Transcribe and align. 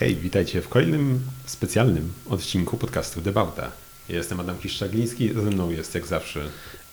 Hej, 0.00 0.16
witajcie 0.16 0.62
w 0.62 0.68
kolejnym 0.68 1.20
specjalnym 1.46 2.12
odcinku 2.30 2.76
podcastu 2.76 3.20
Debauta. 3.20 3.70
Jestem 4.08 4.40
Adam 4.40 4.58
Kiszczagliński, 4.58 5.34
ze 5.34 5.50
mną 5.50 5.70
jest 5.70 5.94
jak 5.94 6.06
zawsze 6.06 6.40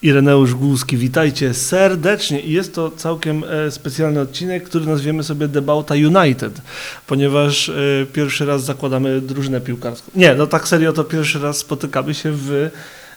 Ireneusz 0.01 0.53
Głuski, 0.53 0.97
witajcie 0.97 1.53
serdecznie. 1.53 2.41
I 2.41 2.51
jest 2.51 2.75
to 2.75 2.91
całkiem 2.91 3.43
e, 3.43 3.71
specjalny 3.71 4.19
odcinek, 4.19 4.63
który 4.63 4.85
nazwiemy 4.85 5.23
sobie 5.23 5.47
Debauta 5.47 5.95
United, 5.95 6.61
ponieważ 7.07 7.69
e, 7.69 7.73
pierwszy 8.13 8.45
raz 8.45 8.63
zakładamy 8.63 9.21
drużynę 9.21 9.61
piłkarską. 9.61 10.11
Nie, 10.15 10.35
no 10.35 10.47
tak 10.47 10.67
serio, 10.67 10.93
to 10.93 11.03
pierwszy 11.03 11.39
raz 11.39 11.57
spotykamy 11.57 12.13
się 12.13 12.31
w, 12.31 12.69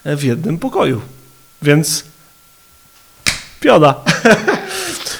e, 0.05 0.17
w 0.17 0.23
jednym 0.23 0.59
pokoju. 0.59 1.01
Więc 1.63 2.05
pioda. 3.61 3.95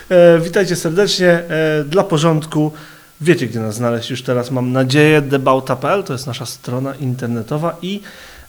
E, 0.09 0.41
Witajcie 0.41 0.77
serdecznie. 0.77 1.43
Dla 1.87 2.05
porządku 2.05 2.73
wiecie, 3.25 3.47
gdzie 3.47 3.61
nas 3.61 3.75
znaleźć 3.75 4.11
już 4.11 4.23
teraz, 4.23 4.51
mam 4.51 4.73
nadzieję. 4.73 5.23
Debauta.pl 5.23 6.05
to 6.05 6.13
jest 6.13 6.27
nasza 6.27 6.47
strona 6.47 6.95
internetowa 6.95 7.77
i 7.83 8.01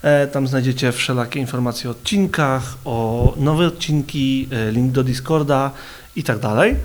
e, 0.02 0.28
tam 0.28 0.48
znajdziecie 0.48 0.92
wszelakie 0.92 1.40
informacje 1.40 1.90
o 1.90 1.92
odcinkach, 1.92 2.78
o 2.86 3.34
nowe 3.38 3.68
odcinki, 3.68 4.48
e, 4.52 4.72
link 4.72 4.92
do 4.92 5.04
Discorda 5.04 5.72
i 6.16 6.24
tak 6.24 6.40
dalej. 6.40 6.76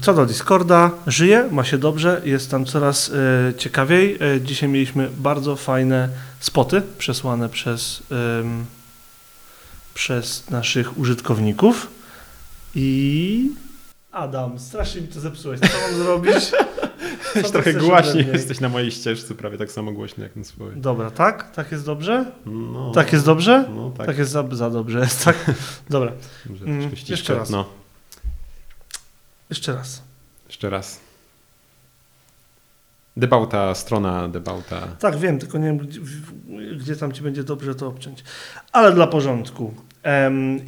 Co 0.00 0.14
do 0.14 0.26
Discorda, 0.26 0.90
żyje, 1.06 1.48
ma 1.50 1.64
się 1.64 1.78
dobrze, 1.78 2.20
jest 2.24 2.50
tam 2.50 2.64
coraz 2.64 3.10
e, 3.10 3.54
ciekawiej. 3.54 4.18
Dzisiaj 4.44 4.68
mieliśmy 4.68 5.10
bardzo 5.16 5.56
fajne 5.56 6.08
spoty 6.40 6.82
przesłane 6.98 7.48
przez, 7.48 8.02
przez 9.94 10.50
naszych 10.50 10.98
użytkowników. 10.98 11.86
I 12.74 13.50
Adam, 14.14 14.58
strasznie 14.58 15.00
mi 15.00 15.08
to 15.08 15.20
zepsułeś. 15.20 15.60
Co 15.60 15.66
mam 15.90 15.98
zrobić? 16.02 16.34
Co 17.42 17.50
Trochę 17.50 17.72
mnie? 17.72 18.22
jesteś 18.32 18.60
na 18.60 18.68
mojej 18.68 18.90
ścieżce, 18.90 19.34
prawie 19.34 19.58
tak 19.58 19.72
samo 19.72 19.92
głośno 19.92 20.24
jak 20.24 20.36
na 20.36 20.44
swojej. 20.44 20.80
Dobra, 20.80 21.10
tak? 21.10 21.50
Tak 21.54 21.72
jest 21.72 21.84
dobrze? 21.86 22.24
No, 22.46 22.92
Tak 22.94 23.12
jest 23.12 23.24
dobrze? 23.24 23.64
No 23.74 23.90
tak. 23.90 24.06
Tak, 24.06 24.18
jest 24.18 24.30
za, 24.30 24.44
za 24.52 24.70
dobrze, 24.70 24.98
jest 25.00 25.24
tak. 25.24 25.36
Dobra, 25.90 26.12
Może 26.46 26.64
Mm, 26.64 26.90
jeszcze 27.08 27.34
raz. 27.34 27.50
No, 27.50 27.64
jeszcze 29.50 29.74
raz. 29.74 30.02
jeszcze 30.48 30.70
raz. 30.70 31.00
Debauta, 33.16 33.74
strona 33.74 34.28
Debauta. 34.28 34.80
Tak, 34.98 35.16
wiem, 35.18 35.38
tylko 35.38 35.58
nie 35.58 35.66
wiem, 35.66 35.78
gdzie, 35.78 36.00
gdzie 36.76 36.96
tam 36.96 37.12
ci 37.12 37.22
będzie 37.22 37.44
dobrze 37.44 37.74
to 37.74 37.86
obciąć. 37.86 38.24
Ale 38.72 38.92
dla 38.92 39.06
porządku. 39.06 39.74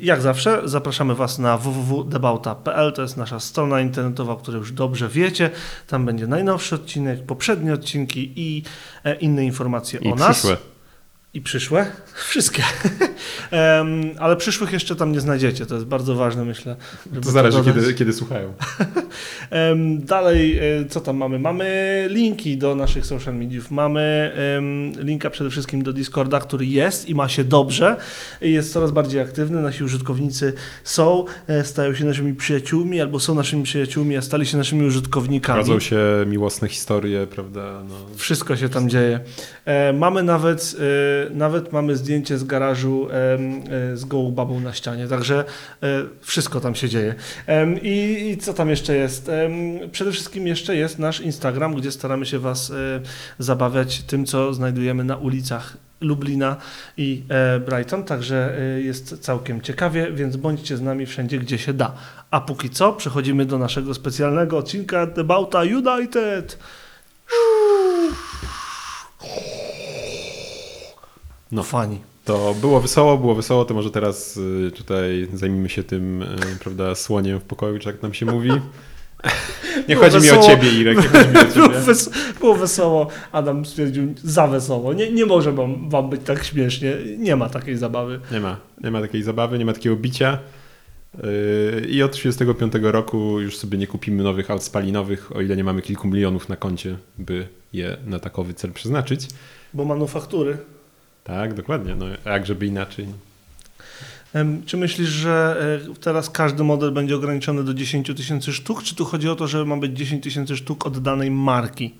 Jak 0.00 0.20
zawsze 0.20 0.62
zapraszamy 0.64 1.14
Was 1.14 1.38
na 1.38 1.58
www.debauta.pl, 1.58 2.92
to 2.92 3.02
jest 3.02 3.16
nasza 3.16 3.40
strona 3.40 3.80
internetowa, 3.80 4.32
o 4.32 4.36
której 4.36 4.58
już 4.58 4.72
dobrze 4.72 5.08
wiecie. 5.08 5.50
Tam 5.86 6.06
będzie 6.06 6.26
najnowszy 6.26 6.74
odcinek, 6.74 7.26
poprzednie 7.26 7.72
odcinki 7.72 8.32
i 8.36 8.62
e, 9.04 9.14
inne 9.14 9.44
informacje 9.44 10.00
I 10.00 10.12
o 10.12 10.14
nas. 10.14 10.36
przyszłe. 10.36 10.56
I 11.34 11.40
przyszłe? 11.40 11.86
Wszystkie. 12.28 12.62
Ale 14.18 14.36
przyszłych 14.36 14.72
jeszcze 14.72 14.96
tam 14.96 15.12
nie 15.12 15.20
znajdziecie, 15.20 15.66
to 15.66 15.74
jest 15.74 15.86
bardzo 15.86 16.14
ważne, 16.14 16.44
myślę. 16.44 16.76
To 17.22 17.30
zależy, 17.30 17.58
dodać. 17.58 17.74
kiedy, 17.74 17.94
kiedy 17.94 18.12
słuchają. 18.12 18.52
Dalej, 19.98 20.58
e, 20.58 20.84
co 20.88 21.00
tam 21.00 21.16
mamy? 21.16 21.38
Mamy 21.38 22.06
linki 22.10 22.58
do 22.58 22.74
naszych 22.74 23.06
social 23.06 23.34
mediów. 23.34 23.70
Mamy 23.70 24.32
linka 24.98 25.30
przede 25.30 25.50
wszystkim 25.50 25.82
do 25.82 25.92
Discorda, 25.92 26.40
który 26.40 26.66
jest 26.66 27.08
i 27.08 27.14
ma 27.14 27.28
się 27.28 27.44
dobrze. 27.44 27.96
Jest 28.40 28.72
coraz 28.72 28.90
bardziej 28.90 29.20
aktywny. 29.20 29.62
Nasi 29.62 29.84
użytkownicy 29.84 30.52
są, 30.84 31.24
e, 31.46 31.64
stają 31.64 31.94
się 31.94 32.04
naszymi 32.04 32.34
przyjaciółmi 32.34 33.00
albo 33.00 33.20
są 33.20 33.34
naszymi 33.34 33.62
przyjaciółmi, 33.62 34.16
a 34.16 34.22
stali 34.22 34.46
się 34.46 34.56
naszymi 34.56 34.86
użytkownikami. 34.86 35.58
Rodzą 35.58 35.80
się 35.80 35.98
miłosne 36.26 36.68
historie, 36.68 37.26
prawda? 37.26 37.82
No. 37.88 37.94
Wszystko 38.16 38.56
się 38.56 38.68
tam 38.68 38.88
dzieje. 38.88 39.20
E, 39.64 39.92
mamy 39.92 40.22
nawet, 40.22 40.76
nawet 41.30 41.72
mamy 41.72 41.96
zdjęcie 41.96 42.38
z 42.38 42.44
garażu 42.44 43.05
e, 43.10 43.96
z 43.96 44.04
gołą 44.04 44.32
babą 44.32 44.60
na 44.60 44.72
ścianie, 44.72 45.08
także 45.08 45.44
e, 45.82 45.86
wszystko 46.20 46.60
tam 46.60 46.74
się 46.74 46.88
dzieje. 46.88 47.14
I, 47.82 48.28
I 48.30 48.36
co 48.36 48.54
tam 48.54 48.70
jeszcze 48.70 48.96
jest? 48.96 49.30
Przede 49.92 50.12
wszystkim 50.12 50.46
jeszcze 50.46 50.76
jest 50.76 50.98
nasz 50.98 51.20
Instagram, 51.20 51.74
gdzie 51.74 51.92
staramy 51.92 52.26
się 52.26 52.38
Was 52.38 52.70
e, 52.70 52.74
zabawiać 53.38 54.02
tym, 54.02 54.26
co 54.26 54.54
znajdujemy 54.54 55.04
na 55.04 55.16
ulicach 55.16 55.76
Lublina 56.00 56.56
i 56.96 57.22
Brighton, 57.66 58.04
także 58.04 58.58
jest 58.82 59.18
całkiem 59.18 59.60
ciekawie, 59.60 60.12
więc 60.12 60.36
bądźcie 60.36 60.76
z 60.76 60.82
nami 60.82 61.06
wszędzie, 61.06 61.38
gdzie 61.38 61.58
się 61.58 61.72
da. 61.72 61.94
A 62.30 62.40
póki 62.40 62.70
co 62.70 62.92
przechodzimy 62.92 63.44
do 63.44 63.58
naszego 63.58 63.94
specjalnego 63.94 64.58
odcinka 64.58 65.06
Debauta 65.06 65.62
United. 65.62 66.58
No. 71.52 71.62
Fani. 71.62 72.00
To 72.26 72.54
było 72.60 72.80
wesoło, 72.80 73.18
było 73.18 73.34
wesoło, 73.34 73.64
to 73.64 73.74
może 73.74 73.90
teraz 73.90 74.36
y, 74.36 74.70
tutaj 74.76 75.28
zajmijmy 75.34 75.68
się 75.68 75.82
tym, 75.82 76.22
y, 76.22 76.26
prawda, 76.60 76.94
słoniem 76.94 77.40
w 77.40 77.42
pokoju, 77.42 77.78
czy 77.78 77.88
jak 77.88 78.02
nam 78.02 78.14
się 78.14 78.26
mówi. 78.26 78.50
Nie 79.88 79.94
Było 79.96 80.04
chodzi 80.10 80.16
mi 80.26 80.30
o 80.30 80.36
wesoło. 80.36 80.46
ciebie, 80.56 80.70
Irek, 80.70 80.96
nie 80.96 81.08
chodzi 81.08 81.30
mi 81.30 81.38
o 81.38 81.44
Było, 81.54 81.66
ciebie. 81.68 81.80
wes 81.80 82.10
było 82.40 82.54
wesoło. 82.54 83.06
Adam 83.32 83.64
stwierdził 83.64 84.14
za 84.24 84.46
wesoło. 84.46 84.92
Nie, 84.92 85.12
nie 85.12 85.26
może 85.26 85.52
wam, 85.52 85.90
wam 85.90 86.10
być 86.10 86.20
tak 86.24 86.44
śmiesznie. 86.44 86.92
Nie 87.18 87.36
ma 87.36 87.48
takiej 87.48 87.76
zabawy. 87.76 88.20
Nie 88.32 88.40
ma, 88.40 88.56
nie 88.84 88.90
ma 88.90 89.00
takiej 89.00 89.22
zabawy, 89.22 89.58
nie 89.58 89.64
ma 89.64 89.72
takiego 89.72 89.96
bicia. 89.96 90.38
Yy, 91.22 91.86
I 91.88 92.02
od 92.02 92.12
35 92.12 92.72
roku 92.82 93.40
już 93.40 93.56
sobie 93.56 93.78
nie 93.78 93.86
kupimy 93.86 94.22
nowych 94.22 94.50
aut 94.50 94.62
spalinowych, 94.62 95.36
o 95.36 95.40
ile 95.40 95.56
nie 95.56 95.64
mamy 95.64 95.82
kilku 95.82 96.08
milionów 96.08 96.48
na 96.48 96.56
koncie, 96.56 96.96
by 97.18 97.48
je 97.72 97.96
na 98.06 98.18
takowy 98.18 98.54
cel 98.54 98.72
przeznaczyć. 98.72 99.28
Bo 99.74 99.84
manufaktury. 99.84 100.58
Tak, 101.26 101.54
dokładnie. 101.54 101.94
No, 101.94 102.06
jak 102.24 102.46
żeby 102.46 102.66
inaczej. 102.66 103.06
Czy 104.66 104.76
myślisz, 104.76 105.08
że 105.08 105.56
e, 105.90 105.94
teraz 105.94 106.30
każdy 106.30 106.64
model 106.64 106.92
będzie 106.92 107.16
ograniczony 107.16 107.64
do 107.64 107.74
10 107.74 108.06
tysięcy 108.16 108.52
sztuk? 108.52 108.82
Czy 108.82 108.94
tu 108.94 109.04
chodzi 109.04 109.28
o 109.28 109.36
to, 109.36 109.46
że 109.46 109.64
ma 109.64 109.76
być 109.76 109.98
10 109.98 110.24
tysięcy 110.24 110.56
sztuk 110.56 110.86
od 110.86 110.98
danej 110.98 111.30
marki? 111.30 111.94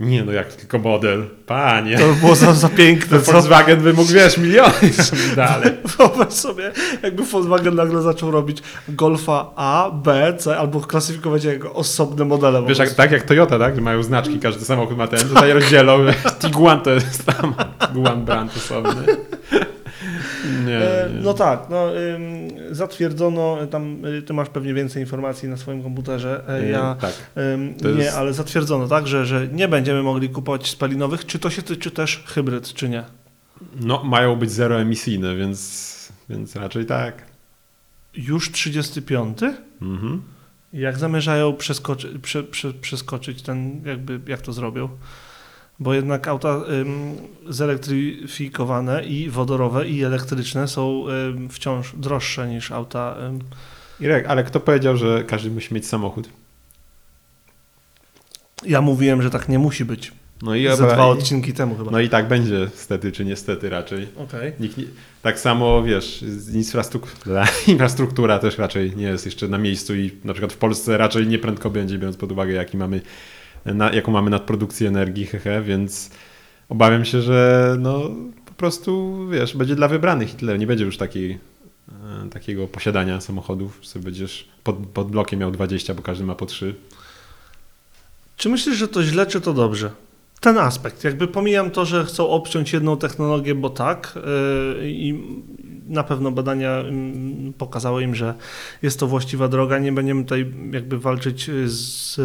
Nie 0.00 0.24
no, 0.24 0.32
jak 0.32 0.52
tylko 0.52 0.78
model. 0.78 1.26
Panie. 1.46 1.98
To 1.98 2.06
by 2.06 2.14
było 2.14 2.34
za, 2.34 2.52
za 2.52 2.68
piękne. 2.68 3.18
To? 3.18 3.32
Volkswagen 3.32 3.80
by 3.80 3.92
mógł, 3.92 4.12
wiesz, 4.12 4.38
miliony 4.38 4.72
dalej. 5.36 5.72
Wyobraź 5.98 6.32
sobie, 6.32 6.72
jakby 7.02 7.22
Volkswagen 7.22 7.74
nagle 7.74 8.02
zaczął 8.02 8.30
robić 8.30 8.62
Golfa 8.88 9.50
A, 9.56 9.90
B, 9.90 10.34
C, 10.38 10.58
albo 10.58 10.80
klasyfikować 10.80 11.44
je 11.44 11.52
jako 11.52 11.74
osobne 11.74 12.24
modele. 12.24 12.62
Wiesz, 12.66 12.78
jak, 12.78 12.90
tak 12.94 13.12
jak 13.12 13.22
Toyota, 13.22 13.58
tak? 13.58 13.74
Że 13.74 13.80
mają 13.80 14.02
znaczki, 14.02 14.38
każdy 14.38 14.64
samochód 14.64 14.96
ma 14.96 15.06
ten, 15.06 15.28
tutaj 15.28 15.52
rozdzielą. 15.52 15.98
Tiguan 16.42 16.80
to 16.80 16.90
jest 16.90 17.26
tam, 17.26 17.54
Tiguan 17.86 18.24
brand 18.24 18.56
osobny. 18.56 19.16
Nie, 20.66 20.76
E, 20.78 21.10
nie. 21.14 21.20
No 21.20 21.34
tak, 21.34 21.60
no, 21.70 21.86
zatwierdzono, 22.70 23.58
tam 23.70 24.04
y, 24.04 24.22
ty 24.22 24.32
masz 24.32 24.48
pewnie 24.48 24.74
więcej 24.74 25.02
informacji 25.02 25.48
na 25.48 25.56
swoim 25.56 25.82
komputerze, 25.82 26.44
e, 26.48 26.62
Yy, 26.62 26.68
ja 26.70 26.96
Tak. 27.00 27.12
nie, 27.84 27.90
jest- 28.04 28.16
ale 28.16 28.32
zatwierdzono 28.32 28.88
tak, 28.88 29.06
że, 29.06 29.26
że 29.26 29.48
nie 29.48 29.68
będziemy 29.68 30.02
mogli 30.02 30.28
kupować 30.28 30.66
spalinowych, 30.70 31.26
czy 31.26 31.38
to 31.38 31.50
się 31.50 31.62
tyczy 31.62 31.90
też 31.90 32.22
hybryd, 32.26 32.74
czy 32.74 32.88
nie? 32.88 33.04
No, 33.80 34.04
mają 34.04 34.36
być 34.36 34.50
zeroemisyjne, 34.50 35.36
więc, 35.36 36.12
więc 36.28 36.56
raczej 36.56 36.86
tak. 36.86 37.22
Już 38.14 38.52
35? 38.52 39.38
Mhm. 39.82 40.22
Jak 40.72 40.98
zamierzają 40.98 41.52
przeskoczy, 41.52 42.18
prze, 42.22 42.42
prze, 42.44 42.72
przeskoczyć 42.72 43.42
ten, 43.42 43.80
jakby, 43.84 44.20
jak 44.26 44.40
to 44.42 44.52
zrobią? 44.52 44.88
Bo 45.80 45.94
jednak 45.94 46.28
auta 46.28 46.60
zelektryfikowane 47.48 49.04
i 49.04 49.30
wodorowe 49.30 49.88
i 49.88 50.04
elektryczne 50.04 50.68
są 50.68 51.04
wciąż 51.50 51.92
droższe 51.96 52.48
niż 52.48 52.72
auta 52.72 53.16
Irek, 54.00 54.26
ale 54.26 54.44
kto 54.44 54.60
powiedział, 54.60 54.96
że 54.96 55.24
każdy 55.24 55.50
musi 55.50 55.74
mieć 55.74 55.86
samochód? 55.86 56.28
Ja 58.66 58.80
mówiłem, 58.80 59.22
że 59.22 59.30
tak 59.30 59.48
nie 59.48 59.58
musi 59.58 59.84
być. 59.84 60.12
No 60.42 60.54
i, 60.54 60.68
Ze 60.68 60.76
dwa 60.76 61.06
i, 61.06 61.10
odcinki 61.10 61.52
temu 61.52 61.76
chyba. 61.76 61.90
no 61.90 62.00
i 62.00 62.08
tak 62.08 62.28
będzie, 62.28 62.68
stety 62.74 63.12
czy 63.12 63.24
niestety 63.24 63.70
raczej. 63.70 64.08
Okej. 64.16 64.52
Nikt 64.60 64.78
nie, 64.78 64.84
tak 65.22 65.40
samo, 65.40 65.82
wiesz, 65.82 66.24
infrastruktura, 66.54 67.46
infrastruktura 67.66 68.38
też 68.38 68.58
raczej 68.58 68.96
nie 68.96 69.06
jest 69.06 69.24
jeszcze 69.24 69.48
na 69.48 69.58
miejscu 69.58 69.94
i 69.94 70.12
na 70.24 70.32
przykład 70.32 70.52
w 70.52 70.56
Polsce 70.56 70.98
raczej 70.98 71.26
nie 71.26 71.38
prędko 71.38 71.70
będzie, 71.70 71.98
biorąc 71.98 72.16
pod 72.16 72.32
uwagę, 72.32 72.52
jaki 72.52 72.76
mamy, 72.76 73.00
na, 73.64 73.92
jaką 73.92 74.12
mamy 74.12 74.30
nadprodukcję 74.30 74.88
energii, 74.88 75.26
hehe, 75.26 75.62
więc 75.62 76.10
obawiam 76.68 77.04
się, 77.04 77.22
że 77.22 77.76
no 77.78 78.10
po 78.46 78.52
prostu, 78.52 79.18
wiesz, 79.28 79.56
będzie 79.56 79.74
dla 79.74 79.88
wybranych 79.88 80.34
i 80.34 80.36
tyle. 80.36 80.58
Nie 80.58 80.66
będzie 80.66 80.84
już 80.84 80.96
takiej, 80.96 81.38
e, 81.88 82.30
takiego 82.30 82.66
posiadania 82.66 83.20
samochodów, 83.20 83.80
że 83.82 84.00
będziesz 84.00 84.48
pod, 84.64 84.76
pod 84.76 85.10
blokiem 85.10 85.40
miał 85.40 85.50
20, 85.50 85.94
bo 85.94 86.02
każdy 86.02 86.24
ma 86.24 86.34
po 86.34 86.46
3. 86.46 86.74
Czy 88.36 88.48
myślisz, 88.48 88.76
że 88.76 88.88
to 88.88 89.02
źle, 89.02 89.26
czy 89.26 89.40
to 89.40 89.54
dobrze? 89.54 89.90
Ten 90.40 90.58
aspekt. 90.58 91.04
Jakby 91.04 91.28
pomijam 91.28 91.70
to, 91.70 91.84
że 91.84 92.04
chcą 92.04 92.28
obciąć 92.28 92.72
jedną 92.72 92.96
technologię, 92.96 93.54
bo 93.54 93.70
tak. 93.70 94.18
yy, 94.80 94.90
I 94.90 95.22
na 95.88 96.04
pewno 96.04 96.30
badania 96.30 96.70
mm, 96.70 97.52
pokazały 97.52 98.02
im, 98.02 98.14
że 98.14 98.34
jest 98.82 99.00
to 99.00 99.06
właściwa 99.06 99.48
droga. 99.48 99.78
Nie 99.78 99.92
będziemy 99.92 100.22
tutaj 100.22 100.52
jakby 100.72 100.98
walczyć 100.98 101.50
z 101.64 102.20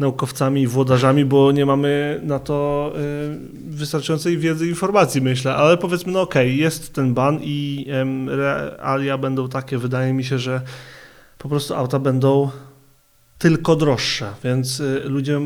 naukowcami 0.00 0.62
i 0.62 0.66
włodarzami, 0.66 1.24
bo 1.24 1.52
nie 1.52 1.66
mamy 1.66 2.20
na 2.22 2.38
to 2.38 2.92
y, 2.96 3.70
wystarczającej 3.70 4.38
wiedzy 4.38 4.66
i 4.66 4.68
informacji, 4.68 5.20
myślę. 5.20 5.54
Ale 5.54 5.76
powiedzmy, 5.76 6.12
no 6.12 6.20
okej, 6.20 6.56
jest 6.56 6.94
ten 6.94 7.14
ban 7.14 7.40
i 7.42 7.86
realia 8.26 9.18
będą 9.18 9.48
takie, 9.48 9.78
wydaje 9.78 10.12
mi 10.12 10.24
się, 10.24 10.38
że 10.38 10.60
po 11.38 11.48
prostu 11.48 11.74
auta 11.74 11.98
będą 11.98 12.50
tylko 13.38 13.76
droższe, 13.76 14.34
więc 14.44 14.80
y, 14.80 15.02
ludzie, 15.04 15.40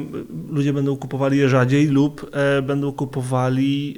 ludzie 0.50 0.72
będą 0.72 0.96
kupowali 0.96 1.38
je 1.38 1.48
rzadziej 1.48 1.86
lub 1.86 2.30
e, 2.32 2.62
będą 2.62 2.92
kupowali, 2.92 3.96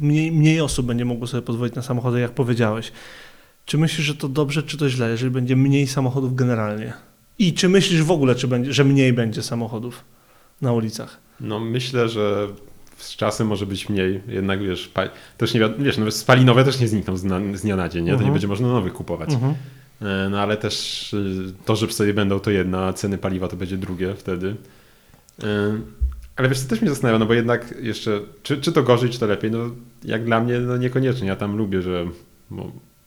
mniej, 0.00 0.32
mniej 0.32 0.60
osób 0.60 0.86
będzie 0.86 1.04
mogło 1.04 1.26
sobie 1.26 1.42
pozwolić 1.42 1.74
na 1.74 1.82
samochody, 1.82 2.20
jak 2.20 2.32
powiedziałeś. 2.32 2.92
Czy 3.64 3.78
myślisz, 3.78 4.06
że 4.06 4.14
to 4.14 4.28
dobrze, 4.28 4.62
czy 4.62 4.78
to 4.78 4.88
źle, 4.88 5.10
jeżeli 5.10 5.30
będzie 5.30 5.56
mniej 5.56 5.86
samochodów 5.86 6.34
generalnie? 6.34 6.92
I 7.38 7.54
czy 7.54 7.68
myślisz 7.68 8.02
w 8.02 8.10
ogóle, 8.10 8.34
czy 8.34 8.48
będzie, 8.48 8.72
że 8.72 8.84
mniej 8.84 9.12
będzie 9.12 9.42
samochodów 9.42 10.04
na 10.62 10.72
ulicach? 10.72 11.18
No 11.40 11.60
myślę, 11.60 12.08
że 12.08 12.48
z 12.96 13.16
czasem 13.16 13.46
może 13.46 13.66
być 13.66 13.88
mniej, 13.88 14.20
jednak 14.28 14.62
wiesz, 14.62 14.92
też 15.38 15.54
nie 15.54 15.60
wiesz, 15.78 15.98
no 15.98 16.10
spalinowe 16.10 16.64
też 16.64 16.80
nie 16.80 16.88
znikną 16.88 17.16
z, 17.16 17.24
na, 17.24 17.40
z 17.54 17.62
dnia 17.62 17.76
na 17.76 17.88
dzień, 17.88 18.04
nie? 18.04 18.10
to 18.10 18.14
nie 18.16 18.18
Mhm. 18.18 18.32
będzie 18.32 18.48
można 18.48 18.68
nowych 18.68 18.92
kupować. 18.92 19.30
Mhm. 19.32 19.54
E, 20.02 20.28
No 20.30 20.40
ale 20.40 20.56
też 20.56 21.12
y, 21.14 21.52
to, 21.64 21.76
że 21.76 21.92
sobie 21.92 22.14
będą 22.14 22.40
to 22.40 22.50
jedna, 22.50 22.86
a 22.86 22.92
ceny 22.92 23.18
paliwa 23.18 23.48
to 23.48 23.56
będzie 23.56 23.76
drugie 23.76 24.14
wtedy. 24.14 24.56
E, 25.42 25.46
Ale 26.36 26.48
wiesz, 26.48 26.60
co 26.60 26.68
też 26.68 26.80
mnie 26.80 26.90
zastanawia, 26.90 27.18
no 27.18 27.26
bo 27.26 27.34
jednak 27.34 27.74
jeszcze, 27.82 28.20
czy, 28.42 28.60
czy 28.60 28.72
to 28.72 28.82
gorzej, 28.82 29.10
czy 29.10 29.18
to 29.18 29.26
lepiej, 29.26 29.50
no 29.50 29.58
jak 30.04 30.24
dla 30.24 30.40
mnie, 30.40 30.58
no 30.58 30.76
niekoniecznie. 30.76 31.28
Ja 31.28 31.36
tam 31.36 31.56
lubię, 31.56 31.82
że 31.82 32.06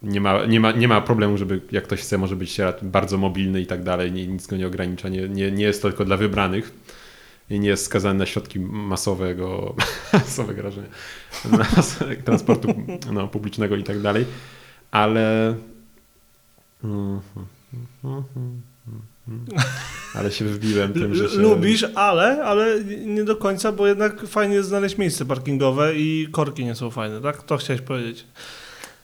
nie, 0.04 0.22
ma, 0.22 0.46
nie, 0.46 0.60
ma, 0.60 0.72
nie 0.72 0.88
ma 0.88 1.02
problemu, 1.02 1.38
żeby 1.38 1.62
jak 1.72 1.84
ktoś 1.84 2.02
chce, 2.02 2.18
może 2.18 2.36
być 2.36 2.58
bardzo 2.82 3.18
mobilny 3.18 3.62
i 3.62 3.66
tak 3.66 3.84
dalej, 3.84 4.12
nie, 4.12 4.28
nic 4.28 4.48
go 4.48 4.58
nie 4.58 4.68
ogranicza, 4.68 5.10
nie, 5.10 5.30
nie, 5.30 5.52
nie 5.52 5.64
jest 5.64 5.82
to 5.82 5.88
tylko 5.88 6.06
dla 6.06 6.18
wybranych 6.18 6.74
i 7.50 7.60
nie 7.60 7.70
jest 7.70 7.86
skazany 7.86 8.20
na 8.20 8.26
środki 8.26 8.60
masowego, 8.60 9.76
masowego 10.14 10.62
rażenia, 10.62 10.88
na 11.52 11.66
transportu 12.26 12.74
no, 13.14 13.28
publicznego 13.28 13.76
i 13.76 13.84
tak 13.84 14.02
dalej, 14.02 14.26
ale 14.92 15.56
ale 20.16 20.32
się 20.32 20.46
wbiłem 20.46 20.94
tym, 20.94 21.16
że 21.16 21.30
się... 21.30 21.38
Lubisz, 21.38 21.86
ale, 21.96 22.44
ale 22.44 22.84
nie 22.84 23.24
do 23.24 23.36
końca, 23.36 23.72
bo 23.72 23.88
jednak 23.88 24.28
fajnie 24.28 24.56
jest 24.56 24.70
znaleźć 24.70 24.98
miejsce 24.98 25.26
parkingowe 25.26 25.96
i 25.96 26.28
korki 26.32 26.66
nie 26.66 26.76
są 26.76 26.92
fajne, 26.92 27.22
tak? 27.22 27.44
To 27.44 27.58
chciałeś 27.58 27.82
powiedzieć. 27.82 28.26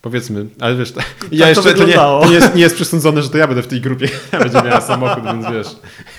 Powiedzmy, 0.05 0.45
ale 0.59 0.75
wiesz, 0.75 0.91
to 0.95 1.01
ja 1.31 1.49
jeszcze 1.49 1.73
to 1.73 1.85
nie, 1.85 1.93
to 1.93 2.25
nie, 2.27 2.33
jest, 2.33 2.55
nie 2.55 2.61
jest 2.61 2.75
przesądzone, 2.75 3.21
że 3.21 3.29
to 3.29 3.37
ja 3.37 3.47
będę 3.47 3.63
w 3.63 3.67
tej 3.67 3.81
grupie, 3.81 4.07
będzie 4.43 4.61
miała 4.61 4.81
samochód, 4.81 5.23
więc 5.23 5.45
wiesz, 5.51 5.67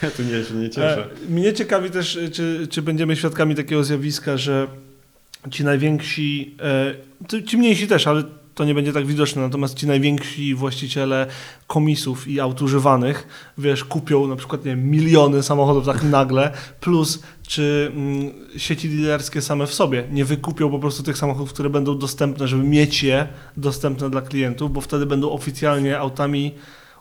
ja 0.03 0.11
tu 0.11 0.23
nie, 0.23 0.45
się 0.45 0.55
nie 0.55 0.71
cieszę. 0.71 1.07
E, 1.29 1.33
Mnie 1.33 1.53
ciekawi 1.53 1.91
też, 1.91 2.19
czy, 2.33 2.67
czy 2.71 2.83
będziemy 2.83 3.17
świadkami 3.17 3.55
takiego 3.55 3.85
zjawiska, 3.85 4.37
że 4.37 4.67
ci 5.51 5.65
najwięksi, 5.65 6.57
e, 7.33 7.43
ci 7.43 7.57
mniejsi 7.57 7.87
też, 7.87 8.07
ale 8.07 8.23
to 8.57 8.65
nie 8.65 8.75
będzie 8.75 8.93
tak 8.93 9.07
widoczne, 9.07 9.43
natomiast 9.43 9.75
ci 9.75 9.87
najwięksi 9.87 10.55
właściciele 10.55 11.27
komisów 11.67 12.29
i 12.29 12.41
aut 12.41 12.63
używanych, 12.63 13.29
wiesz, 13.59 13.85
kupią 13.85 14.27
na 14.27 14.37
przykład, 14.37 14.65
nie 14.65 14.71
wiem, 14.71 14.91
miliony 14.91 15.43
samochodów 15.43 15.87
tak 15.87 16.03
nagle, 16.03 16.53
plus 16.81 17.23
czy 17.49 17.93
mm, 17.95 18.33
sieci 18.57 18.89
dealerskie 18.89 19.43
same 19.43 19.67
w 19.67 19.75
sobie 19.75 20.05
nie 20.11 20.25
wykupią 20.25 20.71
po 20.71 20.79
prostu 20.79 21.03
tych 21.03 21.19
samochodów, 21.19 21.53
które 21.53 21.71
będą 21.71 21.99
dostępne, 21.99 22.49
żeby 22.49 22.65
mieć 22.65 23.03
je 23.03 23.29
dostępne 23.57 24.11
dla 24.11 24.21
klientów, 24.21 24.73
bo 24.73 24.81
wtedy 24.81 25.07
będą 25.07 25.31
oficjalnie 25.31 25.99
autami 25.99 26.55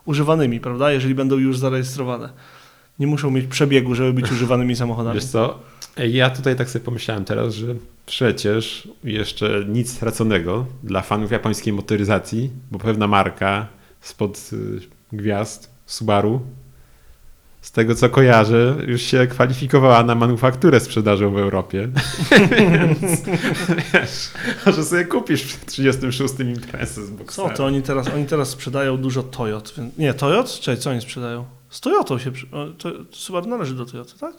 używanymi, 0.04 0.60
prawda, 0.60 0.92
jeżeli 0.92 1.14
będą 1.14 1.36
już 1.36 1.58
zarejestrowane. 1.58 2.28
Nie 2.98 3.06
muszą 3.06 3.30
mieć 3.30 3.46
przebiegu, 3.46 3.94
żeby 3.94 4.12
być 4.12 4.32
używanymi 4.36 4.76
samochodami. 4.76 5.14
Wiesz 5.14 5.24
co, 5.28 5.58
ja 6.04 6.30
tutaj 6.30 6.56
tak 6.56 6.70
sobie 6.70 6.84
pomyślałem 6.84 7.24
teraz, 7.24 7.54
że 7.54 7.74
przecież 8.06 8.88
jeszcze 9.04 9.64
nic 9.68 9.92
straconego 9.92 10.66
dla 10.82 11.02
fanów 11.02 11.30
japońskiej 11.30 11.72
motoryzacji, 11.72 12.50
bo 12.70 12.78
pewna 12.78 13.06
marka 13.06 13.66
spod 14.00 14.50
y, 14.52 14.80
gwiazd 15.12 15.70
Subaru, 15.86 16.40
z 17.60 17.72
tego 17.72 17.94
co 17.94 18.08
kojarzę, 18.08 18.76
już 18.86 19.02
się 19.02 19.26
kwalifikowała 19.26 20.02
na 20.02 20.14
manufakturę 20.14 20.80
sprzedażą 20.80 21.32
w 21.32 21.38
Europie. 21.38 21.88
Więc 22.72 23.22
wiesz, 23.94 24.30
może 24.66 24.84
sobie 24.84 25.04
kupisz 25.04 25.42
w 25.42 25.66
36 25.66 26.34
imprezę 26.40 27.06
z 27.06 27.10
Co 27.10 27.14
Boxera. 27.16 27.48
to 27.50 27.64
oni 27.66 27.82
teraz, 27.82 28.08
oni 28.08 28.26
teraz 28.26 28.48
sprzedają 28.48 28.96
dużo 28.96 29.22
Toyot. 29.22 29.74
Nie, 29.98 30.14
Toyot? 30.14 30.60
Czekaj, 30.60 30.82
co 30.82 30.90
oni 30.90 31.00
sprzedają? 31.00 31.44
Z 31.70 31.80
Toyotą 31.80 32.18
się... 32.18 32.32
To, 32.78 32.90
Subaru 33.10 33.46
należy 33.46 33.74
do 33.74 33.86
Toyoty, 33.86 34.18
tak? 34.18 34.34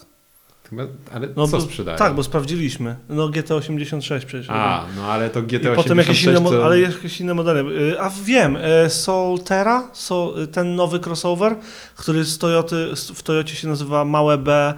Ale 1.14 1.28
No, 1.36 1.48
co 1.48 1.62
sprzedają? 1.62 1.98
Tak, 1.98 2.16
bo 2.16 2.24
sprawdziliśmy. 2.24 2.96
No 3.10 3.30
GT86 3.30 4.26
przecież. 4.26 4.48
A, 4.50 4.86
no 4.96 5.06
ale 5.06 5.30
to 5.30 5.40
I 5.40 5.44
GT86 5.44 5.76
potem 5.76 5.98
jakieś 5.98 6.24
inne, 6.24 6.42
to... 6.42 6.66
ale 6.66 6.80
jakieś 6.80 7.22
inne 7.22 7.34
modele. 7.34 7.62
Y, 7.62 8.02
A 8.02 8.12
wiem, 8.24 8.56
y, 8.56 8.90
Solterra, 8.90 9.90
so, 9.94 10.42
y, 10.42 10.48
ten 10.48 10.76
nowy 10.76 11.00
crossover, 11.00 11.56
który 11.96 12.26
z 12.26 12.38
Toyoty, 12.38 12.88
w 13.16 13.24
Toyocie 13.24 13.56
się 13.56 13.68
nazywa 13.68 14.06
małe 14.06 14.38
B, 14.38 14.74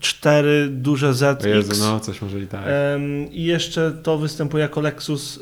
4, 0.00 0.68
duże 0.70 1.14
Z, 1.14 1.44
Jezu, 1.44 1.84
no 1.84 2.00
coś 2.00 2.22
może 2.22 2.40
i 2.40 2.46
tak. 2.46 2.64
I 3.30 3.44
jeszcze 3.44 3.92
to 3.92 4.18
występuje 4.18 4.62
jako 4.62 4.80
Lexus, 4.80 5.40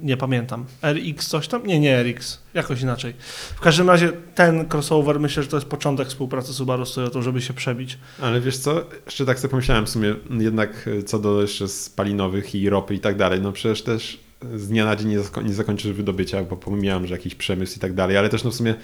nie 0.00 0.16
pamiętam, 0.16 0.64
RX 0.82 1.26
coś 1.28 1.48
tam? 1.48 1.66
Nie, 1.66 1.80
nie 1.80 2.02
RX, 2.02 2.38
jakoś 2.54 2.82
inaczej. 2.82 3.14
W 3.56 3.60
każdym 3.60 3.88
razie 3.88 4.12
ten 4.34 4.64
crossover, 4.72 5.20
myślę, 5.20 5.42
że 5.42 5.48
to 5.48 5.56
jest 5.56 5.66
początek 5.68 6.08
współpracy 6.08 6.52
Subaru 6.54 6.86
z 6.86 6.94
Toyotą, 6.94 7.22
żeby 7.22 7.42
się 7.42 7.54
przebić. 7.54 7.98
Ale 8.20 8.40
wiesz 8.40 8.58
co, 8.58 8.84
jeszcze 9.06 9.26
tak 9.26 9.38
sobie 9.38 9.50
pomyślałem 9.50 9.86
w 9.86 9.90
sumie, 9.90 10.14
jednak 10.30 10.88
e, 10.98 11.02
co 11.02 11.18
do 11.18 11.42
jeszcze 11.42 11.68
spalinowych 11.68 12.54
i 12.54 12.70
ropy 12.70 12.94
i 12.94 13.00
tak 13.00 13.16
dalej, 13.16 13.40
no 13.40 13.52
przecież 13.52 13.82
też 13.82 14.20
z 14.56 14.68
dnia 14.68 14.84
na 14.84 14.96
dzień 14.96 15.08
nie, 15.08 15.20
zako- 15.20 15.44
nie 15.44 15.54
zakończysz 15.54 15.92
wydobycia, 15.92 16.44
bo 16.44 16.56
pomijałem, 16.56 17.06
że 17.06 17.14
jakiś 17.14 17.34
przemysł 17.34 17.76
i 17.76 17.80
tak 17.80 17.94
dalej, 17.94 18.16
ale 18.16 18.28
też 18.28 18.44
no 18.44 18.50
w 18.50 18.54
sumie 18.54 18.74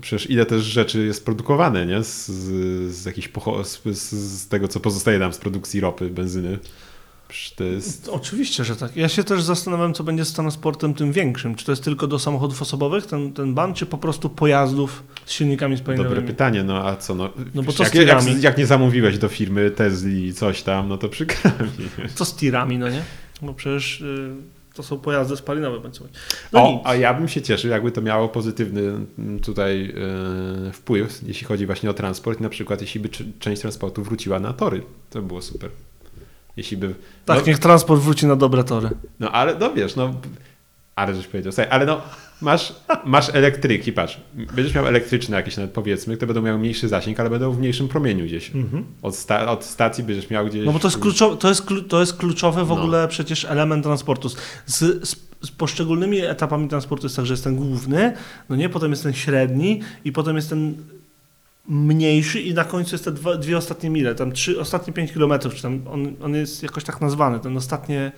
przecież 0.00 0.30
ile 0.30 0.46
też 0.46 0.62
rzeczy 0.62 1.06
jest 1.06 1.24
produkowane, 1.24 1.86
nie? 1.86 2.04
Z, 2.04 2.28
z, 2.28 2.94
z, 2.94 3.98
z, 3.98 4.12
z 4.42 4.48
tego, 4.48 4.68
co 4.68 4.80
pozostaje 4.80 5.18
nam 5.18 5.32
z 5.32 5.38
produkcji 5.38 5.80
ropy, 5.80 6.10
benzyny. 6.10 6.58
To 7.56 7.64
jest... 7.64 8.08
Oczywiście, 8.08 8.64
że 8.64 8.76
tak. 8.76 8.96
Ja 8.96 9.08
się 9.08 9.24
też 9.24 9.42
zastanawiam, 9.42 9.94
co 9.94 10.04
będzie 10.04 10.24
z 10.24 10.32
transportem 10.32 10.94
tym 10.94 11.12
większym. 11.12 11.54
Czy 11.54 11.64
to 11.64 11.72
jest 11.72 11.84
tylko 11.84 12.06
do 12.06 12.18
samochodów 12.18 12.62
osobowych 12.62 13.06
ten, 13.06 13.32
ten 13.32 13.54
ban, 13.54 13.74
czy 13.74 13.86
po 13.86 13.98
prostu 13.98 14.30
pojazdów 14.30 15.02
z 15.24 15.32
silnikami 15.32 15.76
spalinowymi? 15.76 16.14
Dobre 16.14 16.26
pytanie, 16.32 16.64
no 16.64 16.86
a 16.86 16.96
co, 16.96 17.14
no, 17.14 17.30
No 17.54 17.62
bo 17.62 17.72
co 17.72 17.84
jak, 17.84 17.94
jak, 17.94 18.42
jak 18.42 18.58
nie 18.58 18.66
zamówiłeś 18.66 19.18
do 19.18 19.28
firmy 19.28 19.70
Tesli 19.70 20.26
i 20.26 20.34
coś 20.34 20.62
tam, 20.62 20.88
no 20.88 20.98
to 20.98 21.08
przykro 21.08 21.50
mi. 21.50 22.08
Co 22.14 22.24
z 22.24 22.36
tirami, 22.36 22.78
no 22.78 22.88
nie? 22.88 23.02
Bo 23.42 23.54
przecież 23.54 24.00
y, 24.00 24.34
to 24.74 24.82
są 24.82 24.98
pojazdy 24.98 25.36
spalinowe. 25.36 25.80
bądź. 25.80 26.00
No 26.52 26.68
o, 26.68 26.72
nic. 26.72 26.80
a 26.84 26.94
ja 26.94 27.14
bym 27.14 27.28
się 27.28 27.42
cieszył, 27.42 27.70
jakby 27.70 27.92
to 27.92 28.02
miało 28.02 28.28
pozytywny 28.28 28.80
mm, 28.80 29.40
tutaj 29.40 29.94
e, 30.68 30.72
wpływ, 30.72 31.20
jeśli 31.26 31.46
chodzi 31.46 31.66
właśnie 31.66 31.90
o 31.90 31.94
transport. 31.94 32.40
Na 32.40 32.48
przykład, 32.48 32.80
jeśli 32.80 33.00
by 33.00 33.08
część 33.38 33.62
transportu 33.62 34.02
wróciła 34.02 34.40
na 34.40 34.52
tory, 34.52 34.82
to 35.10 35.22
by 35.22 35.28
było 35.28 35.42
super. 35.42 35.70
Jeśli 36.56 36.76
by. 36.76 36.94
Tak, 37.24 37.38
no, 37.38 37.46
niech 37.46 37.58
transport 37.58 38.02
wróci 38.02 38.26
na 38.26 38.36
dobre 38.36 38.64
tory. 38.64 38.90
no 39.20 39.30
ale 39.32 39.54
no 39.58 39.74
wiesz, 39.74 39.96
no. 39.96 40.14
Ale 40.96 41.14
żeś 41.14 41.26
powiedział, 41.26 41.52
słuchaj, 41.52 41.70
ale 41.72 41.86
no 41.86 42.00
masz, 42.40 42.74
masz 43.04 43.34
elektryki, 43.34 43.92
patrz, 43.92 44.20
będziesz 44.54 44.74
miał 44.74 44.86
elektryczne 44.86 45.36
jakieś 45.36 45.56
nawet 45.56 45.72
powiedzmy, 45.72 46.16
które 46.16 46.26
będą 46.26 46.42
miały 46.42 46.58
mniejszy 46.58 46.88
zasięg, 46.88 47.20
ale 47.20 47.30
będą 47.30 47.52
w 47.52 47.58
mniejszym 47.58 47.88
promieniu 47.88 48.24
gdzieś. 48.24 48.50
Od, 49.02 49.16
sta- 49.16 49.50
od 49.50 49.64
stacji 49.64 50.04
będziesz 50.04 50.30
miał 50.30 50.46
gdzieś... 50.46 50.66
No 50.66 50.72
bo 50.72 50.78
to 50.78 50.88
jest, 50.88 50.98
kluczowe, 50.98 51.36
to 51.36 51.48
jest, 51.48 51.66
to 51.88 52.00
jest 52.00 52.16
kluczowy 52.16 52.64
w 52.64 52.68
No. 52.68 52.74
ogóle 52.74 53.08
przecież 53.08 53.44
element 53.44 53.84
transportu. 53.84 54.28
Z, 54.28 54.38
z, 54.66 55.16
z 55.42 55.50
poszczególnymi 55.50 56.20
etapami 56.20 56.68
transportu 56.68 57.06
jest 57.06 57.16
tak, 57.16 57.26
że 57.26 57.32
jest 57.32 57.44
ten 57.44 57.56
główny, 57.56 58.12
no 58.48 58.56
nie, 58.56 58.68
potem 58.68 58.90
jest 58.90 59.02
ten 59.02 59.12
średni 59.12 59.80
i 60.04 60.12
potem 60.12 60.36
jest 60.36 60.48
ten 60.48 60.74
mniejszy 61.68 62.40
i 62.40 62.54
na 62.54 62.64
końcu 62.64 62.94
jest 62.94 63.04
te 63.04 63.12
dwa, 63.12 63.36
dwie 63.36 63.58
ostatnie 63.58 63.90
mile, 63.90 64.14
tam 64.14 64.32
trzy, 64.32 64.60
ostatnie 64.60 64.92
5 64.92 65.12
kilometrów, 65.12 65.54
czy 65.54 65.62
tam 65.62 65.80
on, 65.90 66.14
on 66.22 66.34
jest 66.34 66.62
jakoś 66.62 66.84
tak 66.84 67.00
nazwany, 67.00 67.40
ten 67.40 67.56
ostatnie, 67.56 68.12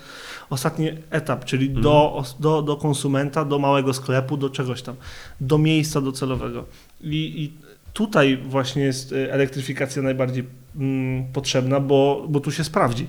ostatni 0.51 0.91
etap, 1.11 1.45
czyli 1.45 1.67
Mhm. 1.67 1.83
do, 1.83 2.25
do, 2.41 2.63
do 2.63 2.77
konsumenta, 2.77 3.45
do 3.45 3.59
małego 3.59 3.95
sklepu, 3.95 4.37
do 4.37 4.51
czegoś 4.51 4.83
tam, 4.83 4.95
do 5.41 5.59
miejsca 5.59 6.01
docelowego. 6.01 6.65
I, 7.01 7.43
i 7.43 7.53
tutaj 7.93 8.37
właśnie 8.37 8.83
jest 8.83 9.13
y, 9.13 9.33
elektryfikacja 9.33 10.03
najbardziej 10.03 10.45
mm, 10.77 11.33
potrzebna, 11.33 11.81
bo, 11.81 12.27
bo 12.29 12.41
tu 12.41 12.51
się 12.53 12.65
sprawdzi. 12.65 13.07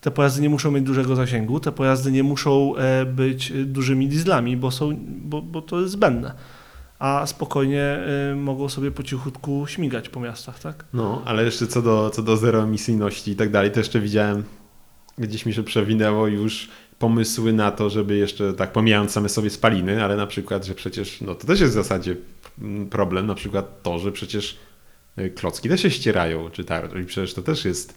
Te 0.00 0.10
pojazdy 0.10 0.42
nie 0.42 0.50
muszą 0.50 0.70
mieć 0.70 0.84
dużego 0.84 1.16
zasięgu, 1.16 1.60
te 1.60 1.72
pojazdy 1.72 2.12
nie 2.12 2.22
muszą 2.22 2.76
e, 2.76 3.06
być 3.06 3.50
e, 3.50 3.54
dużymi 3.54 4.08
dieslami, 4.08 4.56
bo, 4.56 4.70
są, 4.70 4.98
bo, 5.24 5.42
bo 5.42 5.62
to 5.62 5.80
jest 5.80 5.92
zbędne. 5.92 6.34
A 7.04 7.26
spokojnie 7.26 7.82
e, 7.82 8.34
mogą 8.34 8.68
sobie 8.68 8.90
po 8.90 9.02
cichutku 9.02 9.64
śmigać 9.68 10.08
po 10.08 10.20
miastach, 10.20 10.58
tak? 10.58 10.84
No, 10.92 11.22
ale 11.24 11.44
jeszcze 11.44 11.66
co 11.66 11.82
do, 11.82 12.10
co 12.10 12.22
do 12.22 12.36
zeroemisyjności 12.36 13.30
i 13.30 13.36
tak 13.36 13.50
dalej, 13.50 13.70
to 13.70 13.80
jeszcze 13.80 14.00
widziałem, 14.00 14.44
gdzieś 15.18 15.46
mi 15.46 15.54
się 15.54 15.62
przewinęło 15.62 16.26
już 16.26 16.68
pomysły 16.98 17.52
na 17.52 17.70
to, 17.70 17.90
żeby 17.90 18.16
jeszcze, 18.16 18.52
tak 18.52 18.72
pomijając 18.72 19.10
same 19.10 19.28
sobie 19.28 19.50
spaliny, 19.50 20.04
ale 20.04 20.16
na 20.16 20.26
przykład, 20.26 20.64
że 20.64 20.74
przecież, 20.74 21.20
no 21.20 21.34
to 21.34 21.46
też 21.46 21.60
jest 21.60 21.72
w 21.72 21.74
zasadzie 21.74 22.16
mm, 22.60 22.88
problem, 22.88 23.26
na 23.26 23.34
przykład 23.34 23.82
to, 23.82 23.98
że 23.98 24.12
przecież 24.12 24.58
y, 25.18 25.30
klocki 25.30 25.68
też 25.68 25.82
się 25.82 25.90
ścierają, 25.90 26.50
czy 26.50 26.64
tarcze. 26.64 27.00
I 27.00 27.04
przecież 27.04 27.34
to 27.34 27.42
też 27.42 27.64
jest, 27.64 27.94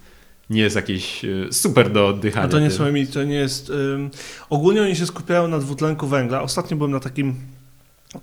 nie 0.49 0.61
jest 0.61 0.75
jakieś 0.75 1.25
y, 1.25 1.47
super 1.51 1.91
do 1.91 2.07
oddychania. 2.07 2.45
A 2.45 2.49
to 2.49 2.59
nie 2.59 2.71
są 2.71 2.83
to 3.13 3.23
nie 3.23 3.35
jest... 3.35 3.69
Ym, 3.69 4.09
ogólnie 4.49 4.81
oni 4.81 4.95
się 4.95 5.05
skupiają 5.05 5.47
na 5.47 5.59
dwutlenku 5.59 6.07
węgla. 6.07 6.41
Ostatnio 6.41 6.77
byłem 6.77 6.91
na 6.91 6.99
takim, 6.99 7.35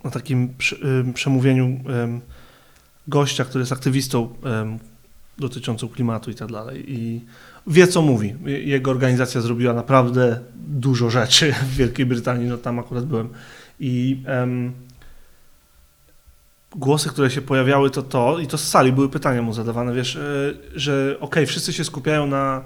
na 0.04 0.10
takim 0.10 0.54
przemówieniu 1.14 1.80
gościa, 3.08 3.44
który 3.44 3.62
jest 3.62 3.72
aktywistą 3.72 4.34
dotyczącą 5.38 5.88
klimatu 5.88 6.30
i 6.30 6.34
tak 6.34 6.52
dalej. 6.52 6.84
I 6.92 7.20
wie, 7.66 7.86
co 7.86 8.02
mówi. 8.02 8.34
Je- 8.44 8.62
Jego 8.62 8.90
organizacja 8.90 9.40
zrobiła 9.40 9.72
naprawdę 9.74 10.40
dużo 10.56 11.10
rzeczy 11.10 11.52
w 11.70 11.76
Wielkiej 11.76 12.06
Brytanii, 12.06 12.48
no 12.48 12.56
tam 12.56 12.78
akurat 12.78 13.04
byłem. 13.06 13.28
I 13.80 14.22
em, 14.26 14.72
głosy, 16.76 17.08
które 17.08 17.30
się 17.30 17.42
pojawiały, 17.42 17.90
to 17.90 18.02
to, 18.02 18.38
i 18.38 18.46
to 18.46 18.58
z 18.58 18.68
sali 18.68 18.92
były 18.92 19.08
pytania 19.08 19.42
mu 19.42 19.52
zadawane, 19.52 19.94
wiesz, 19.94 20.16
e, 20.16 20.20
że 20.74 21.16
okej, 21.20 21.46
wszyscy 21.46 21.72
się 21.72 21.84
skupiają 21.84 22.26
na 22.26 22.62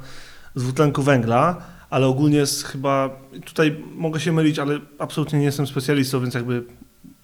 dwutlenku 0.56 1.02
węgla, 1.02 1.62
ale 1.90 2.06
ogólnie 2.06 2.38
jest 2.38 2.64
chyba, 2.64 3.10
tutaj 3.44 3.84
mogę 3.94 4.20
się 4.20 4.32
mylić, 4.32 4.58
ale 4.58 4.80
absolutnie 4.98 5.38
nie 5.38 5.44
jestem 5.44 5.66
specjalistą, 5.66 6.20
więc 6.20 6.34
jakby 6.34 6.64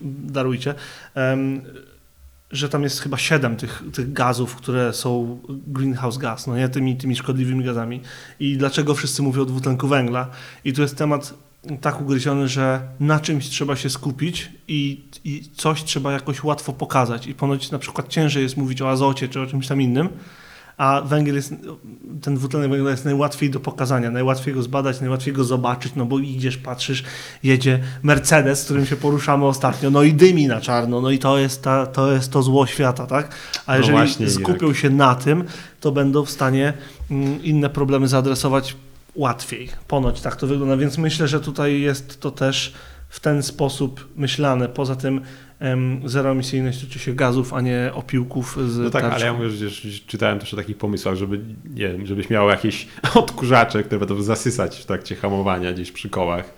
darujcie, 0.05 0.75
że 2.51 2.69
tam 2.69 2.83
jest 2.83 3.01
chyba 3.01 3.19
siedem 3.19 3.57
tych, 3.57 3.83
tych 3.93 4.13
gazów, 4.13 4.57
które 4.57 4.93
są 4.93 5.39
greenhouse 5.67 6.19
gas, 6.19 6.47
no 6.47 6.57
nie, 6.57 6.69
tymi, 6.69 6.97
tymi 6.97 7.17
szkodliwymi 7.17 7.65
gazami. 7.65 8.01
I 8.41 8.57
dlaczego 8.57 8.95
wszyscy 8.95 9.23
mówią 9.23 9.43
o 9.43 9.45
dwutlenku 9.45 9.89
węgla? 9.89 10.31
I 10.65 10.73
tu 10.73 10.83
jest 10.83 10.97
temat 10.97 11.35
tak 11.81 12.01
ugryziony, 12.01 12.49
że 12.49 12.81
na 13.01 13.21
czymś 13.21 13.49
trzeba 13.49 13.77
się 13.77 13.91
skupić 13.91 14.51
i, 14.69 15.05
i 15.25 15.43
coś 15.57 15.85
trzeba 15.85 16.13
jakoś 16.13 16.45
łatwo 16.45 16.73
pokazać. 16.73 17.27
I 17.27 17.35
ponoć 17.35 17.71
na 17.71 17.79
przykład 17.79 18.09
ciężej 18.09 18.43
jest 18.43 18.57
mówić 18.57 18.83
o 18.83 18.91
azocie 18.91 19.29
czy 19.29 19.41
o 19.41 19.47
czymś 19.47 19.69
tam 19.69 19.81
innym, 19.83 20.09
a 20.77 21.01
węgiel 21.01 21.35
jest, 21.35 21.55
ten 22.23 22.35
dwutlenek 22.35 22.71
węgla 22.71 22.91
jest 22.91 23.05
najłatwiej 23.05 23.51
do 23.51 23.61
pokazania, 23.61 24.11
najłatwiej 24.11 24.55
go 24.55 24.63
zbadać, 24.63 25.01
najłatwiej 25.01 25.35
go 25.35 25.45
zobaczyć, 25.45 25.93
no 25.97 26.07
bo 26.07 26.19
idziesz, 26.19 26.57
patrzysz, 26.57 27.05
jedzie 27.43 27.81
Mercedes, 28.03 28.63
z 28.63 28.65
którym 28.65 28.87
się 28.87 28.97
poruszamy 28.97 29.47
ostatnio, 29.47 29.91
no 29.91 30.03
i 30.03 30.13
dymi 30.13 30.47
na 30.47 30.61
czarno, 30.61 31.01
no 31.01 31.11
i 31.11 31.19
to 31.19 31.39
jest, 31.39 31.63
ta, 31.63 31.87
to, 31.87 32.13
jest 32.13 32.33
to 32.33 32.43
zło 32.43 32.67
świata, 32.67 33.07
tak? 33.07 33.35
A 33.67 33.73
No 33.73 33.79
jeżeli 33.79 33.97
właśnie, 33.97 34.31
skupią 34.31 34.75
się 34.75 34.91
na 34.91 35.15
tym, 35.15 35.45
to 35.81 35.93
będą 35.93 36.25
w 36.25 36.31
stanie 36.31 36.73
mm, 37.11 37.43
inne 37.43 37.71
problemy 37.71 38.09
zaadresować 38.09 38.77
łatwiej. 39.15 39.69
Ponoć 39.89 40.21
tak 40.21 40.37
to 40.37 40.47
wygląda, 40.47 40.77
więc 40.77 40.99
myślę, 40.99 41.29
że 41.29 41.41
tutaj 41.41 41.81
jest 41.81 42.21
to 42.21 42.31
też 42.31 42.75
w 43.09 43.21
ten 43.21 43.43
sposób 43.43 44.09
myślane. 44.17 44.69
Poza 44.69 44.97
tym 44.97 45.21
zeroemisyjność 46.05 46.81
tyczy 46.81 46.99
się 46.99 47.13
gazów, 47.15 47.55
a 47.55 47.61
nie 47.61 47.91
opiłków 47.95 48.59
z 48.69 48.79
No 48.79 48.91
tak, 48.91 49.03
tarczą. 49.03 49.17
ale 49.17 49.27
ja 49.27 49.33
mówię, 49.33 49.51
że 49.51 49.69
czytałem 50.07 50.39
też 50.39 50.55
o 50.55 50.57
takich 50.57 50.77
pomysłach, 50.79 51.15
żeby, 51.15 51.41
nie 51.71 51.89
wiem, 51.89 52.07
żebyś 52.07 52.31
miał 52.31 52.49
jakieś 52.49 52.89
odkurzacze, 53.15 53.83
które 53.83 53.99
będą 53.99 54.23
zasysać 54.23 54.79
w 54.79 54.87
trakcie 54.87 55.15
hamowania 55.17 55.73
gdzieś 55.73 55.93
przy 55.93 56.09
kołach. 56.09 56.55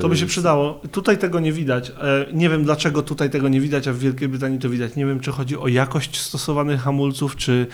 To 0.00 0.08
by 0.08 0.16
się 0.16 0.22
Yy, 0.22 0.28
przydało. 0.28 0.80
Tutaj 0.92 1.18
tego 1.18 1.40
nie 1.40 1.52
widać. 1.52 1.90
E, 1.90 2.26
Nie 2.32 2.48
wiem 2.48 2.64
dlaczego 2.64 3.02
tutaj 3.02 3.30
tego 3.30 3.48
nie 3.48 3.60
widać, 3.60 3.88
a 3.88 3.92
w 3.92 3.98
Wielkiej 3.98 4.28
Brytanii 4.28 4.58
to 4.58 4.68
widać. 4.70 4.96
Nie 4.96 5.06
wiem, 5.06 5.20
czy 5.20 5.32
chodzi 5.32 5.56
o 5.56 5.68
jakość 5.68 6.20
stosowanych 6.20 6.80
hamulców, 6.80 7.36
czy 7.36 7.66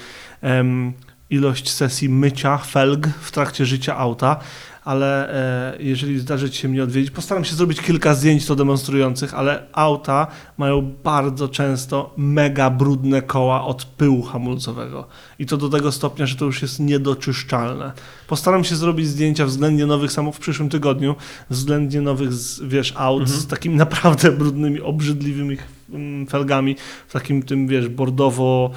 em, 0.43 0.93
ilość 1.31 1.71
sesji 1.71 2.09
mycia 2.09 2.59
felg 2.59 3.07
w 3.21 3.31
trakcie 3.33 3.67
życia 3.67 3.97
auta, 3.97 4.41
ale 4.89 5.35
e, 5.75 5.83
jeżeli 5.83 6.19
zdarzy 6.19 6.51
Ci 6.51 6.59
się 6.59 6.69
mnie 6.69 6.83
odwiedzić, 6.83 7.11
postaram 7.11 7.45
się 7.45 7.55
zrobić 7.55 7.81
kilka 7.81 8.15
zdjęć 8.15 8.47
to 8.47 8.57
demonstrujących, 8.57 9.35
ale 9.35 9.67
auta 9.73 10.27
mają 10.59 10.95
bardzo 11.05 11.49
często 11.49 12.15
mega 12.17 12.71
brudne 12.71 13.23
koła 13.23 13.65
od 13.65 13.85
pyłu 13.85 14.23
hamulcowego. 14.23 15.07
I 15.39 15.47
to 15.47 15.57
do 15.57 15.69
tego 15.69 15.93
stopnia, 15.93 16.27
że 16.27 16.37
to 16.37 16.45
już 16.45 16.63
jest 16.63 16.81
niedoczyszczalne. 16.81 17.93
Postaram 18.27 18.65
się 18.65 18.77
zrobić 18.77 19.09
zdjęcia 19.09 19.47
względnie 19.47 19.87
nowych 19.87 20.13
samochodów 20.13 20.37
w 20.37 20.41
przyszłym 20.41 20.69
tygodniu, 20.69 21.15
względnie 21.51 22.01
nowych, 22.01 22.33
z, 22.33 22.61
wiesz, 22.61 22.93
aut 22.97 23.29
z 23.29 23.33
Mhm. 23.33 23.51
takimi 23.51 23.77
naprawdę 23.77 24.33
brudnymi, 24.33 24.81
obrzydliwymi 24.81 25.57
mm, 25.91 26.27
felgami, 26.27 26.77
w 27.09 27.13
takim 27.13 27.43
tym, 27.43 27.69
wiesz, 27.69 27.89
bordowo 27.89 28.71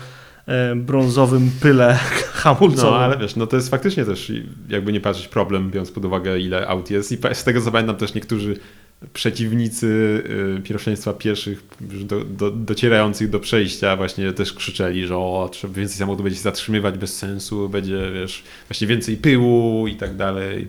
brązowym 0.76 1.52
pyle 1.62 2.00
hamulcowym. 2.44 2.92
No, 2.92 3.00
ale 3.00 3.18
wiesz, 3.18 3.36
no 3.36 3.48
to 3.48 3.56
jest 3.56 3.70
faktycznie 3.70 4.06
też, 4.06 4.32
jakby 4.70 4.94
nie 4.94 5.02
patrzeć, 5.02 5.28
problem, 5.28 5.72
biorąc 5.72 5.92
pod 5.92 6.06
uwagę, 6.06 6.40
ile 6.40 6.68
aut 6.68 6.92
jest. 6.92 7.12
I 7.12 7.18
z 7.34 7.44
tego 7.44 7.62
co 7.62 7.72
pamiętam 7.72 7.96
też 7.96 8.14
niektórzy 8.14 8.60
przeciwnicy 9.14 9.88
y, 10.60 10.62
pierwszeństwa 10.62 11.14
pieszych 11.14 11.64
do, 11.82 12.24
do, 12.24 12.52
docierających 12.52 13.30
do 13.30 13.40
przejścia 13.40 13.96
właśnie 13.96 14.34
też 14.34 14.54
krzyczeli, 14.54 15.08
że 15.08 15.18
o, 15.18 15.50
trzeba 15.52 15.74
więcej 15.74 15.98
samochodów 15.98 16.24
będzie 16.24 16.38
się 16.38 16.44
zatrzymywać 16.44 16.98
bez 16.98 17.18
sensu, 17.18 17.70
będzie, 17.70 18.12
wiesz, 18.14 18.44
właśnie 18.68 18.88
więcej 18.88 19.18
pyłu 19.18 19.88
i 19.88 19.96
tak 19.96 20.16
dalej, 20.16 20.68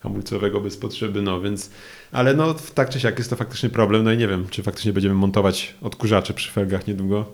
hamulcowego 0.00 0.60
bez 0.60 0.76
potrzeby, 0.76 1.22
no 1.22 1.40
więc, 1.40 1.70
ale 2.12 2.34
no 2.34 2.54
tak 2.74 2.90
czy 2.90 3.00
siak 3.00 3.18
jest 3.18 3.30
to 3.30 3.36
faktycznie 3.36 3.70
problem, 3.70 4.04
no 4.04 4.12
i 4.12 4.16
nie 4.16 4.28
wiem, 4.28 4.46
czy 4.50 4.62
faktycznie 4.62 4.92
będziemy 4.92 5.14
montować 5.14 5.74
odkurzacze 5.82 6.34
przy 6.34 6.50
felgach 6.50 6.86
niedługo, 6.86 7.32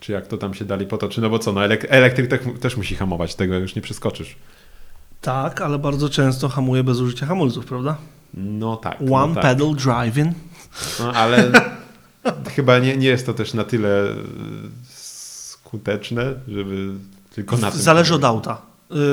czy 0.00 0.12
jak 0.12 0.26
to 0.26 0.38
tam 0.38 0.54
się 0.54 0.64
dalej 0.64 0.86
potoczy, 0.86 1.20
no 1.20 1.30
bo 1.30 1.38
co, 1.38 1.52
no 1.52 1.60
elek- 1.60 1.86
elektryk 1.88 2.58
też, 2.60 2.76
musi 2.76 2.94
hamować, 2.94 3.34
tego 3.34 3.54
już 3.58 3.74
nie 3.74 3.82
przeskoczysz. 3.82 4.36
Tak, 5.20 5.60
ale 5.60 5.78
bardzo 5.78 6.08
często 6.08 6.48
hamuje 6.48 6.84
bez 6.84 7.00
użycia 7.00 7.26
hamulców, 7.26 7.66
prawda? 7.66 7.96
No 8.34 8.76
tak. 8.76 9.00
One 9.00 9.28
no 9.28 9.34
tak. 9.34 9.42
pedal 9.42 9.74
driving. 9.74 10.34
No 11.00 11.12
ale 11.12 11.50
chyba 12.56 12.78
nie, 12.78 12.96
nie 12.96 13.08
jest 13.08 13.26
to 13.26 13.34
też 13.34 13.54
na 13.54 13.64
tyle 13.64 14.10
y, 14.10 14.14
skuteczne, 14.88 16.34
żeby 16.48 16.88
tylko 17.34 17.56
na 17.56 17.70
tym. 17.70 17.80
Zależy 17.80 18.14
od 18.14 18.24
auta. 18.24 18.62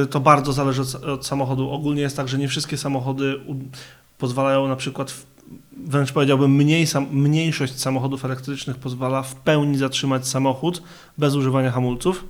Y, 0.04 0.08
To 0.08 0.20
bardzo 0.20 0.54
zależy 0.54 0.82
od, 0.82 0.96
od 0.96 1.28
samochodu. 1.28 1.72
Ogólnie 1.72 2.02
jest 2.02 2.18
tak, 2.18 2.28
że 2.28 2.38
nie 2.38 2.48
wszystkie 2.48 2.78
samochody 2.78 3.40
pozwalają 4.18 4.68
na 4.68 4.75
przykład, 4.75 5.13
wręcz 5.77 6.12
powiedziałbym, 6.12 6.51
mniej, 6.51 6.88
sam, 6.88 7.07
mniejszość 7.12 7.79
samochodów 7.79 8.25
elektrycznych 8.25 8.77
pozwala 8.77 9.24
w 9.24 9.36
pełni 9.36 9.77
zatrzymać 9.77 10.27
samochód 10.27 10.83
bez 11.17 11.36
używania 11.36 11.72
hamulców, 11.72 12.25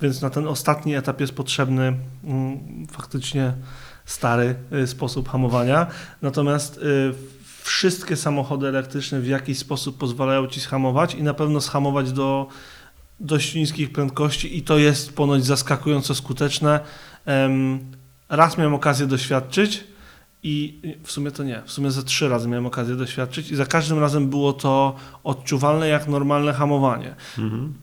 więc 0.00 0.22
na 0.22 0.30
ten 0.30 0.48
ostatni 0.48 0.94
etap 0.94 1.20
jest 1.20 1.32
potrzebny 1.32 1.96
mm, 2.24 2.86
faktycznie 2.90 3.52
stary 4.04 4.54
y, 4.72 4.86
sposób 4.86 5.28
hamowania. 5.28 5.86
Natomiast 6.22 6.78
y, 6.78 7.14
wszystkie 7.62 8.16
samochody 8.16 8.68
elektryczne 8.68 9.20
w 9.20 9.26
jakiś 9.26 9.58
sposób 9.58 9.98
pozwalają 9.98 10.46
ci 10.46 10.60
schamować 10.60 11.14
i 11.14 11.22
na 11.22 11.34
pewno 11.34 11.60
schamować 11.60 12.12
do 12.12 12.48
dość 13.20 13.54
niskich 13.54 13.92
prędkości 13.92 14.58
i 14.58 14.62
to 14.62 14.78
jest 14.78 15.16
ponoć 15.16 15.44
zaskakująco 15.44 16.14
skuteczne. 16.14 16.80
Raz 18.28 18.58
miałem 18.58 18.74
okazję 18.74 19.06
doświadczyć 19.06 19.84
i 20.44 20.80
w 21.02 21.12
sumie 21.12 21.30
to 21.30 21.44
nie, 21.44 21.62
w 21.64 21.72
sumie 21.72 21.90
ze 21.90 22.02
trzy 22.02 22.28
razy 22.28 22.48
miałem 22.48 22.66
okazję 22.66 22.96
doświadczyć 22.96 23.50
i 23.50 23.56
za 23.56 23.66
każdym 23.66 23.98
razem 23.98 24.28
było 24.28 24.52
to 24.52 24.96
odczuwalne 25.24 25.88
jak 25.88 26.08
normalne 26.08 26.52
hamowanie. 26.52 27.14
Mhm. 27.38 27.74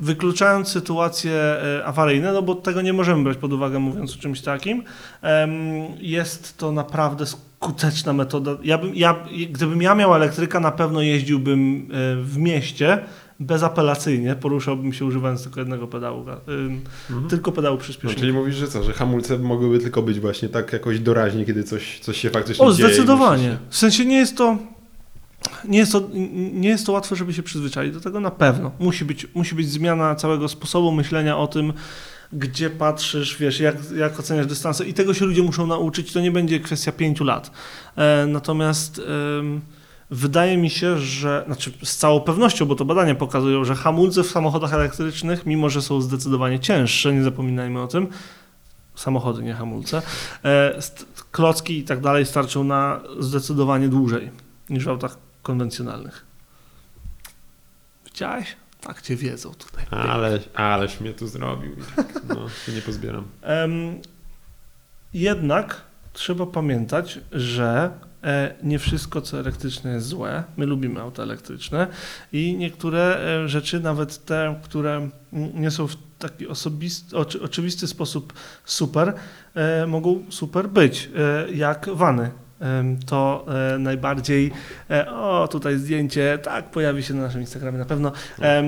Wykluczając 0.00 0.68
sytuacje 0.68 1.32
e, 1.32 1.84
awaryjne, 1.84 2.32
no 2.32 2.42
bo 2.42 2.54
tego 2.54 2.82
nie 2.82 2.92
możemy 2.92 3.24
brać 3.24 3.36
pod 3.36 3.52
uwagę 3.52 3.78
mówiąc 3.78 4.14
o 4.14 4.18
czymś 4.18 4.40
takim, 4.40 4.82
jest 6.00 6.58
to 6.58 6.72
naprawdę 6.72 7.26
skuteczna 7.26 8.12
metoda. 8.12 8.50
Ja 8.62 8.78
bym, 8.78 8.94
ja, 8.94 9.16
gdybym 9.50 9.82
ja 9.82 9.94
miał 9.94 10.14
elektryka, 10.14 10.60
na 10.60 10.70
pewno 10.70 11.00
jeździłbym 11.00 11.88
e, 11.90 12.22
w 12.22 12.38
mieście 12.38 12.98
bezapelacyjnie, 13.40 14.34
poruszałbym 14.34 14.92
się 14.92 15.04
używając 15.04 15.42
tylko 15.42 15.60
jednego 15.60 15.86
pedału, 15.86 16.24
em, 16.30 16.80
Mhm. 17.10 17.28
tylko 17.30 17.52
pedału 17.52 17.76
No, 17.76 17.82
przyspieszenia. 17.82 18.20
czyli 18.20 18.32
mówisz, 18.32 18.54
że 18.54 18.68
co, 18.68 18.82
że 18.82 18.92
hamulce 18.92 19.38
mogłyby 19.38 19.78
tylko 19.78 20.02
być 20.02 20.20
właśnie 20.20 20.48
tak 20.48 20.72
jakoś 20.72 21.00
doraźnie, 21.00 21.44
kiedy 21.44 21.64
coś, 21.64 22.00
coś 22.00 22.20
się 22.20 22.30
faktycznie 22.30 22.64
O, 22.66 22.72
dzieje. 22.72 22.88
i 22.88 22.92
zdecydowanie. 22.92 23.48
musi 23.48 23.62
W 23.70 23.76
sensie 23.76 24.04
nie 24.04 24.16
jest 24.16 24.36
to. 24.36 24.58
Nie 25.68 25.78
jest, 25.78 25.92
to, 25.92 26.08
nie 26.52 26.68
jest 26.68 26.86
to 26.86 26.92
łatwe, 26.92 27.16
żeby 27.16 27.34
się 27.34 27.42
przyzwyczaić 27.42 27.94
do 27.94 28.00
tego, 28.00 28.20
na 28.20 28.30
pewno. 28.30 28.70
Musi 28.78 29.04
być, 29.04 29.26
musi 29.34 29.54
być 29.54 29.68
zmiana 29.70 30.14
całego 30.14 30.48
sposobu 30.48 30.92
myślenia 30.92 31.38
o 31.38 31.46
tym, 31.46 31.72
gdzie 32.32 32.70
patrzysz, 32.70 33.36
wiesz, 33.38 33.60
jak, 33.60 33.76
jak 33.96 34.20
oceniasz 34.20 34.46
dystanse 34.46 34.84
i 34.86 34.94
tego 34.94 35.14
się 35.14 35.24
ludzie 35.24 35.42
muszą 35.42 35.66
nauczyć, 35.66 36.12
to 36.12 36.20
nie 36.20 36.30
będzie 36.30 36.60
kwestia 36.60 36.92
pięciu 36.92 37.24
lat. 37.24 37.50
E, 37.96 38.26
natomiast 38.28 39.00
wydaje 40.10 40.56
mi 40.56 40.70
się, 40.70 40.98
że, 40.98 41.42
znaczy 41.46 41.72
z 41.82 41.96
całą 41.96 42.20
pewnością, 42.20 42.66
bo 42.66 42.74
to 42.74 42.84
badania 42.84 43.14
pokazują, 43.14 43.64
że 43.64 43.74
hamulce 43.74 44.22
w 44.22 44.30
samochodach 44.30 44.74
elektrycznych, 44.74 45.46
mimo 45.46 45.70
że 45.70 45.82
są 45.82 46.00
zdecydowanie 46.00 46.60
cięższe, 46.60 47.14
nie 47.14 47.22
zapominajmy 47.22 47.82
o 47.82 47.86
tym, 47.86 48.08
samochody, 48.94 49.42
nie 49.42 49.54
hamulce, 49.54 50.02
e, 50.44 50.78
klocki 51.32 51.78
i 51.78 51.84
tak 51.84 52.00
dalej 52.00 52.26
starczą 52.26 52.64
na 52.64 53.00
zdecydowanie 53.20 53.88
dłużej 53.88 54.30
niż 54.70 54.84
w 54.84 54.88
autach 54.88 55.18
konwencjonalnych. 55.42 56.26
Widziałeś? 58.04 58.56
Tak 58.80 59.02
cię 59.02 59.16
wiedzą 59.16 59.54
tutaj. 59.54 59.84
Ale, 59.90 60.38
aleś 60.54 61.00
mnie 61.00 61.12
tu 61.12 61.26
zrobił. 61.26 61.76
No, 62.28 62.48
się 62.48 62.72
nie 62.72 62.82
pozbieram. 62.82 63.24
Jednak 65.14 65.82
trzeba 66.12 66.46
pamiętać, 66.46 67.20
że 67.32 67.90
nie 68.62 68.78
wszystko, 68.78 69.20
co 69.20 69.38
elektryczne 69.40 69.92
jest 69.92 70.06
złe. 70.06 70.44
My 70.56 70.66
lubimy 70.66 71.00
auta 71.00 71.22
elektryczne 71.22 71.86
i 72.32 72.56
niektóre 72.56 73.18
e, 73.44 73.48
rzeczy, 73.48 73.80
nawet 73.80 74.24
te, 74.24 74.60
które 74.62 75.08
nie 75.32 75.70
są 75.70 75.86
w 75.86 75.96
taki 76.18 76.48
osobisty, 76.48 77.16
oczy, 77.16 77.42
oczywisty 77.42 77.86
sposób 77.86 78.32
super, 78.64 79.14
e, 79.54 79.86
mogą 79.86 80.24
super 80.30 80.68
być, 80.68 81.10
e, 81.16 81.52
jak 81.52 81.88
wany. 81.94 82.30
To 83.06 83.46
e, 83.74 83.78
najbardziej, 83.78 84.52
e, 84.90 85.10
o 85.12 85.48
tutaj 85.48 85.78
zdjęcie, 85.78 86.38
tak, 86.42 86.70
pojawi 86.70 87.02
się 87.02 87.14
na 87.14 87.22
naszym 87.22 87.40
Instagramie 87.40 87.78
na 87.78 87.84
pewno. 87.84 88.12
E, 88.42 88.62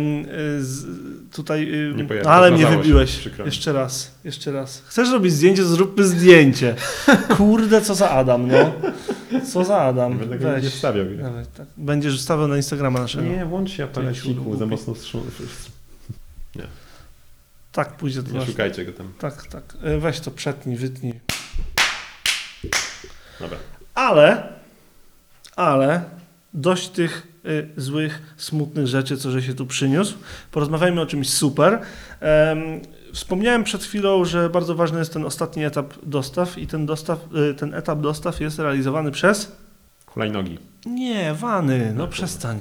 z, 0.60 0.86
tutaj, 1.32 1.72
Nie 1.96 2.04
pojawi, 2.04 2.26
ale 2.26 2.50
mnie 2.50 2.62
się, 2.66 2.76
wybiłeś. 2.76 3.26
mi. 3.26 3.32
Jeszcze 3.44 3.72
raz, 3.72 4.14
jeszcze 4.24 4.52
raz. 4.52 4.82
Chcesz 4.86 5.10
robić 5.10 5.32
zdjęcie, 5.32 5.64
zróbmy 5.64 6.04
zdjęcie. 6.04 6.74
Kurde, 7.36 7.80
co 7.80 7.94
za 7.94 8.10
Adam, 8.10 8.48
no. 8.48 8.72
Co 9.52 9.64
za 9.64 9.80
Adam. 9.80 10.18
Będę 10.18 10.38
go 10.38 10.58
nie 10.58 10.70
wstawiał. 10.70 11.06
Dawaj, 11.22 11.44
tak. 11.56 11.66
Będziesz 11.76 12.18
wstawiał 12.18 12.48
na 12.48 12.56
Instagrama 12.56 13.00
naszego. 13.00 13.24
Nie, 13.24 13.44
włącz 13.44 13.70
się 13.70 13.84
apareciku, 13.84 14.56
za 14.56 14.66
mocno 14.66 14.94
wstrząs... 14.94 15.24
Tak, 17.72 17.96
pójdzie 17.96 18.22
to 18.22 18.32
Nie 18.32 18.46
szukajcie 18.46 18.84
go 18.84 18.92
tam. 18.92 19.12
Tak, 19.18 19.46
tak. 19.46 19.76
E, 19.82 19.98
Weź 19.98 20.20
to, 20.20 20.30
przetnij, 20.30 20.76
wytnij. 20.76 21.20
Dobra. 23.40 23.58
Ale, 23.94 24.52
ale 25.56 26.04
dość 26.54 26.88
tych 26.88 27.26
y, 27.44 27.68
złych, 27.76 28.22
smutnych 28.36 28.86
rzeczy, 28.86 29.16
co 29.16 29.30
że 29.30 29.42
się 29.42 29.54
tu 29.54 29.66
przyniósł. 29.66 30.16
Porozmawiajmy 30.52 31.00
o 31.00 31.06
czymś 31.06 31.30
super. 31.30 31.80
Em, 32.20 32.80
wspomniałem 33.12 33.64
przed 33.64 33.84
chwilą, 33.84 34.24
że 34.24 34.50
bardzo 34.50 34.74
ważny 34.74 34.98
jest 34.98 35.12
ten 35.12 35.24
ostatni 35.24 35.64
etap 35.64 35.94
dostaw 36.02 36.58
i 36.58 36.66
ten, 36.66 36.86
dostaw, 36.86 37.18
y, 37.50 37.54
ten 37.54 37.74
etap 37.74 38.00
dostaw 38.00 38.40
jest 38.40 38.58
realizowany 38.58 39.10
przez... 39.10 39.52
Hulajnogi. 40.06 40.58
Nie, 40.86 41.34
wany, 41.34 41.92
no 41.96 42.08
przestań. 42.08 42.60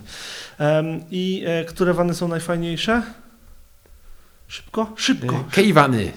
Em, 0.57 1.01
I 1.11 1.43
e, 1.45 1.65
które 1.65 1.93
wany 1.93 2.13
są 2.13 2.27
najfajniejsze? 2.27 3.01
Szybko? 4.47 4.93
Szybko. 4.95 5.43
Kejwany. 5.51 6.11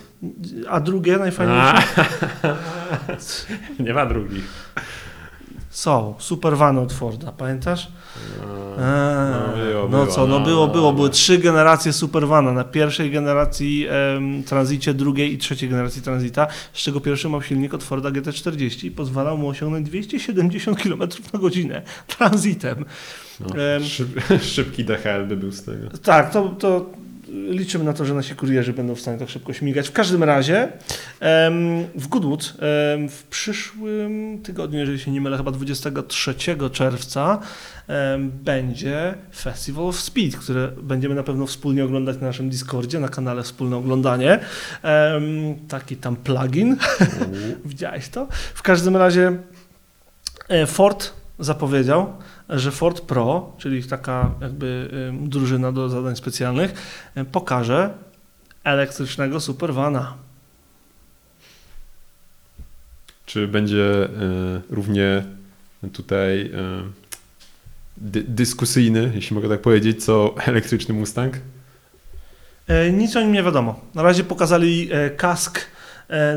A 0.69 0.81
drugie 0.81 1.19
najfajniejsze? 1.19 1.83
Nie 3.85 3.95
ma 3.95 4.07
drugich. 4.07 4.45
Są. 5.81 6.15
Super 6.19 6.57
vany 6.57 6.81
od 6.81 6.93
Forda, 6.93 7.33
pamiętasz? 7.33 7.89
Eee, 7.89 9.75
No, 9.75 9.89
było, 9.89 9.89
no 9.89 10.07
co, 10.07 10.27
no 10.27 10.39
no, 10.39 10.45
było, 10.47 10.67
no, 10.67 10.73
było. 10.73 10.87
no. 10.91 10.93
Były 10.97 11.11
trzy 11.11 11.39
generacje 11.39 11.93
Supervana. 11.93 12.53
Na 12.53 12.65
pierwszej 12.65 13.11
generacji 13.11 13.87
em, 14.17 14.43
tranzycie, 14.43 14.95
drugiej 14.95 15.33
i 15.33 15.39
trzeciej 15.39 15.69
generacji 15.69 16.03
tranzyta, 16.03 16.47
z 16.73 16.79
czego 16.83 17.01
pierwszy 17.01 17.29
miał 17.29 17.43
silnik 17.43 17.75
od 17.75 17.83
Forda 17.83 18.09
GT40 18.11 18.85
i 18.87 18.91
pozwalał 18.91 19.39
mu 19.39 19.49
osiągnąć 19.49 19.87
270 19.89 20.83
km 20.83 20.99
na 21.33 21.39
godzinę 21.39 21.83
tranzytem. 22.07 22.85
No, 23.41 23.47
Em. 23.77 23.85
szyb, 23.85 24.09
szybki 24.55 24.85
DHL 24.85 25.27
by 25.29 25.37
był 25.37 25.53
z 25.53 25.63
tego. 25.65 25.89
Tak, 26.03 26.31
to, 26.33 26.49
to 26.49 26.87
liczymy 27.31 27.85
na 27.85 27.93
to, 27.93 28.05
że 28.05 28.15
nasi 28.15 28.35
kurierzy 28.35 28.73
będą 28.73 28.95
w 28.95 29.01
stanie 29.01 29.19
tak 29.19 29.29
szybko 29.29 29.53
śmigać. 29.53 29.89
W 29.89 29.93
każdym 29.93 30.23
razie 30.23 30.69
w 31.95 32.09
Goodwood 32.09 32.55
w 33.09 33.23
przyszłym 33.31 34.39
tygodniu, 34.43 34.79
jeżeli 34.79 34.99
się 34.99 35.11
nie 35.11 35.21
mylę, 35.21 35.37
chyba 35.37 35.51
23 35.51 36.35
czerwca 36.73 37.39
będzie 38.45 39.15
Festival 39.37 39.85
of 39.85 40.01
Speed, 40.01 40.39
które 40.39 40.69
będziemy 40.83 41.15
na 41.15 41.23
pewno 41.23 41.47
wspólnie 41.47 41.85
oglądać 41.85 42.17
na 42.21 42.27
naszym 42.27 42.51
Discordzie, 42.51 43.01
na 43.01 43.09
kanale 43.09 43.43
Wspólne 43.43 43.77
Oglądanie. 43.77 44.39
Taki 45.69 45.97
tam 45.97 46.17
plugin. 46.17 46.77
Widziałeś 47.65 48.09
to? 48.09 48.29
W 48.55 48.63
każdym 48.63 48.97
razie 48.97 49.39
e, 50.49 50.67
Ford 50.67 51.13
zapowiedział, 51.39 52.13
że 52.51 52.71
Ford 52.71 53.01
Pro, 53.01 53.53
czyli 53.59 53.85
taka 53.85 54.31
jakby 54.41 54.91
drużyna 55.13 55.73
do 55.73 55.89
zadań 55.89 56.17
specjalnych, 56.17 56.73
y, 57.17 57.25
pokaże 57.25 57.95
elektrycznego 58.65 59.41
supervana. 59.41 60.15
Czy 63.27 63.49
będzie 63.49 64.05
e, 64.05 64.09
równie 64.71 65.25
tutaj 65.93 66.41
e, 66.41 66.51
dy, 67.97 68.25
dyskusyjny, 68.29 69.13
jeśli 69.15 69.37
mogę 69.37 69.49
tak 69.49 69.61
powiedzieć, 69.61 70.05
co 70.05 70.35
elektryczny 70.47 70.95
Mustang? 70.95 71.37
E, 72.67 72.93
Nic 72.93 73.17
o 73.17 73.21
nim 73.21 73.33
nie 73.33 73.43
wiadomo. 73.43 73.81
Na 73.95 74.03
razie 74.03 74.25
pokazali 74.25 74.91
kask, 75.17 75.61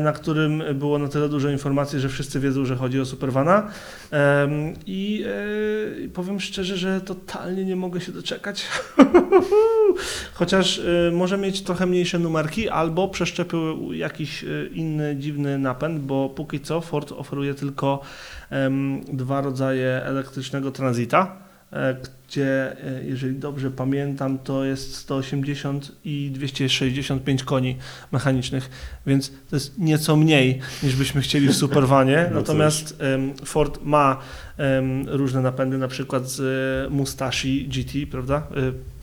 na 0.02 0.12
którym 0.12 0.62
było 0.74 0.98
na 0.98 1.08
tyle 1.08 1.28
dużo 1.28 1.50
informacji, 1.50 2.00
że 2.00 2.08
wszyscy 2.08 2.40
wiedzą, 2.40 2.64
że 2.64 2.76
chodzi 2.76 3.00
o 3.00 3.04
Supervana. 3.04 3.70
E, 4.12 4.48
i 4.86 5.24
powiem 6.14 6.40
szczerze, 6.40 6.76
że 6.76 7.00
totalnie 7.00 7.64
nie 7.64 7.76
mogę 7.76 8.00
się 8.00 8.12
doczekać. 8.12 8.66
Chociaż 10.34 10.78
e, 10.78 11.10
może 11.12 11.38
mieć 11.38 11.62
trochę 11.62 11.86
mniejsze 11.86 12.18
numerki, 12.18 12.68
albo 12.68 13.08
przeszczepił 13.08 13.92
jakiś 13.92 14.44
e, 14.44 14.66
inny 14.72 15.16
dziwny 15.16 15.58
napęd, 15.58 16.00
bo 16.00 16.28
póki 16.28 16.60
co 16.60 16.80
Ford 16.80 17.12
oferuje 17.12 17.54
tylko 17.54 18.00
dwa 19.12 19.40
rodzaje 19.40 20.02
elektrycznego 20.04 20.70
tranzyta 20.70 21.36
e, 21.40 21.43
gdzie, 22.26 22.76
e, 22.86 23.04
jeżeli 23.04 23.36
dobrze 23.36 23.70
pamiętam, 23.70 24.38
to 24.38 24.64
jest 24.64 24.96
180 24.96 25.92
i 26.04 26.30
265 26.34 27.44
koni 27.44 27.76
mechanicznych, 28.12 28.70
więc 29.06 29.32
to 29.50 29.56
jest 29.56 29.78
nieco 29.78 30.16
mniej 30.16 30.60
niż 30.82 30.96
byśmy 30.96 31.20
chcieli 31.20 31.48
w 31.48 31.54
Supervanie. 31.54 32.26
No 32.30 32.40
Natomiast 32.40 32.98
Ford 33.44 33.80
ma 33.84 34.18
różne 35.06 35.40
napędy, 35.42 35.78
na 35.78 35.88
przykład 35.88 36.30
z 36.30 36.40
e, 36.40 36.90
Mustashi 36.90 37.68
GT, 37.68 38.10
prawda? 38.10 38.46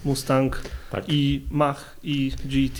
E, 0.06 0.08
Mustang 0.08 0.62
Tak. 0.92 1.04
i 1.08 1.42
Mach 1.52 1.96
i 2.04 2.32
GT. 2.46 2.80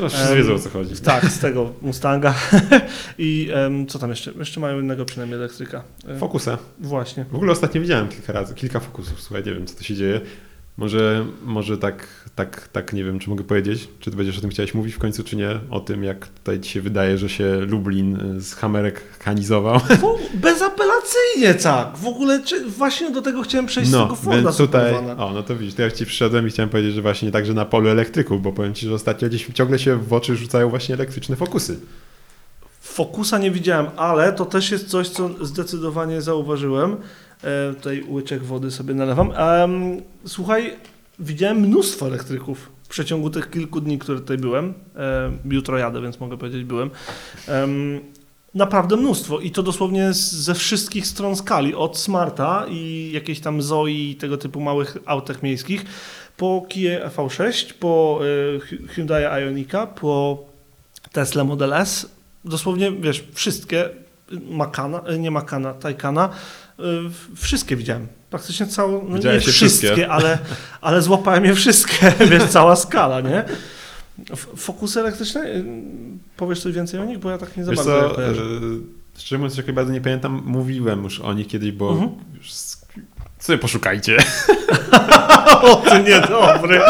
No, 0.00 0.08
wszyscy 0.08 0.28
em, 0.28 0.36
wiedzą 0.36 0.54
o 0.54 0.58
co 0.58 0.70
chodzi. 0.70 0.96
Tak, 1.00 1.24
z 1.24 1.38
tego 1.38 1.72
Mustanga. 1.82 2.34
I 3.18 3.50
em, 3.54 3.86
co 3.86 3.98
tam 3.98 4.10
jeszcze? 4.10 4.32
Jeszcze 4.38 4.60
mają 4.60 4.80
innego 4.80 5.04
przynajmniej 5.04 5.38
elektryka. 5.38 5.82
E, 6.08 6.18
Fokusa. 6.18 6.58
Właśnie. 6.78 7.24
W 7.24 7.34
ogóle 7.34 7.52
ostatnio 7.52 7.80
widziałem 7.80 8.08
kilka 8.08 8.32
razy, 8.32 8.54
kilka 8.54 8.80
fokusów, 8.80 9.20
słuchaj, 9.22 9.44
nie 9.44 9.52
wiem 9.54 9.66
co 9.66 9.76
to 9.76 9.82
się 9.84 9.94
dzieje. 9.94 10.20
Może, 10.80 11.26
może 11.44 11.78
tak, 11.78 12.06
tak, 12.34 12.68
tak, 12.68 12.92
nie 12.92 13.04
wiem, 13.04 13.18
czy 13.18 13.30
mogę 13.30 13.44
powiedzieć, 13.44 13.88
czy 14.00 14.10
ty 14.10 14.16
będziesz 14.16 14.38
o 14.38 14.40
tym 14.40 14.50
chciałeś 14.50 14.74
mówić 14.74 14.94
w 14.94 14.98
końcu, 14.98 15.24
czy 15.24 15.36
nie, 15.36 15.60
o 15.70 15.80
tym, 15.80 16.04
jak 16.04 16.26
tutaj 16.28 16.60
ci 16.60 16.70
się 16.70 16.80
wydaje, 16.80 17.18
że 17.18 17.28
się 17.28 17.60
Lublin 17.60 18.16
y, 18.36 18.40
z 18.40 18.54
hamerek 18.54 19.02
hanizował. 19.24 19.78
W- 19.78 20.36
Bezapelacyjnie 20.36 21.54
tak. 21.62 21.96
W 21.96 22.06
ogóle 22.06 22.42
czy, 22.44 22.64
właśnie 22.70 23.10
do 23.10 23.22
tego 23.22 23.42
chciałem 23.42 23.66
przejść 23.66 23.90
z 23.90 23.92
tego 23.92 24.06
No, 24.06 24.14
Forda 24.16 24.42
więc 24.42 24.56
tutaj, 24.56 24.94
o, 25.18 25.30
no 25.34 25.42
to 25.42 25.56
widzisz, 25.56 25.74
to 25.74 25.82
ja 25.82 25.90
ci 25.90 26.06
przyszedłem 26.06 26.46
i 26.46 26.50
chciałem 26.50 26.70
powiedzieć, 26.70 26.94
że 26.94 27.02
właśnie 27.02 27.30
także 27.30 27.54
na 27.54 27.64
polu 27.64 27.88
elektryków, 27.88 28.42
bo 28.42 28.52
powiem 28.52 28.74
ci, 28.74 28.86
że 28.86 28.94
ostatnio 28.94 29.28
gdzieś 29.28 29.46
ciągle 29.54 29.78
się 29.78 29.96
w 29.96 30.12
oczy 30.12 30.36
rzucają 30.36 30.68
właśnie 30.70 30.94
elektryczne 30.94 31.36
fokusy. 31.36 31.80
Fokusa 32.80 33.38
nie 33.38 33.50
widziałem, 33.50 33.86
ale 33.96 34.32
to 34.32 34.44
też 34.46 34.70
jest 34.70 34.88
coś, 34.88 35.08
co 35.08 35.30
zdecydowanie 35.44 36.22
zauważyłem. 36.22 36.96
E, 37.44 37.74
tutaj 37.74 38.04
łyczek 38.08 38.42
wody 38.44 38.70
sobie 38.70 38.94
nalewam. 38.94 39.32
Em, 39.36 40.02
słuchaj, 40.26 40.72
widziałem 41.18 41.60
mnóstwo 41.60 42.06
elektryków 42.06 42.70
w 42.84 42.88
przeciągu 42.88 43.30
tych 43.30 43.50
kilku 43.50 43.80
dni, 43.80 43.98
które 43.98 44.18
tutaj 44.20 44.38
byłem. 44.38 44.74
E, 44.96 45.32
jutro 45.50 45.78
jadę, 45.78 46.00
więc 46.02 46.20
mogę 46.20 46.38
powiedzieć 46.38 46.64
byłem. 46.64 46.90
Em, 47.48 48.00
naprawdę 48.54 48.96
mnóstwo 48.96 49.40
i 49.40 49.50
to 49.50 49.62
dosłownie 49.62 50.12
ze 50.12 50.54
wszystkich 50.54 51.06
stron 51.06 51.36
skali, 51.36 51.74
od 51.74 51.98
Smarta 51.98 52.66
i 52.70 53.10
jakiejś 53.14 53.40
tam 53.40 53.62
Zoe 53.62 53.86
i 53.90 54.16
tego 54.16 54.36
typu 54.36 54.60
małych 54.60 54.96
autach 55.06 55.42
miejskich, 55.42 55.84
po 56.36 56.66
Kia 56.68 57.08
V6, 57.08 57.72
po 57.74 58.20
Hy- 58.60 58.88
Hyundai 58.88 59.42
Ionica, 59.42 59.86
po 59.86 60.44
Tesla 61.12 61.44
Model 61.44 61.72
S, 61.74 62.06
dosłownie, 62.44 62.92
wiesz, 62.92 63.24
wszystkie, 63.34 63.88
Makana, 64.50 65.00
e, 65.00 65.18
nie 65.18 65.30
Makana, 65.30 65.74
Taycana, 65.74 66.28
y, 66.28 66.32
wszystkie 67.36 67.76
widziałem. 67.76 68.06
Praktycznie 68.30 68.66
całą, 68.66 69.02
no 69.02 69.08
nie 69.08 69.14
Widziałeś 69.16 69.44
wszystkie, 69.46 69.86
wszystkie? 69.86 70.08
ale, 70.08 70.38
ale 70.80 71.02
złapałem 71.02 71.44
je 71.44 71.54
wszystkie, 71.54 72.12
wiesz, 72.30 72.44
cała 72.44 72.76
skala, 72.76 73.20
nie? 73.20 73.44
Fokusy 74.56 75.00
elektryczne, 75.00 75.44
y, 75.46 75.64
powiesz 76.36 76.60
coś 76.60 76.72
więcej 76.74 77.00
o 77.00 77.04
nich, 77.04 77.18
bo 77.18 77.30
ja 77.30 77.38
tak 77.38 77.56
nie 77.56 77.64
za 77.64 77.72
bardzo 77.72 78.08
co, 78.08 78.14
kojarzę. 78.14 78.42
y, 78.42 79.18
szczerze 79.18 79.38
mówiąc, 79.38 79.56
jak 79.56 79.72
bardzo 79.72 79.92
nie 79.92 80.00
pamiętam, 80.00 80.42
mówiłem 80.44 81.04
już 81.04 81.20
o 81.20 81.32
nich 81.32 81.46
kiedyś, 81.48 81.72
bo 81.72 81.90
Mhm. 81.92 82.10
już 82.38 82.50
sobie 83.38 83.58
poszukajcie. 83.58 84.16
O, 85.62 85.76
ty 85.76 86.02
niedobry. 86.02 86.80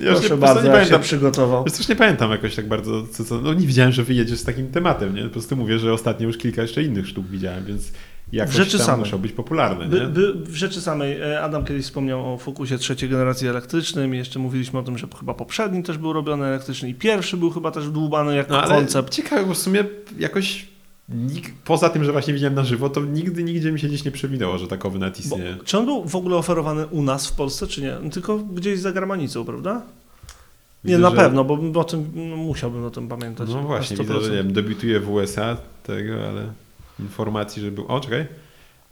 Ja 0.00 0.12
Proszę 0.12 0.30
nie, 0.30 0.36
bardzo, 0.36 0.62
nie 0.62 0.70
pamiętam. 0.70 1.00
przygotował. 1.02 1.64
Coś 1.64 1.88
nie 1.88 1.96
pamiętam 1.96 2.30
jakoś 2.30 2.54
tak 2.54 2.68
bardzo, 2.68 3.06
co, 3.06 3.24
co, 3.24 3.40
no 3.40 3.54
nie 3.54 3.66
widziałem, 3.66 3.92
że 3.92 4.02
wyjedziesz 4.04 4.38
z 4.38 4.44
takim 4.44 4.70
tematem, 4.70 5.14
nie? 5.14 5.22
Po 5.22 5.30
prostu 5.30 5.56
mówię, 5.56 5.78
że 5.78 5.92
ostatnio 5.92 6.26
już 6.26 6.38
kilka 6.38 6.62
jeszcze 6.62 6.82
innych 6.82 7.08
sztuk 7.08 7.26
widziałem, 7.26 7.64
więc 7.64 7.92
jakoś 8.32 8.54
W 8.54 8.56
rzeczy 8.56 8.76
tam 8.78 8.86
samej. 8.86 9.00
muszą 9.00 9.18
być 9.18 9.32
popularne, 9.32 9.86
By, 9.88 10.00
nie? 10.00 10.06
by, 10.06 10.32
w 10.34 10.54
rzeczy 10.54 10.80
samej, 10.80 11.20
e, 11.20 11.42
Adam 11.42 11.64
kiedyś 11.64 11.84
wspomniał 11.84 12.34
o 12.34 12.38
Focusie 12.38 12.78
trzeciej 12.78 13.08
generacji 13.08 13.48
elektrycznym 13.48 14.14
i 14.14 14.18
jeszcze 14.18 14.38
mówiliśmy 14.38 14.78
o 14.78 14.82
tym, 14.82 14.98
że 14.98 15.06
chyba 15.18 15.34
poprzedni 15.34 15.82
też 15.82 15.98
był 15.98 16.12
robiony 16.12 16.44
elektryczny 16.46 16.88
i 16.88 16.94
pierwszy 16.94 17.36
był 17.36 17.50
chyba 17.50 17.70
też 17.70 17.88
dłubany 17.90 18.36
jako 18.36 18.52
No 18.52 18.62
ale 18.62 18.74
koncept. 18.74 19.14
ciekawe, 19.14 19.46
bo 19.46 19.54
w 19.54 19.58
sumie 19.58 19.84
jakoś 20.18 20.66
nik- 21.14 21.50
poza 21.64 21.88
tym, 21.88 22.04
że 22.04 22.12
właśnie 22.12 22.34
widziałem 22.34 22.54
na 22.54 22.64
żywo, 22.64 22.90
to 22.90 23.00
nigdy, 23.00 23.42
nigdzie 23.44 23.72
mi 23.72 23.80
się 23.80 23.88
gdzieś 23.88 24.04
nie 24.04 24.10
przewinęło, 24.10 24.58
że 24.58 24.66
takowy 24.68 24.98
Bo, 24.98 25.06
istnieje. 25.06 25.56
czy 25.64 25.78
on 25.78 25.84
był 25.84 26.04
w 26.04 26.16
ogóle 26.16 26.36
oferowany 26.36 26.86
u 26.86 27.02
nas 27.02 27.26
w 27.26 27.32
Polsce, 27.32 27.66
czy 27.66 27.82
nie? 27.82 28.10
Tylko 28.10 28.38
gdzieś 28.38 28.78
za 28.80 28.92
granicą, 28.92 29.44
prawda? 29.44 29.74
Nie, 29.74 30.88
Widzę, 30.88 30.98
na 30.98 31.10
że- 31.10 31.16
pewno, 31.16 31.44
bo 31.44 31.80
o 31.80 31.84
tym 31.84 32.10
no, 32.14 32.36
musiałbym 32.36 32.84
o 32.84 32.90
tym 32.90 33.08
pamiętać. 33.08 33.48
No 33.50 33.62
właśnie, 33.62 33.96
100%. 33.96 34.00
widzę, 34.00 34.20
że 34.24 34.30
nie 34.30 34.36
wiem, 34.36 34.52
debiutuje 34.52 35.00
w 35.00 35.10
USA 35.10 35.56
tego, 35.82 36.12
ale 36.28 36.52
informacji, 37.00 37.62
że 37.62 37.70
był... 37.70 37.86
O, 37.88 38.00
czekaj. 38.00 38.26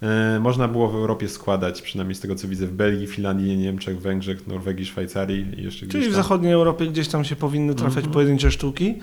E, 0.03 0.41
można 0.41 0.69
było 0.69 0.89
w 0.89 0.95
Europie 0.95 1.29
składać, 1.29 1.83
przynajmniej 1.83 2.15
z 2.15 2.21
tego 2.21 2.35
co 2.35 2.49
widzę, 2.49 2.67
w 2.67 2.73
Belgii, 2.73 3.07
Finlandii, 3.07 3.57
Niemczech, 3.57 4.01
Węgrzech, 4.01 4.47
Norwegii, 4.47 4.87
Szwajcarii 4.87 5.47
i 5.61 5.63
jeszcze 5.63 5.81
Czyli 5.81 5.89
gdzieś 5.91 6.05
w 6.05 6.15
tam. 6.15 6.23
zachodniej 6.23 6.53
Europie 6.53 6.87
gdzieś 6.87 7.09
tam 7.09 7.25
się 7.25 7.37
powinny 7.37 7.75
trafiać 7.75 7.97
Mhm. 7.97 8.13
pojedyncze 8.13 8.51
sztuki. 8.51 8.95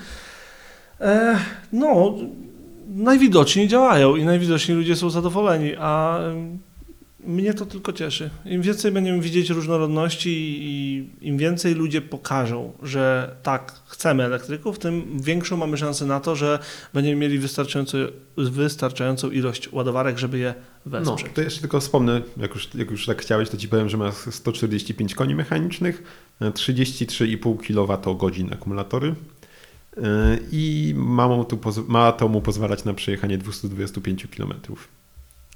E, 1.02 1.38
no, 1.74 2.14
najwidoczniej 2.88 3.68
działają 3.68 4.16
i 4.16 4.26
najwidoczniej 4.26 4.78
ludzie 4.78 4.96
są 4.96 5.10
zadowoleni, 5.10 5.72
a 5.80 6.20
mnie 7.26 7.54
to 7.54 7.66
tylko 7.66 7.94
cieszy. 7.94 8.30
Im 8.46 8.62
więcej 8.62 8.92
będziemy 8.92 9.22
widzieć 9.22 9.50
różnorodności 9.50 10.58
i 10.62 11.10
im 11.22 11.38
więcej 11.38 11.76
ludzie 11.76 12.02
pokażą, 12.02 12.74
że 12.84 13.36
tak, 13.44 13.72
chcemy 13.88 14.24
elektryków, 14.24 14.80
tym 14.80 15.22
większą 15.22 15.58
mamy 15.58 15.78
szansę 15.78 16.06
na 16.06 16.20
to, 16.20 16.36
że 16.36 16.60
będziemy 16.94 17.16
mieli 17.16 17.40
wystarczającą 18.38 19.30
ilość 19.32 19.72
ładowarek, 19.72 20.18
żeby 20.18 20.38
je 20.40 20.54
No, 20.86 20.92
wesprzeć. 20.92 21.32
to 21.34 21.42
jeszcze 21.42 21.62
tylko 21.62 21.80
wspomnę, 21.80 22.22
jak 22.38 22.56
już, 22.56 22.70
jak 22.76 22.92
już 22.92 23.06
tak 23.06 23.22
chciałeś, 23.22 23.50
to 23.50 23.58
ci 23.58 23.68
powiem, 23.68 23.90
że 23.90 23.98
ma 23.98 24.12
145 24.12 25.16
koni 25.16 25.36
mechanicznych, 25.36 26.04
e, 26.42 26.52
33,5 26.52 27.58
kWh 27.58 28.54
akumulatory 28.54 29.16
e, 29.98 30.38
i 30.52 30.94
ma, 30.98 31.28
ma 31.88 32.12
to 32.12 32.28
mu 32.28 32.42
pozwalać 32.42 32.86
na 32.86 32.94
przejechanie 32.94 33.38
225 33.38 34.28
km. 34.38 34.54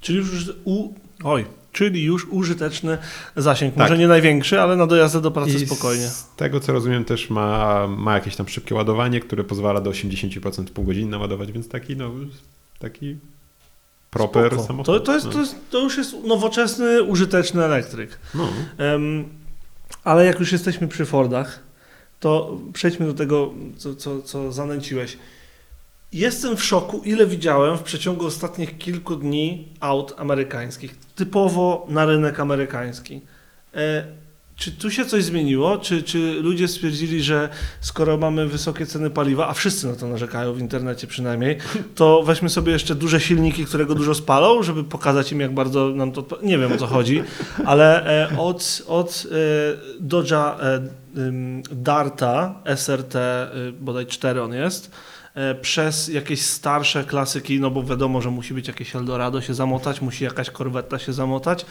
Czyli 0.06 0.18
już, 0.18 0.52
u, 0.64 0.94
oj, 1.24 1.44
czyli 1.72 2.04
już 2.04 2.26
użyteczny 2.30 2.98
zasięg. 3.36 3.74
Tak. 3.74 3.78
Może 3.78 3.98
nie 3.98 4.08
największy, 4.08 4.60
ale 4.60 4.76
na 4.76 4.86
dojazdy 4.86 5.20
do 5.20 5.30
pracy 5.30 5.50
I 5.50 5.66
spokojnie. 5.66 6.08
Z 6.08 6.28
tego 6.36 6.60
co 6.60 6.72
rozumiem 6.72 7.04
też 7.04 7.30
ma, 7.30 7.86
ma 7.86 8.14
jakieś 8.14 8.36
tam 8.36 8.48
szybkie 8.48 8.74
ładowanie, 8.74 9.20
które 9.20 9.44
pozwala 9.44 9.80
do 9.80 9.90
80% 9.90 10.66
w 10.66 10.70
pół 10.70 10.84
godziny 10.84 11.10
naładować, 11.10 11.52
więc 11.52 11.68
taki 11.68 11.96
no 11.96 12.10
taki 12.78 13.16
proper 14.10 14.52
Spoko. 14.52 14.66
samochód. 14.66 14.86
To, 14.86 15.00
to, 15.00 15.14
jest, 15.14 15.26
no. 15.26 15.32
to, 15.32 15.40
jest, 15.40 15.56
to 15.70 15.78
już 15.78 15.98
jest 15.98 16.24
nowoczesny, 16.24 17.02
użyteczny 17.02 17.64
elektryk. 17.64 18.18
No. 18.34 18.48
Em, 18.78 19.24
ale 20.04 20.24
jak 20.24 20.40
już 20.40 20.52
jesteśmy 20.52 20.88
przy 20.88 21.04
Fordach, 21.04 21.60
to 22.20 22.58
przejdźmy 22.72 23.06
do 23.06 23.14
tego, 23.14 23.54
co, 23.76 23.94
co, 23.94 24.22
co 24.22 24.52
zanęciłeś. 24.52 25.18
Jestem 26.12 26.56
w 26.56 26.64
szoku, 26.64 27.02
ile 27.04 27.26
widziałem 27.26 27.78
w 27.78 27.82
przeciągu 27.82 28.26
ostatnich 28.26 28.78
kilku 28.78 29.16
dni 29.16 29.68
aut 29.80 30.14
amerykańskich, 30.16 30.96
typowo 31.14 31.86
na 31.88 32.06
rynek 32.06 32.40
amerykański. 32.40 33.20
E, 33.74 34.04
czy 34.56 34.72
tu 34.72 34.90
się 34.90 35.04
coś 35.04 35.24
zmieniło? 35.24 35.78
Czy, 35.78 36.02
czy 36.02 36.18
ludzie 36.18 36.68
stwierdzili, 36.68 37.22
że 37.22 37.48
skoro 37.80 38.16
mamy 38.16 38.46
wysokie 38.46 38.86
ceny 38.86 39.10
paliwa, 39.10 39.48
a 39.48 39.54
wszyscy 39.54 39.86
na 39.86 39.94
to 39.94 40.08
narzekają 40.08 40.52
w 40.52 40.60
internecie 40.60 41.06
przynajmniej, 41.06 41.58
to 41.94 42.22
weźmy 42.22 42.48
sobie 42.48 42.72
jeszcze 42.72 42.94
duże 42.94 43.20
silniki, 43.20 43.64
które 43.64 43.86
go 43.86 43.94
dużo 43.94 44.14
spalą, 44.14 44.62
żeby 44.62 44.84
pokazać 44.84 45.32
im, 45.32 45.40
jak 45.40 45.54
bardzo 45.54 45.88
nam 45.88 46.12
to. 46.12 46.38
Nie 46.42 46.58
wiem 46.58 46.72
o 46.72 46.76
co 46.76 46.86
chodzi, 46.86 47.22
ale 47.64 48.06
e, 48.30 48.38
od, 48.38 48.82
od 48.86 49.26
e, 49.30 50.02
Dodge'a 50.02 50.60
e, 50.60 50.80
Darta 51.72 52.62
SRT, 52.76 53.14
e, 53.16 53.50
bodaj 53.80 54.06
4 54.06 54.42
on 54.42 54.52
jest, 54.52 54.90
przez 55.60 56.08
jakieś 56.08 56.42
starsze 56.42 57.04
klasyki, 57.04 57.60
no 57.60 57.70
bo 57.70 57.82
wiadomo, 57.82 58.20
że 58.22 58.30
musi 58.30 58.54
być 58.54 58.68
jakieś 58.68 58.96
Eldorado 58.96 59.40
się 59.40 59.54
zamotać, 59.54 60.00
musi 60.00 60.24
jakaś 60.24 60.50
korwetta 60.50 60.98
się 60.98 61.12
zamotać, 61.12 61.66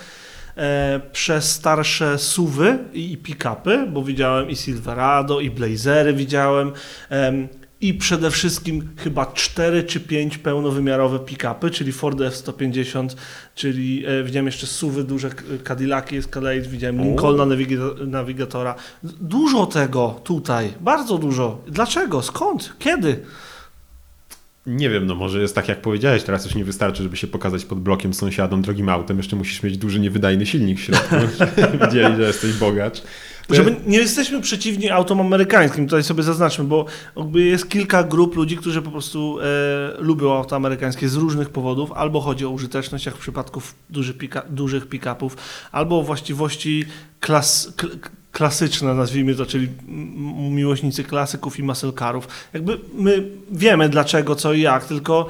e, 0.57 1.01
przez 1.11 1.51
starsze 1.51 2.17
suwy 2.17 2.77
i, 2.93 3.17
pick-upy, 3.17 3.87
bo 3.91 4.03
widziałem 4.03 4.49
i 4.49 4.55
Silverado, 4.55 5.39
i 5.39 5.49
Blazery 5.51 6.13
widziałem, 6.13 6.71
em, 7.09 7.47
i 7.81 7.93
przede 7.93 8.31
wszystkim 8.31 8.89
chyba 8.97 9.25
4 9.25 9.83
czy 9.83 9.99
5 9.99 10.37
pełnowymiarowe 10.37 11.19
pick-upy, 11.19 11.71
czyli 11.71 11.91
Ford 11.91 12.21
F-150, 12.21 13.15
czyli 13.55 14.05
e, 14.05 14.23
widziałem 14.23 14.45
jeszcze 14.45 14.67
suwy 14.67 15.03
duże, 15.03 15.29
Cadillaki 15.63 16.17
Escalade, 16.17 16.61
widziałem. 16.61 17.03
Lincolna 17.03 17.43
Naviga- 17.45 18.07
Navigatora. 18.07 18.75
Dużo 19.03 19.65
tego 19.65 20.19
tutaj, 20.23 20.73
bardzo 20.81 21.17
dużo. 21.17 21.61
Dlaczego? 21.67 22.21
Skąd? 22.21 22.73
Kiedy? 22.79 23.21
Nie 24.65 24.89
wiem, 24.89 25.05
no 25.05 25.15
może 25.15 25.41
jest 25.41 25.55
tak 25.55 25.67
jak 25.67 25.81
powiedziałeś, 25.81 26.23
teraz 26.23 26.45
już 26.45 26.55
nie 26.55 26.65
wystarczy, 26.65 27.03
żeby 27.03 27.17
się 27.17 27.27
pokazać 27.27 27.65
pod 27.65 27.79
blokiem 27.79 28.13
sąsiadom 28.13 28.61
drogim 28.61 28.89
autem, 28.89 29.17
jeszcze 29.17 29.35
musisz 29.35 29.63
mieć 29.63 29.77
duży, 29.77 29.99
niewydajny 29.99 30.45
silnik 30.45 30.79
w 30.79 30.81
środku, 30.81 31.15
żeby 31.57 31.85
widzieli, 31.85 32.15
że 32.15 32.21
jesteś 32.21 32.53
bogacz. 32.53 33.01
Żeby 33.49 33.75
nie 33.87 33.97
jesteśmy 33.97 34.41
przeciwni 34.41 34.89
autom 34.89 35.19
amerykańskim, 35.21 35.85
tutaj 35.85 36.03
sobie 36.03 36.23
zaznaczmy, 36.23 36.63
bo 36.65 36.85
jest 37.33 37.69
kilka 37.69 38.03
grup 38.03 38.35
ludzi, 38.35 38.57
którzy 38.57 38.81
po 38.81 38.91
prostu 38.91 39.37
e, 39.39 39.45
lubią 39.99 40.33
auta 40.33 40.55
amerykańskie 40.55 41.09
z 41.09 41.15
różnych 41.15 41.49
powodów, 41.49 41.91
albo 41.91 42.21
chodzi 42.21 42.45
o 42.45 42.49
użyteczność, 42.49 43.05
jak 43.05 43.15
w 43.15 43.19
przypadku 43.19 43.59
w- 43.59 43.75
duży 43.89 44.13
pika, 44.13 44.43
dużych 44.49 44.87
pick-upów, 44.89 45.37
albo 45.71 45.99
o 45.99 46.03
właściwości 46.03 46.85
klas, 47.19 47.73
kl, 47.77 47.87
klasyczne, 48.35 48.93
nazwijmy 48.93 49.35
to, 49.35 49.45
czyli 49.45 49.69
miłośnicy 50.49 51.03
klasyków 51.03 51.59
i 51.59 51.63
muscle 51.63 51.91
carów. 51.99 52.27
Jakby 52.53 52.79
my 52.93 53.23
wiemy 53.51 53.89
dlaczego, 53.89 54.35
co 54.35 54.53
i 54.53 54.61
jak, 54.61 54.85
tylko 54.85 55.27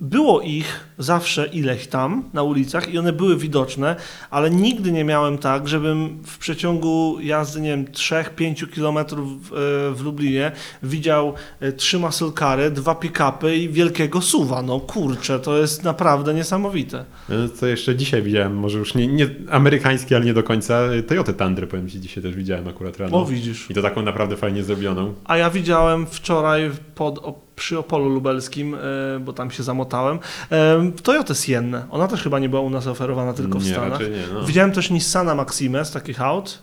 było 0.00 0.40
ich 0.40 0.88
zawsze 0.98 1.46
ileś 1.46 1.86
tam 1.86 2.24
na 2.32 2.42
ulicach 2.42 2.94
i 2.94 2.98
one 2.98 3.12
były 3.12 3.36
widoczne, 3.36 3.96
ale 4.30 4.50
nigdy 4.50 4.92
nie 4.92 5.04
miałem 5.04 5.38
tak, 5.38 5.68
żebym 5.68 6.22
w 6.26 6.38
przeciągu 6.38 7.18
jazdy, 7.20 7.60
nie 7.60 7.68
wiem, 7.68 7.84
3-5 7.84 8.70
kilometrów 8.70 9.48
w, 9.48 9.52
e, 9.52 9.56
w 9.94 10.00
Lublinie 10.04 10.52
widział 10.82 11.34
e, 11.60 11.72
trzy 11.72 11.98
muscle 11.98 12.32
cary, 12.32 12.70
dwa 12.70 12.94
pick-upy 12.94 13.56
i 13.56 13.68
wielkiego 13.68 14.20
suwa. 14.20 14.62
No 14.62 14.80
kurczę, 14.80 15.40
to 15.40 15.58
jest 15.58 15.84
naprawdę 15.84 16.34
niesamowite. 16.34 17.04
E, 17.30 17.48
Co 17.48 17.66
jeszcze 17.66 17.96
dzisiaj 17.96 18.22
widziałem, 18.22 18.56
może 18.56 18.78
już 18.78 18.94
nie, 18.94 19.06
nie 19.06 19.28
amerykański, 19.50 20.14
ale 20.14 20.24
nie 20.24 20.34
do 20.34 20.42
końca, 20.42 20.80
Toyota 21.08 21.32
Tundry, 21.32 21.66
powiem 21.66 21.88
Ci, 21.88 22.00
dzisiaj 22.00 22.22
też 22.22 22.34
widziałem 22.34 22.68
akurat 22.68 22.96
rano. 22.96 23.16
O, 23.22 23.24
widzisz. 23.24 23.70
I 23.70 23.74
to 23.74 23.82
taką 23.82 24.02
naprawdę 24.02 24.36
fajnie 24.36 24.62
zrobioną. 24.62 25.14
A 25.24 25.36
ja 25.36 25.50
widziałem 25.50 26.06
wczoraj 26.06 26.70
pod, 26.94 27.47
przy 27.58 27.78
Opolu 27.78 28.08
Lubelskim, 28.08 28.74
e, 28.74 28.78
bo 29.20 29.32
tam 29.32 29.50
się 29.50 29.62
zamotałem, 29.62 30.18
e, 30.52 30.90
Toyota 31.02 31.34
Siennę. 31.34 31.86
Ona 31.90 32.08
też 32.08 32.22
chyba 32.22 32.38
nie 32.38 32.48
była 32.48 32.62
u 32.62 32.70
nas 32.70 32.86
oferowana 32.86 33.32
tylko 33.32 33.58
w 33.58 33.64
nie, 33.64 33.72
Stanach. 33.72 34.00
nie, 34.00 34.06
no. 34.34 34.44
Widziałem 34.44 34.72
też 34.72 34.90
Nissana 34.90 35.34
Maxime 35.34 35.84
z 35.84 35.90
takich 35.92 36.22
aut, 36.22 36.62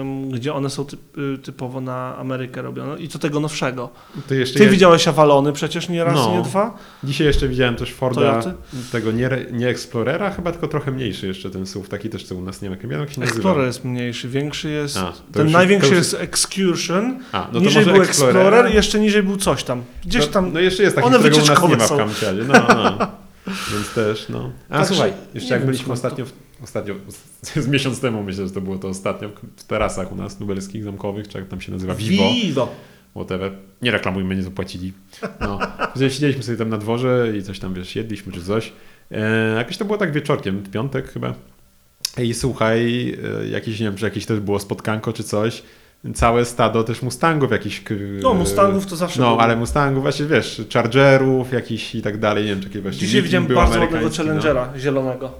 em, 0.00 0.30
gdzie 0.30 0.54
one 0.54 0.70
są 0.70 0.84
typ, 0.84 1.00
typowo 1.42 1.80
na 1.80 2.16
Amerykę 2.16 2.62
robione 2.62 2.98
i 2.98 3.08
to 3.08 3.18
tego 3.18 3.40
nowszego. 3.40 3.88
To 4.28 4.34
jeszcze 4.34 4.58
Ty 4.58 4.68
widziałeś 4.68 5.08
Avalony 5.08 5.52
przecież 5.52 5.88
nie 5.88 6.04
raz, 6.04 6.14
No. 6.14 6.36
nie 6.36 6.42
dwa? 6.42 6.78
Dzisiaj 7.04 7.26
jeszcze 7.26 7.48
widziałem 7.48 7.76
też 7.76 7.92
Forda, 7.92 8.20
Toyoty? 8.20 8.52
tego 8.92 9.12
nie, 9.12 9.30
nie 9.52 9.68
Explorera, 9.68 10.30
chyba 10.30 10.52
tylko 10.52 10.68
trochę 10.68 10.90
mniejszy 10.90 11.26
jeszcze 11.26 11.50
ten 11.50 11.66
SUV, 11.66 11.88
taki 11.88 12.10
też 12.10 12.24
co 12.24 12.34
u 12.34 12.42
nas 12.42 12.62
nie 12.62 12.70
ma. 12.70 12.76
Jak 12.76 13.10
się 13.10 13.20
nazywa? 13.20 13.24
Explorer 13.24 13.66
jest 13.66 13.84
mniejszy, 13.84 14.28
większy 14.28 14.70
jest... 14.70 14.96
A, 14.96 15.12
ten 15.32 15.50
największy 15.50 15.88
już 15.88 15.98
jest 15.98 16.14
Excursion, 16.14 17.18
A, 17.32 17.48
no 17.52 17.60
niżej 17.60 17.84
był 17.84 18.02
Explorera. 18.02 18.40
Explorer, 18.40 18.74
jeszcze 18.74 19.00
niżej 19.00 19.22
był 19.22 19.36
coś 19.36 19.64
tam. 19.64 19.82
Gdzieś 20.04 20.25
no, 20.26 20.32
tam... 20.32 20.52
No 20.52 20.60
jeszcze 20.60 20.82
jest 20.82 20.96
taki, 20.96 21.08
one 21.08 21.18
którego 21.18 21.36
u 21.36 21.46
nas 21.46 21.62
nie 21.68 21.76
ma 21.76 21.86
w. 21.86 21.96
Kamciadzie. 21.96 22.44
No, 22.44 22.54
no. 22.68 22.98
Więc 23.72 23.90
też, 23.94 24.28
no. 24.28 24.50
A 24.68 24.72
Także 24.78 24.94
słuchaj, 24.94 25.12
jeszcze 25.34 25.54
jak 25.54 25.60
wiem, 25.60 25.66
byliśmy 25.66 25.92
ostatnio, 25.92 26.24
w, 26.24 26.32
ostatnio, 26.62 26.94
z 27.64 27.68
miesiąc 27.68 28.00
temu 28.00 28.22
myślę, 28.22 28.46
że 28.46 28.52
to 28.52 28.60
było 28.60 28.78
to 28.78 28.88
ostatnio, 28.88 29.30
w 29.56 29.64
terasach 29.64 30.12
u 30.12 30.16
nas 30.16 30.40
lubelskich, 30.40 30.84
zamkowych, 30.84 31.28
czy 31.28 31.38
jak 31.38 31.48
tam 31.48 31.60
się 31.60 31.72
nazywa, 31.72 31.94
Vivo. 31.94 32.30
Vivo. 32.32 32.74
whatever. 33.14 33.52
Nie 33.82 33.90
reklamujmy, 33.90 34.36
nie 34.36 34.42
zapłacili. 34.42 34.92
No. 35.40 35.58
Siedzieliśmy 36.08 36.42
sobie 36.42 36.58
tam 36.58 36.68
na 36.68 36.78
dworze 36.78 37.32
i 37.38 37.42
coś 37.42 37.58
tam, 37.58 37.74
wiesz, 37.74 37.96
jedliśmy 37.96 38.32
czy 38.32 38.42
coś. 38.42 38.72
E, 39.10 39.54
jakoś 39.54 39.76
to 39.76 39.84
było 39.84 39.98
tak 39.98 40.12
wieczorkiem, 40.12 40.62
piątek 40.72 41.12
chyba. 41.12 41.34
I 42.18 42.34
słuchaj, 42.34 43.10
e, 43.42 43.48
jakieś, 43.48 43.80
nie 43.80 43.86
wiem, 43.86 43.96
czy 43.96 44.04
jakieś 44.04 44.26
też 44.26 44.40
było 44.40 44.58
spotkanko 44.58 45.12
czy 45.12 45.24
coś. 45.24 45.62
Całe 46.14 46.44
stado 46.44 46.84
też 46.84 47.02
Mustangów 47.02 47.50
jakichś. 47.50 47.82
No, 48.22 48.34
Mustangów 48.34 48.86
to 48.86 48.96
zawsze 48.96 49.20
No, 49.20 49.26
było. 49.26 49.40
ale 49.40 49.56
Mustangów 49.56 50.02
właśnie, 50.02 50.26
wiesz, 50.26 50.62
Chargerów 50.72 51.52
jakichś 51.52 51.94
i 51.94 52.02
tak 52.02 52.18
dalej, 52.18 52.44
nie 52.44 52.50
wiem, 52.50 52.62
jakie 52.62 52.80
właśnie. 52.80 53.00
Dzisiaj 53.06 53.22
widziałem 53.22 53.46
bardzo 53.46 53.60
ładnego 53.60 53.86
amerykański, 53.86 54.16
Challengera 54.22 54.68
zielonego. 54.78 55.30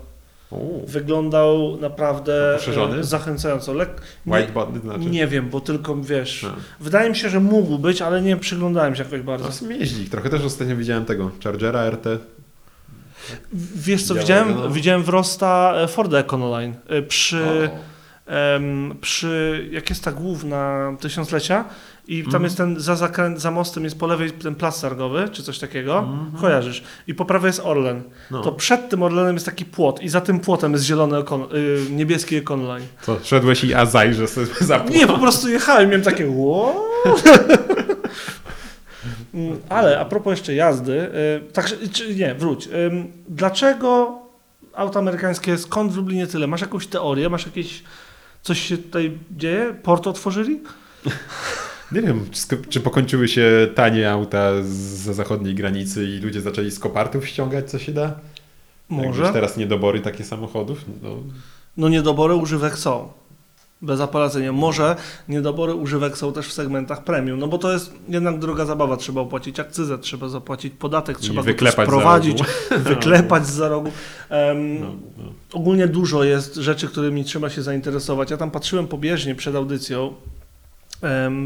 No. 0.53 0.59
U, 0.59 0.87
Wyglądał 0.87 1.77
naprawdę 1.81 2.59
e, 2.99 3.05
zachęcająco. 3.05 3.73
Lek... 3.73 3.91
White 4.27 4.53
body 4.53 4.81
znaczy? 4.81 4.99
Nie 4.99 5.27
wiem, 5.27 5.51
bo 5.51 5.61
tylko 5.61 5.97
wiesz. 5.97 6.43
No. 6.43 6.51
Wydaje 6.81 7.11
mi 7.11 7.17
się, 7.17 7.29
że 7.29 7.41
mógł 7.41 7.79
być, 7.79 8.03
ale 8.03 8.23
nie 8.23 8.37
przyglądałem 8.37 8.97
się 8.97 9.03
jakoś 9.03 9.21
bardzo. 9.21 9.49
No, 9.63 9.73
jeździ 9.73 10.05
trochę. 10.05 10.31
Też 10.31 10.43
ostatnio 10.43 10.77
widziałem 10.77 11.05
tego 11.05 11.31
Chargera 11.45 11.91
RT. 11.91 12.07
Wiesz 13.77 14.05
co, 14.05 14.15
Białego, 14.15 14.27
widziałem, 14.27 14.55
no. 14.57 14.71
widziałem 14.71 15.03
w 15.03 15.09
Rosta 15.09 15.75
e, 15.77 15.89
Forda 15.89 16.19
Econoline 16.19 16.75
e, 16.89 17.03
przy, 17.03 17.39
em, 17.39 17.71
przy, 19.01 19.69
jak 19.73 19.91
jest 19.91 20.05
ta 20.05 20.13
główna 20.13 20.93
tysiąclecia 21.01 21.65
i 22.09 22.17
tam 22.23 22.27
Mhm. 22.27 22.45
jest 22.45 22.57
ten, 22.57 22.81
za, 22.81 22.97
za 23.37 23.51
mostem 23.51 23.85
jest 23.85 23.99
po 23.99 24.07
lewej 24.07 24.31
ten 24.31 24.55
plac 24.55 24.81
targowy, 24.81 25.29
czy 25.33 25.43
coś 25.43 25.59
takiego, 25.59 25.99
Mhm. 25.99 26.31
kojarzysz, 26.41 26.83
i 27.07 27.15
po 27.15 27.25
prawej 27.25 27.49
jest 27.49 27.61
Orlen. 27.65 28.03
No. 28.31 28.41
To 28.43 28.53
przed 28.53 28.89
tym 28.89 29.03
Orlenem 29.03 29.35
jest 29.37 29.47
taki 29.47 29.65
płot 29.65 30.03
i 30.03 30.09
za 30.09 30.21
tym 30.21 30.41
płotem 30.41 30.73
jest 30.73 30.85
zielony 30.85 31.17
ekon, 31.19 31.43
y, 31.43 31.47
niebieski 31.91 32.37
ekonline. 32.37 32.87
Co, 33.03 33.17
szedłeś 33.25 33.65
i 33.65 33.75
a 33.75 33.87
zajrzę 33.87 34.29
sobie 34.29 34.47
za 34.61 34.79
Nie, 34.79 35.07
po 35.07 35.19
prostu 35.19 35.49
jechałem, 35.49 35.89
miałem 35.89 36.03
takie? 36.05 36.25
Mm, 39.35 39.59
Ale 39.69 40.01
a 40.01 40.05
propos 40.05 40.31
jeszcze 40.31 40.55
jazdy, 40.55 40.93
y, 41.49 41.53
także, 41.53 41.77
czy 41.93 42.15
nie, 42.15 42.35
wróć. 42.35 42.69
Ym, 42.87 43.13
Dlaczego 43.29 44.19
auto 44.75 44.99
amerykańskie, 44.99 45.59
skąd 45.59 45.93
w 45.93 45.97
Lublinie 45.97 46.27
tyle? 46.27 46.47
Masz 46.47 46.61
jakąś 46.61 46.87
teorię, 46.87 47.29
masz 47.29 47.47
jakieś, 47.47 47.83
coś 48.47 48.61
się 48.61 48.79
tutaj 48.79 49.19
dzieje? 49.31 49.75
Port 49.83 50.07
otworzyli? 50.07 50.61
Nie 51.93 52.03
wiem, 52.03 52.27
czy, 52.69 52.81
pokończyły 52.81 53.29
się 53.29 53.69
tanie 53.75 54.11
auta 54.11 54.51
za 54.63 55.13
zachodniej 55.13 55.55
granicy 55.55 56.05
i 56.05 56.19
ludzie 56.19 56.41
zaczęli 56.41 56.71
z 56.71 56.79
kopartów 56.79 57.29
ściągać, 57.29 57.71
co 57.71 57.79
się 57.79 57.93
da? 57.93 58.21
Może. 58.89 59.23
już 59.23 59.33
teraz 59.33 59.57
niedobory 59.57 60.01
takie 60.01 60.25
samochodów? 60.25 60.85
No, 61.03 61.17
No 61.77 61.89
niedobory 61.89 62.35
używek 62.35 62.79
są. 62.79 63.13
Bezapelacyjnie. 63.83 64.53
Może 64.53 64.97
niedobory 65.29 65.75
używek 65.75 66.19
są 66.19 66.33
też 66.33 66.49
w 66.49 66.53
segmentach 66.53 67.05
premium, 67.05 67.39
no 67.39 67.49
bo 67.49 67.59
to 67.59 67.73
jest 67.73 67.93
jednak 68.09 68.39
droga 68.39 68.65
zabawa. 68.65 68.97
Trzeba 68.97 69.21
opłacić 69.21 69.61
akcyzę, 69.61 69.99
trzeba 69.99 70.29
zapłacić 70.29 70.75
podatek, 70.79 71.19
trzeba 71.19 71.37
go 71.37 71.43
wyklepać 71.43 71.87
sprowadzić, 71.89 72.39
rogu. 72.39 72.85
wyklepać 72.89 73.47
za 73.47 73.69
rogu. 73.69 73.91
Em, 74.29 74.81
no, 74.81 74.87
no. 75.19 75.33
Ogólnie 75.53 75.87
dużo 75.87 76.25
jest 76.25 76.55
rzeczy, 76.55 76.89
którymi 76.89 77.25
trzeba 77.25 77.51
się 77.51 77.63
zainteresować. 77.63 78.31
Ja 78.31 78.37
tam 78.37 78.51
patrzyłem 78.51 78.87
pobieżnie 78.87 79.35
przed 79.35 79.57
audycją. 79.57 80.15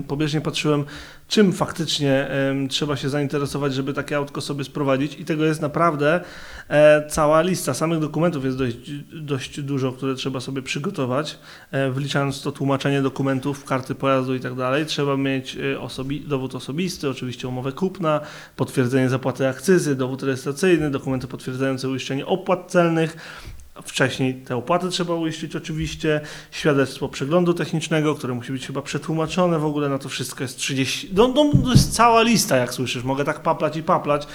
Pobieżnie 0.09 0.41
patrzyłem, 0.41 0.85
czym 1.29 1.53
faktycznie 1.53 2.29
trzeba 2.69 2.97
się 2.97 3.09
zainteresować, 3.09 3.75
żeby 3.75 3.93
takie 3.93 4.17
autko 4.17 4.41
sobie 4.41 4.65
sprowadzić 4.65 5.19
i 5.19 5.25
tego 5.25 5.45
jest 5.45 5.61
naprawdę 5.61 6.21
e, 6.69 7.07
cała 7.09 7.43
lista. 7.43 7.75
Samych 7.75 7.99
dokumentów 7.99 8.45
jest 8.45 8.59
dość, 8.59 8.77
dość 9.13 9.61
dużo, 9.61 9.93
które 9.93 10.15
trzeba 10.15 10.41
sobie 10.41 10.63
przygotować, 10.63 11.39
e, 11.71 11.91
wliczając 11.91 12.43
to 12.43 12.53
tłumaczenie 12.53 13.03
dokumentów, 13.03 13.65
karty 13.65 13.95
pojazdu 13.95 14.35
i 14.35 14.41
tak 14.41 14.55
dalej. 14.55 14.87
Trzeba 14.87 15.17
mieć 15.17 15.57
e, 15.57 15.79
osobi- 15.79 16.27
dowód 16.27 16.55
osobisty, 16.55 17.09
oczywiście 17.09 17.49
umowę 17.49 17.73
kupna, 17.73 18.21
potwierdzenie 18.57 19.09
zapłaty 19.09 19.49
akcyzy, 19.49 19.97
dowód 19.97 20.23
rejestracyjny, 20.23 20.91
dokumenty 20.91 21.27
potwierdzające 21.27 21.89
uiszczenie 21.89 22.27
opłat 22.27 22.71
celnych, 22.71 23.17
Wcześniej 23.83 24.35
te 24.35 24.57
opłaty 24.57 24.89
trzeba 24.89 25.15
uiścić 25.15 25.57
oczywiście, 25.57 26.21
świadectwo 26.51 27.09
przeglądu 27.09 27.55
technicznego, 27.55 28.15
które 28.15 28.35
musi 28.35 28.53
być 28.53 28.67
chyba 28.67 28.83
przetłumaczone 28.83 29.59
w 29.59 29.65
ogóle 29.65 29.89
na 29.89 29.99
to 29.99 30.09
wszystko 30.09 30.45
jest 30.45 30.59
30. 30.59 31.11
No, 31.13 31.29
no, 31.29 31.53
to 31.65 31.71
jest 31.71 31.95
cała 31.95 32.23
lista, 32.23 32.57
jak 32.57 32.75
słyszysz. 32.75 33.05
Mogę 33.05 33.25
tak 33.25 33.43
paplać 33.43 33.77
i 33.77 33.83
paplać. 33.83 34.27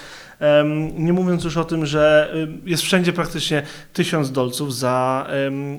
Nie 0.94 1.12
mówiąc 1.12 1.44
już 1.44 1.56
o 1.56 1.64
tym, 1.64 1.86
że 1.86 2.34
jest 2.64 2.82
wszędzie 2.82 3.12
praktycznie 3.12 3.62
1000 3.92 4.32
dolców 4.32 4.74
za, 4.74 5.26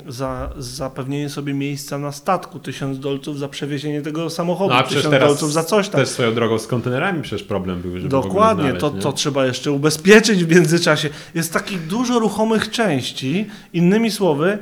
za 0.08 0.50
zapewnienie 0.58 1.30
sobie 1.30 1.54
miejsca 1.54 1.98
na 1.98 2.12
statku, 2.12 2.60
1000 2.60 3.00
dolców 3.00 3.40
za 3.40 3.48
przewiezienie 3.48 4.02
tego 4.02 4.30
samochodu, 4.30 4.70
No, 4.70 4.76
a 4.76 4.84
przecież 4.84 5.04
1000 5.04 5.12
teraz 5.12 5.30
dolców 5.30 5.54
za 5.54 5.64
coś 5.64 5.90
tam. 5.90 6.02
Też 6.02 6.10
swoją 6.10 6.34
drogą 6.34 6.60
z 6.60 6.68
kontenerami 6.68 7.22
przecież 7.22 7.48
problem 7.48 7.82
był, 7.82 7.98
żeby 7.98 8.10
Dokładnie, 8.10 8.64
znaleźć, 8.64 8.82
to, 8.82 8.92
nie? 8.92 9.02
to 9.02 9.14
trzeba 9.14 9.46
jeszcze 9.46 9.72
ubezpieczyć 9.72 10.46
w 10.46 10.56
międzyczasie. 10.56 11.10
Jest 11.36 11.54
takich 11.54 11.88
dużo 11.88 12.20
ruchomych 12.20 12.72
części. 12.72 13.48
Innymi 13.74 14.12
słowy, 14.12 14.58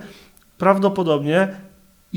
prawdopodobnie 0.57 1.47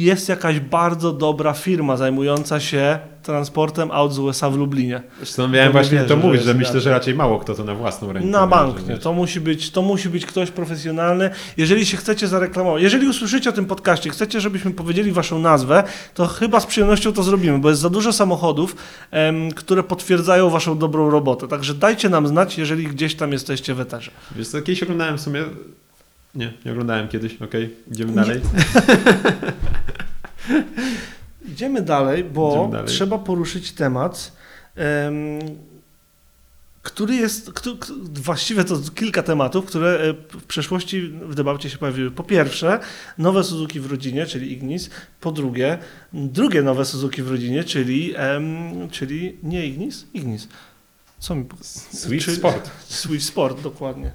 jest 0.05 0.29
jakaś 0.29 0.61
bardzo 0.61 1.13
dobra 1.13 1.53
firma 1.53 1.97
zajmująca 1.97 2.61
się 2.61 2.99
transportem 3.23 3.91
aut 3.91 4.13
z 4.13 4.19
USA 4.19 4.51
w 4.51 4.57
Lublinie. 4.57 5.03
Zresztą 5.17 5.43
To 5.43 5.49
miałem 5.49 5.69
nie 5.69 5.73
właśnie 5.73 5.93
wierzę, 5.93 6.09
to 6.09 6.15
że 6.15 6.23
mówić, 6.23 6.35
jest 6.35 6.47
że 6.47 6.55
myślę, 6.55 6.81
że 6.81 6.91
raczej 6.91 7.15
mało 7.15 7.39
kto 7.39 7.55
to 7.55 7.65
na 7.65 7.75
własną 7.75 8.13
rękę 8.13 8.29
Na 8.29 8.47
bank, 8.47 8.89
nie. 8.89 8.99
To 8.99 9.13
musi, 9.13 9.41
być, 9.41 9.71
to 9.71 9.83
musi 9.83 10.09
być 10.09 10.27
ktoś 10.27 10.51
profesjonalny. 10.51 11.31
Jeżeli 11.57 11.87
się 11.87 11.97
chcecie 11.97 12.29
zareklamować, 12.29 12.83
jeżeli 12.83 13.09
usłyszycie 13.09 13.51
o 13.51 13.53
tym 13.53 13.67
podcaście, 13.67 14.11
chcecie, 14.11 14.41
żebyśmy 14.41 14.71
powiedzieli 14.71 15.13
waszą 15.13 15.39
nazwę, 15.39 15.85
to 16.15 16.27
chyba 16.27 16.61
z 16.61 16.67
przyjemnością 16.67 17.13
to 17.13 17.23
zrobimy, 17.23 17.59
bo 17.59 17.69
jest 17.69 17.81
za 17.81 17.91
dużo 17.91 18.13
samochodów, 18.13 18.77
em, 19.11 19.51
które 19.51 19.83
potwierdzają 19.83 20.51
waszą 20.51 20.79
dobrą 20.79 21.11
robotę. 21.11 21.49
Także 21.49 21.75
dajcie 21.75 22.09
nam 22.09 22.27
znać, 22.27 22.59
jeżeli 22.59 22.87
gdzieś 22.87 23.15
tam 23.15 23.33
jesteście 23.33 23.75
w 23.75 23.81
eterze. 23.81 24.11
Wiesz 24.37 24.49
co, 24.49 24.63
kiedyś 24.63 24.83
oglądałem 24.83 25.19
w 25.19 25.21
sumie... 25.21 25.45
Nie, 26.35 26.53
nie 26.64 26.73
oglądałem 26.73 27.09
kiedyś, 27.09 27.43
okej, 27.43 27.75
idziemy 27.93 28.11
Nie. 28.11 28.17
dalej. 28.17 28.41
Idziemy 31.53 31.83
dalej, 31.83 32.25
bo 32.25 32.51
Idziemy 32.53 32.73
dalej. 32.73 32.88
trzeba 32.88 33.19
poruszyć 33.19 33.73
temat, 33.73 34.33
em, 34.77 35.14
który 36.83 37.14
jest, 37.14 37.53
któ- 37.53 37.79
właściwie 38.23 38.64
to 38.64 38.79
kilka 38.95 39.23
tematów, 39.23 39.64
które 39.67 39.88
e, 40.01 40.14
w 40.38 40.45
przeszłości 40.45 41.01
w 41.09 41.35
debacie 41.35 41.71
się 41.71 41.79
pojawiły. 41.79 42.11
Po 42.11 42.25
pierwsze, 42.25 42.81
nowe 43.19 43.45
Suzuki 43.45 43.81
w 43.81 43.91
rodzinie, 43.91 44.27
czyli 44.27 44.53
Ignis. 44.53 44.91
Po 45.21 45.33
drugie, 45.33 45.79
drugie 46.12 46.62
nowe 46.62 46.85
Suzuki 46.85 47.23
w 47.23 47.31
rodzinie, 47.31 47.64
czyli, 47.64 48.14
em, 48.17 48.45
czyli 48.91 49.37
nie 49.43 49.67
Ignis? 49.67 50.07
Ignis. 50.14 50.49
Co 51.19 51.35
mi... 51.35 51.45
Switch 51.93 52.25
Czy- 52.25 52.37
Sport. 52.37 52.71
Switch 52.88 53.25
Sport, 53.25 53.61
dokładnie. 53.62 54.12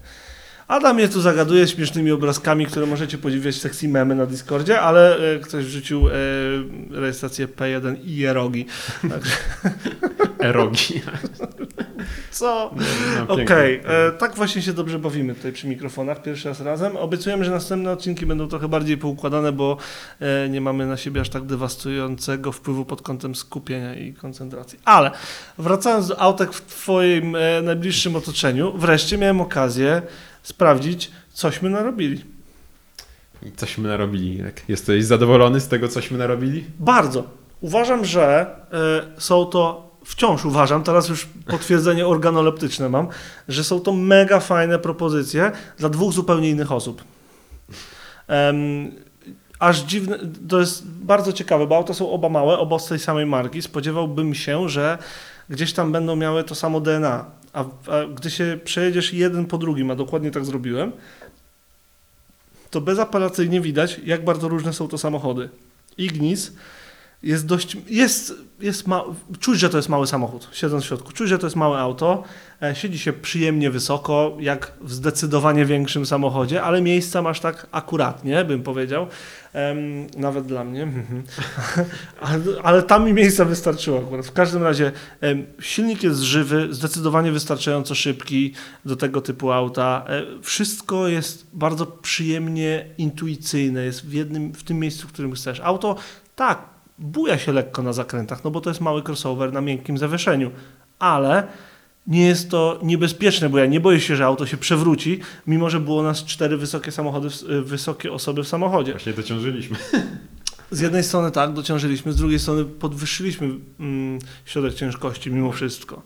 Adam 0.67 0.95
mnie 0.95 1.09
tu 1.09 1.21
zagaduje 1.21 1.67
śmiesznymi 1.67 2.11
obrazkami, 2.11 2.65
które 2.65 2.85
możecie 2.85 3.17
podziwiać 3.17 3.55
w 3.55 3.61
sekcji 3.61 3.87
memy 3.87 4.15
na 4.15 4.25
Discordzie, 4.25 4.81
ale 4.81 5.17
e, 5.35 5.39
ktoś 5.39 5.65
wrzucił 5.65 6.07
e, 6.07 6.11
rejestrację 6.91 7.47
P1 7.47 7.95
i 8.03 8.15
Jerogi. 8.15 8.65
Także 9.09 9.35
Erogi. 10.49 11.01
co? 12.31 12.71
No, 13.27 13.33
Okej, 13.33 13.45
pięknie. 13.79 13.89
e, 13.91 14.11
tak 14.11 14.35
właśnie 14.35 14.61
się 14.61 14.73
dobrze 14.73 14.99
bawimy 14.99 15.35
tutaj 15.35 15.51
przy 15.51 15.67
mikrofonach, 15.67 16.21
pierwszy 16.21 16.47
raz 16.49 16.61
razem. 16.61 16.97
Obiecujemy, 16.97 17.45
że 17.45 17.51
następne 17.51 17.91
odcinki 17.91 18.25
będą 18.25 18.47
trochę 18.47 18.67
bardziej 18.67 18.97
poukładane, 18.97 19.51
bo 19.51 19.77
e, 20.19 20.49
nie 20.49 20.61
mamy 20.61 20.85
na 20.87 20.97
siebie 20.97 21.21
aż 21.21 21.29
tak 21.29 21.43
dewastującego 21.43 22.51
wpływu 22.51 22.85
pod 22.85 23.01
kątem 23.01 23.35
skupienia 23.35 23.95
i 23.95 24.13
koncentracji. 24.13 24.79
Ale 24.85 25.11
wracając 25.57 26.07
do 26.07 26.19
autek 26.19 26.53
w 26.53 26.65
Twoim 26.65 27.35
e, 27.35 27.61
najbliższym 27.61 28.15
otoczeniu, 28.15 28.73
wreszcie 28.77 29.17
miałem 29.17 29.41
okazję 29.41 30.01
sprawdzić, 30.43 31.11
cośmy 31.33 31.69
narobili. 31.69 32.23
Cośmy 33.55 33.89
narobili. 33.89 34.43
Jesteś 34.67 35.05
zadowolony 35.05 35.59
z 35.59 35.67
tego, 35.67 35.87
cośmy 35.87 36.17
narobili? 36.17 36.65
Bardzo. 36.79 37.23
Uważam, 37.61 38.05
że 38.05 38.55
e, 38.71 39.21
są 39.21 39.45
to, 39.45 39.91
wciąż 40.05 40.45
uważam, 40.45 40.83
teraz 40.83 41.09
już 41.09 41.27
potwierdzenie 41.47 42.07
organoleptyczne 42.07 42.89
mam, 42.89 43.07
że 43.47 43.63
są 43.63 43.79
to 43.79 43.93
mega 43.93 44.39
fajne 44.39 44.79
propozycje 44.79 45.51
dla 45.77 45.89
dwóch 45.89 46.13
zupełnie 46.13 46.49
innych 46.49 46.71
osób. 46.71 47.03
Em, 48.27 48.91
aż 49.59 49.79
dziwne, 49.79 50.19
to 50.49 50.59
jest 50.59 50.87
bardzo 50.87 51.33
ciekawe, 51.33 51.67
bo 51.67 51.75
auta 51.75 51.93
są 51.93 52.11
oba 52.11 52.29
małe, 52.29 52.57
oba 52.57 52.79
z 52.79 52.87
tej 52.87 52.99
samej 52.99 53.25
marki. 53.25 53.61
Spodziewałbym 53.61 54.35
się, 54.35 54.69
że 54.69 54.97
gdzieś 55.49 55.73
tam 55.73 55.91
będą 55.91 56.15
miały 56.15 56.43
to 56.43 56.55
samo 56.55 56.81
DNA. 56.81 57.25
A, 57.53 57.59
a 57.59 57.65
gdy 58.15 58.31
się 58.31 58.59
przejedziesz 58.63 59.13
jeden 59.13 59.45
po 59.45 59.57
drugim, 59.57 59.91
a 59.91 59.95
dokładnie 59.95 60.31
tak 60.31 60.45
zrobiłem, 60.45 60.91
to 62.69 62.81
bezapelacyjnie 62.81 63.61
widać, 63.61 64.01
jak 64.05 64.25
bardzo 64.25 64.47
różne 64.47 64.73
są 64.73 64.87
to 64.87 64.97
samochody. 64.97 65.49
Ignis 65.97 66.51
jest 67.23 67.45
dość, 67.45 67.77
jest, 67.89 68.33
jest 68.59 68.87
ma, 68.87 69.03
czuć, 69.39 69.59
że 69.59 69.69
to 69.69 69.77
jest 69.77 69.89
mały 69.89 70.07
samochód, 70.07 70.49
siedząc 70.51 70.83
w 70.83 70.87
środku, 70.87 71.11
czuć, 71.11 71.29
że 71.29 71.39
to 71.39 71.45
jest 71.45 71.55
małe 71.55 71.79
auto, 71.79 72.23
e, 72.61 72.75
siedzi 72.75 72.99
się 72.99 73.13
przyjemnie 73.13 73.71
wysoko, 73.71 74.37
jak 74.39 74.71
w 74.81 74.93
zdecydowanie 74.93 75.65
większym 75.65 76.05
samochodzie, 76.05 76.63
ale 76.63 76.81
miejsca 76.81 77.21
masz 77.21 77.39
tak 77.39 77.67
akuratnie, 77.71 78.45
bym 78.45 78.63
powiedział, 78.63 79.07
nawet 80.17 80.45
dla 80.45 80.63
mnie, 80.63 80.87
ale, 82.63 82.83
tam 82.83 83.05
mi 83.05 83.13
miejsca 83.13 83.45
wystarczyło 83.45 83.99
akurat. 83.99 84.25
W 84.25 84.31
każdym 84.31 84.63
razie 84.63 84.91
silnik 85.59 86.03
jest 86.03 86.19
żywy, 86.19 86.67
zdecydowanie 86.71 87.31
wystarczająco 87.31 87.95
szybki 87.95 88.53
do 88.85 88.95
tego 88.95 89.21
typu 89.21 89.51
auta. 89.51 90.05
E, 90.07 90.23
Wszystko 90.41 91.07
jest 91.07 91.47
bardzo 91.53 91.85
przyjemnie 91.85 92.85
intuicyjne, 92.97 93.83
jest 93.83 94.05
w, 94.05 94.13
jednym, 94.13 94.53
w 94.53 94.63
tym 94.63 94.79
miejscu, 94.79 95.07
w 95.07 95.11
którym 95.11 95.33
chcesz. 95.33 95.59
Auto, 95.59 95.95
tak, 96.35 96.72
buja 96.99 97.37
się 97.37 97.51
lekko 97.51 97.83
na 97.83 97.93
zakrętach, 97.93 98.43
no 98.43 98.51
bo 98.51 98.61
to 98.61 98.69
jest 98.69 98.81
mały 98.81 99.03
crossover 99.03 99.53
na 99.53 99.61
miękkim 99.61 99.97
zawieszeniu, 99.97 100.51
ale 100.99 101.47
nie 102.07 102.25
jest 102.25 102.49
to 102.49 102.79
niebezpieczne, 102.83 103.49
bo 103.49 103.57
ja 103.57 103.65
nie 103.65 103.79
boję 103.79 103.99
się, 103.99 104.15
że 104.15 104.25
auto 104.25 104.45
się 104.45 104.57
przewróci, 104.57 105.19
mimo 105.47 105.69
że 105.69 105.79
było 105.79 106.03
nas 106.03 106.25
cztery 106.25 106.57
wysokie 106.57 106.91
samochody, 106.91 107.27
y, 107.49 107.61
wysokie 107.61 108.11
osoby 108.11 108.43
w 108.43 108.47
samochodzie. 108.47 108.91
Właśnie 108.91 109.13
dociążyliśmy. 109.13 109.77
Z 110.71 110.79
jednej 110.79 111.03
strony 111.03 111.31
tak, 111.31 111.53
dociążyliśmy, 111.53 112.13
z 112.13 112.15
drugiej 112.15 112.39
strony 112.39 112.65
podwyższyliśmy 112.65 113.49
mm, 113.79 114.19
środek 114.45 114.73
ciężkości 114.73 115.31
mimo 115.31 115.51
wszystko. 115.51 116.01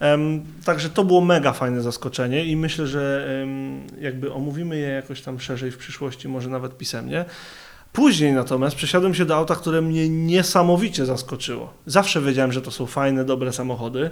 Em, 0.00 0.42
także 0.64 0.90
to 0.90 1.04
było 1.04 1.20
mega 1.20 1.52
fajne 1.52 1.82
zaskoczenie 1.82 2.44
i 2.44 2.56
myślę, 2.56 2.86
że 2.86 3.26
em, 3.42 3.80
jakby 4.00 4.32
omówimy 4.32 4.76
je 4.76 4.88
jakoś 4.88 5.22
tam 5.22 5.40
szerzej 5.40 5.70
w 5.70 5.78
przyszłości, 5.78 6.28
może 6.28 6.48
nawet 6.48 6.78
pisemnie. 6.78 7.24
Później 7.94 8.32
natomiast 8.32 8.76
przesiadłem 8.76 9.14
się 9.14 9.24
do 9.24 9.36
auta, 9.36 9.54
które 9.54 9.82
mnie 9.82 10.08
niesamowicie 10.08 11.06
zaskoczyło. 11.06 11.74
Zawsze 11.86 12.20
wiedziałem, 12.20 12.52
że 12.52 12.62
to 12.62 12.70
są 12.70 12.86
fajne, 12.86 13.24
dobre 13.24 13.52
samochody, 13.52 14.10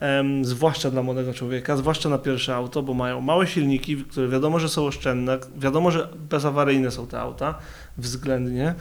em, 0.00 0.44
zwłaszcza 0.44 0.90
dla 0.90 1.02
młodego 1.02 1.34
człowieka, 1.34 1.76
zwłaszcza 1.76 2.08
na 2.08 2.18
pierwsze 2.18 2.54
auto, 2.54 2.82
bo 2.82 2.94
mają 2.94 3.20
małe 3.20 3.46
silniki, 3.46 3.96
które 3.96 4.28
wiadomo, 4.28 4.58
że 4.58 4.68
są 4.68 4.86
oszczędne, 4.86 5.38
wiadomo, 5.56 5.90
że 5.90 6.08
bezawaryjne 6.30 6.90
są 6.90 7.06
te 7.06 7.20
auta, 7.20 7.58
względnie. 7.98 8.74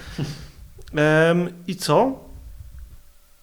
Em, 0.96 1.50
I 1.68 1.76
co? 1.76 2.20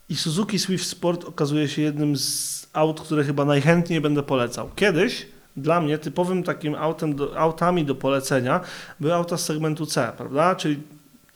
I 0.09 0.17
Suzuki 0.17 0.59
Swift 0.59 0.87
Sport 0.87 1.25
okazuje 1.25 1.69
się 1.69 1.83
jednym 1.83 2.17
z 2.17 2.67
aut, 2.73 3.01
które 3.01 3.25
chyba 3.25 3.45
najchętniej 3.45 4.01
będę 4.01 4.23
polecał. 4.23 4.71
Kiedyś 4.77 5.27
dla 5.57 5.81
mnie 5.81 5.99
typowym 5.99 6.43
takim 6.43 6.75
autem 6.75 7.17
do, 7.17 7.39
autami 7.39 7.85
do 7.85 7.95
polecenia 7.95 8.61
były 9.01 9.15
auta 9.15 9.37
z 9.37 9.45
segmentu 9.45 9.87
C, 9.87 10.13
prawda? 10.17 10.55
Czyli 10.55 10.83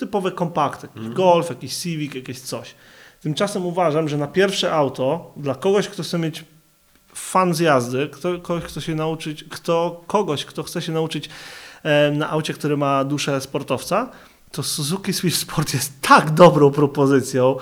typowe 0.03 0.33
kompakty, 0.33 0.87
jakiś 0.87 0.99
Mhm. 0.99 1.15
Golf, 1.15 1.49
jakiś 1.51 1.77
Civic, 1.77 2.15
jakieś 2.15 2.41
coś. 2.41 2.75
Tymczasem 3.23 3.67
uważam, 3.67 4.09
że 4.09 4.17
na 4.19 4.27
pierwsze 4.27 4.73
auto 4.73 5.33
dla 5.37 5.55
kogoś, 5.55 5.89
kto 5.89 6.03
chce 6.03 6.19
mieć 6.19 6.45
fan 7.15 7.55
z 7.55 7.61
jazdy, 7.61 8.09
kto, 8.13 8.39
kogoś 8.39 8.65
chce 8.65 8.81
się 8.81 8.95
nauczyć, 8.95 9.45
kto, 9.51 10.03
kogoś, 10.07 10.45
kto 10.45 10.63
chce 10.63 10.83
się 10.83 10.93
nauczyć 10.93 11.29
e, 11.83 12.11
na 12.11 12.31
aucie, 12.31 12.53
który 12.55 12.77
ma 12.77 13.05
duszę 13.05 13.41
sportowca, 13.41 14.09
to 14.53 14.63
Suzuki 14.63 15.13
Swift 15.13 15.39
Sport 15.41 15.75
jest 15.75 15.93
tak 16.01 16.31
dobrą 16.31 16.71
propozycją. 16.71 17.57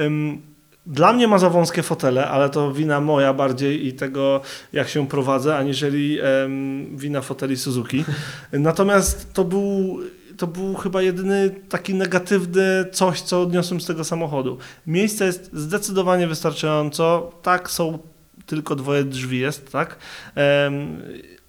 Ym, 0.00 0.42
Dla 0.86 1.12
mnie 1.12 1.28
ma 1.28 1.38
za 1.38 1.50
wąskie 1.50 1.82
fotele, 1.82 2.28
ale 2.28 2.50
to 2.50 2.72
wina 2.72 3.00
moja 3.00 3.32
bardziej 3.34 3.86
i 3.86 3.92
tego, 3.92 4.40
jak 4.72 4.88
się 4.88 5.06
prowadzę, 5.06 5.56
aniżeli 5.56 6.18
em, 6.20 6.96
wina 6.96 7.20
foteli 7.20 7.56
Suzuki. 7.56 8.04
Natomiast 8.52 9.32
to 9.32 9.44
był, 9.44 9.98
to 10.36 10.46
był 10.46 10.74
chyba 10.74 11.02
jedyny 11.02 11.50
taki 11.68 11.94
negatywny 11.94 12.84
coś, 12.92 13.20
co 13.20 13.42
odniosłem 13.42 13.80
z 13.80 13.86
tego 13.86 14.04
samochodu. 14.04 14.58
Miejsca 14.86 15.24
jest 15.24 15.50
zdecydowanie 15.52 16.26
wystarczająco. 16.26 17.32
Tak, 17.42 17.70
są 17.70 17.98
tylko 18.46 18.76
dwoje 18.76 19.04
drzwi 19.04 19.38
jest, 19.38 19.72
tak? 19.72 19.96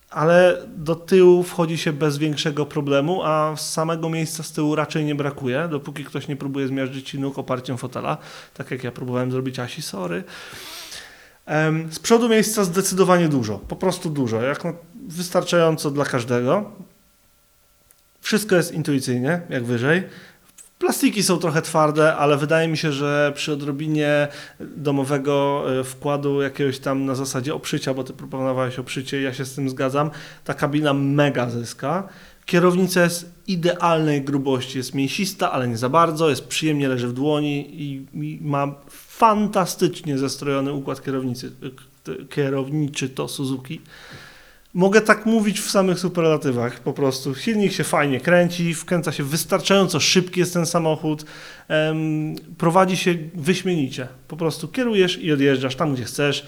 Ale 0.09 0.57
do 0.77 0.95
tyłu 0.95 1.43
wchodzi 1.43 1.77
się 1.77 1.93
bez 1.93 2.17
większego 2.17 2.65
problemu, 2.65 3.23
a 3.23 3.55
samego 3.57 4.09
miejsca 4.09 4.43
z 4.43 4.51
tyłu 4.51 4.75
raczej 4.75 5.05
nie 5.05 5.15
brakuje, 5.15 5.67
dopóki 5.71 6.05
ktoś 6.05 6.27
nie 6.27 6.35
próbuje 6.35 6.67
zmiażdżyć 6.67 7.13
nóg 7.13 7.39
oparciem 7.39 7.77
fotela, 7.77 8.17
tak 8.53 8.71
jak 8.71 8.83
ja 8.83 8.91
próbowałem 8.91 9.31
zrobić 9.31 9.59
Asi, 9.59 9.81
sorry. 9.81 10.23
Z 11.91 11.99
przodu 11.99 12.29
miejsca 12.29 12.63
zdecydowanie 12.63 13.29
dużo, 13.29 13.59
po 13.59 13.75
prostu 13.75 14.09
dużo, 14.09 14.41
jak 14.41 14.63
wystarczająco 15.07 15.91
dla 15.91 16.05
każdego. 16.05 16.71
Wszystko 18.23 18.55
jest 18.55 18.73
intuicyjnie, 18.73 19.41
jak 19.49 19.63
wyżej. 19.63 20.03
Plastiki 20.79 21.23
są 21.23 21.37
trochę 21.37 21.61
twarde, 21.61 22.15
ale 22.15 22.37
wydaje 22.37 22.67
mi 22.67 22.77
się, 22.77 22.91
że 22.91 23.31
przy 23.35 23.53
odrobinie 23.53 24.27
domowego 24.59 25.65
e, 25.79 25.83
wkładu 25.83 26.41
jakiegoś 26.41 26.79
tam 26.79 27.05
na 27.05 27.15
zasadzie 27.15 27.55
oprzycia, 27.55 27.93
bo 27.93 28.03
ty 28.03 28.13
proponowałeś 28.13 28.79
oprzycie, 28.79 29.21
ja 29.21 29.33
się 29.33 29.45
z 29.45 29.55
tym 29.55 29.69
zgadzam, 29.69 30.11
ta 30.43 30.53
kabina 30.53 30.93
mega 30.93 31.49
zyska. 31.49 32.07
Kierownica 32.45 33.03
jest 33.03 33.31
idealnej 33.47 34.21
grubości, 34.21 34.77
jest 34.77 34.93
mięsista, 34.93 35.51
ale 35.51 35.67
nie 35.67 35.77
za 35.77 35.89
bardzo, 35.89 36.29
jest 36.29 36.47
przyjemnie 36.47 36.87
leży 36.87 37.07
w 37.07 37.13
dłoni 37.13 37.81
i, 37.81 38.05
i 38.13 38.39
ma 38.41 38.75
fantastycznie 38.89 40.17
zestrojony 40.17 40.73
układ 40.73 41.03
kierownicy, 41.03 41.51
kierowniczy 42.29 43.09
to 43.09 43.27
Suzuki. 43.27 43.81
Mogę 44.75 45.01
tak 45.01 45.25
mówić 45.25 45.59
w 45.59 45.71
samych 45.71 45.99
superlatywach, 45.99 46.79
po 46.79 46.93
prostu. 46.93 47.35
Silnik 47.35 47.73
się 47.73 47.83
fajnie 47.83 48.19
kręci, 48.19 48.73
wkręca 48.73 49.11
się 49.11 49.23
wystarczająco 49.23 49.99
szybki 49.99 50.39
jest 50.39 50.53
ten 50.53 50.65
samochód, 50.65 51.25
prowadzi 52.57 52.97
się 52.97 53.15
wyśmienicie. 53.35 54.07
Po 54.27 54.37
prostu 54.37 54.67
kierujesz 54.67 55.17
i 55.17 55.31
odjeżdżasz 55.31 55.75
tam, 55.75 55.93
gdzie 55.93 56.03
chcesz. 56.03 56.47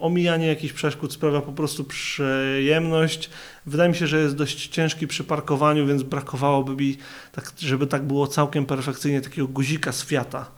Omijanie 0.00 0.46
jakichś 0.46 0.72
przeszkód 0.72 1.12
sprawia 1.12 1.40
po 1.40 1.52
prostu 1.52 1.84
przyjemność. 1.84 3.30
Wydaje 3.66 3.90
mi 3.90 3.96
się, 3.96 4.06
że 4.06 4.20
jest 4.20 4.36
dość 4.36 4.68
ciężki 4.68 5.06
przy 5.06 5.24
parkowaniu, 5.24 5.86
więc 5.86 6.02
brakowałoby 6.02 6.76
mi, 6.76 6.96
tak, 7.32 7.52
żeby 7.58 7.86
tak 7.86 8.02
było 8.02 8.26
całkiem 8.26 8.66
perfekcyjnie, 8.66 9.20
takiego 9.20 9.48
guzika 9.48 9.92
z 9.92 10.04
Fiata. 10.04 10.50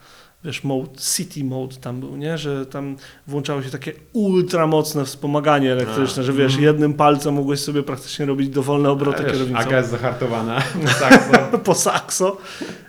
Wiesz, 0.44 0.64
mode, 0.64 0.90
city 1.16 1.44
mode 1.44 1.76
tam 1.76 2.00
był, 2.00 2.16
nie? 2.16 2.38
Że 2.38 2.66
tam 2.66 2.96
włączało 3.26 3.62
się 3.62 3.70
takie 3.70 3.92
ultra 4.12 4.66
mocne 4.66 5.04
wspomaganie 5.04 5.72
elektryczne, 5.72 6.22
A, 6.22 6.26
że 6.26 6.32
wiesz, 6.32 6.52
mhm. 6.52 6.64
jednym 6.64 6.94
palcem 6.94 7.34
mogłeś 7.34 7.60
sobie 7.60 7.82
praktycznie 7.82 8.26
robić 8.26 8.48
dowolne 8.48 8.90
obroty 8.90 9.22
wiesz, 9.22 9.32
kierownicą. 9.32 9.60
Aga 9.60 9.78
jest 9.78 9.90
zahartowana. 9.90 10.62
Sakso. 10.98 11.58
po 11.64 11.74
sakso. 11.74 12.36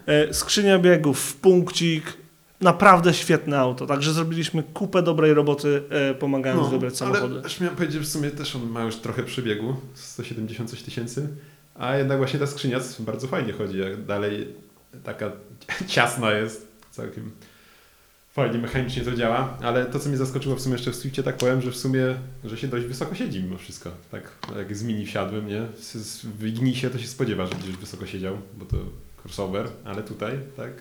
E, 0.06 0.34
Skrzynia 0.34 0.80
biegów 0.80 1.20
w 1.20 1.36
punkcik. 1.36 2.14
Naprawdę 2.62 3.14
świetne 3.14 3.60
auto. 3.60 3.86
Także 3.86 4.14
zrobiliśmy 4.14 4.64
kupę 4.64 5.02
dobrej 5.02 5.34
roboty, 5.34 5.84
e, 5.90 6.14
pomagając 6.14 6.70
wybrać 6.70 6.98
samochody. 6.98 7.36
No, 7.36 7.42
Ale 7.42 7.50
miałem 7.62 7.76
powiedzieć, 7.76 7.96
że 7.96 8.02
w 8.02 8.08
sumie 8.08 8.32
też 8.32 8.56
on 8.56 8.70
ma 8.70 8.84
już 8.84 8.96
trochę 8.96 9.24
przebiegu, 9.24 9.76
170 9.94 10.70
coś 10.70 10.82
tysięcy, 10.82 11.28
a 11.76 11.98
jednak 11.98 12.18
właśnie 12.18 12.40
ta 12.40 12.48
skrzynia 12.48 12.80
bardzo 13.00 13.28
fajnie 13.28 13.54
chodzi, 13.54 13.78
jak 13.78 14.06
dalej 14.06 14.48
taka 15.04 15.32
ciasna 15.88 16.32
jest, 16.32 16.73
całkiem 16.94 17.32
fajnie 18.34 18.58
mechanicznie 18.58 19.04
to 19.04 19.12
działa, 19.12 19.58
ale 19.62 19.86
to 19.86 20.00
co 20.00 20.10
mnie 20.10 20.18
zaskoczyło 20.18 20.56
w 20.56 20.62
sumie 20.62 20.76
jeszcze 20.76 20.92
w 20.92 20.96
Swiftie, 20.96 21.24
tak 21.24 21.38
powiem, 21.38 21.62
że 21.62 21.72
w 21.72 21.78
sumie, 21.78 22.16
że 22.44 22.58
się 22.58 22.68
dość 22.68 22.86
wysoko 22.86 23.16
siedzi 23.16 23.44
mimo 23.44 23.58
wszystko, 23.58 23.92
tak 24.12 24.32
jak 24.58 24.76
z 24.76 24.84
mini 24.84 25.06
wsiadłem, 25.06 25.48
nie, 25.48 25.62
w 26.40 26.46
Ignisie 26.46 26.90
to 26.90 27.00
się 27.00 27.08
spodziewa, 27.08 27.46
że 27.46 27.56
będziesz 27.56 27.78
wysoko 27.78 28.06
siedział, 28.06 28.38
bo 28.58 28.66
to 28.66 28.78
crossover, 29.24 29.68
ale 29.86 30.04
tutaj 30.04 30.40
tak 30.58 30.72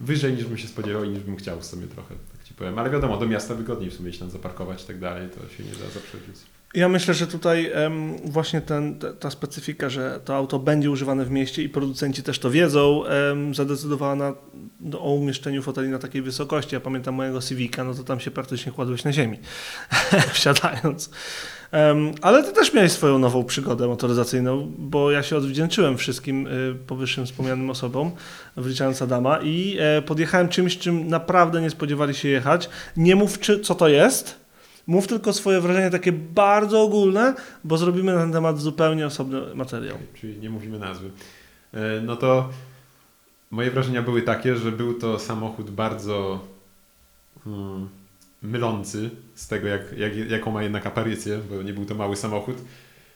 wyżej 0.00 0.32
niż 0.32 0.44
bym 0.44 0.58
się 0.58 0.68
spodziewał 0.68 1.04
i 1.04 1.08
niż 1.08 1.22
bym 1.22 1.36
chciał 1.36 1.60
w 1.60 1.64
sumie 1.64 1.86
trochę, 1.86 2.14
tak 2.32 2.44
ci 2.44 2.54
powiem. 2.54 2.78
Ale 2.78 2.90
wiadomo, 2.90 3.16
do 3.16 3.26
miasta 3.26 3.54
wygodniej 3.54 3.90
w 3.90 3.94
sumie 3.94 4.10
iść 4.10 4.18
tam 4.18 4.30
zaparkować 4.30 4.82
i 4.82 4.86
tak 4.86 4.98
dalej, 4.98 5.28
to 5.28 5.56
się 5.56 5.64
nie 5.64 5.72
da 5.72 5.90
zaprzeczyć. 5.94 6.36
Ja 6.74 6.88
myślę, 6.88 7.14
że 7.14 7.26
tutaj 7.26 7.70
em, 7.74 8.16
właśnie 8.24 8.60
ten, 8.60 8.98
ta, 9.20 9.30
specyfika, 9.30 9.90
że 9.90 10.20
to 10.24 10.36
auto 10.36 10.58
będzie 10.58 10.90
używane 10.90 11.24
w 11.24 11.30
mieście 11.30 11.62
i 11.62 11.68
producenci 11.68 12.22
też 12.22 12.38
to 12.38 12.50
wiedzą, 12.50 13.04
em, 13.04 13.54
zadecydowała 13.54 14.14
na, 14.14 14.34
do, 14.80 15.00
o 15.00 15.14
umieszczeniu 15.14 15.62
foteli 15.62 15.88
na 15.88 15.98
takiej 15.98 16.22
wysokości. 16.22 16.74
Ja 16.74 16.80
pamiętam 16.80 17.14
mojego 17.14 17.40
Civica, 17.40 17.84
no 17.84 17.94
to 17.94 18.04
tam 18.04 18.20
się 18.20 18.30
praktycznie 18.30 18.72
kładłeś 18.72 19.04
na 19.04 19.12
ziemi, 19.12 19.38
wsiadając. 20.32 21.10
Em, 21.72 22.12
ale 22.22 22.42
ty 22.42 22.52
też 22.52 22.74
miałeś 22.74 22.92
swoją 22.92 23.18
nową 23.18 23.44
przygodę 23.44 23.86
motoryzacyjną, 23.86 24.72
bo 24.78 25.10
ja 25.10 25.22
się 25.22 25.36
odwdzięczyłem 25.36 25.98
wszystkim 25.98 26.46
y, 26.46 26.74
powyższym 26.86 27.26
wspomnianym 27.26 27.70
osobom, 27.70 28.10
wliczając 28.56 29.02
Adama 29.02 29.38
i 29.42 29.76
e, 29.80 30.02
podjechałem 30.02 30.48
czymś, 30.48 30.78
czym 30.78 31.08
naprawdę 31.08 31.60
nie 31.60 31.70
spodziewali 31.70 32.14
się 32.14 32.28
jechać. 32.28 32.68
Nie 32.96 33.16
mów, 33.16 33.38
czy, 33.38 33.60
co 33.60 33.74
to 33.74 33.88
jest, 33.88 34.41
Mów 34.86 35.06
tylko 35.06 35.32
swoje 35.32 35.60
wrażenie 35.60 35.90
takie 35.90 36.12
bardzo 36.12 36.82
ogólne, 36.82 37.34
bo 37.64 37.78
zrobimy 37.78 38.14
na 38.14 38.20
ten 38.20 38.32
temat 38.32 38.60
zupełnie 38.60 39.06
osobny 39.06 39.54
materiał. 39.54 39.96
Czyli 40.14 40.38
nie 40.38 40.50
mówimy 40.50 40.78
nazwy. 40.78 41.10
E, 41.74 42.00
No 42.00 42.16
to 42.16 42.48
moje 43.50 43.70
wrażenia 43.70 44.02
były 44.02 44.22
takie, 44.22 44.56
że 44.56 44.72
był 44.72 44.94
to 44.94 45.18
samochód 45.18 45.70
bardzo 45.70 46.40
hmm, 47.44 47.88
mylący 48.42 49.10
z 49.34 49.48
tego, 49.48 49.68
jak, 49.68 49.98
jak, 49.98 50.30
jaką 50.30 50.50
ma 50.50 50.62
jednak 50.62 50.86
aparycję, 50.86 51.40
bo 51.50 51.62
nie 51.62 51.72
był 51.72 51.84
to 51.84 51.94
mały 51.94 52.16
samochód, 52.16 52.56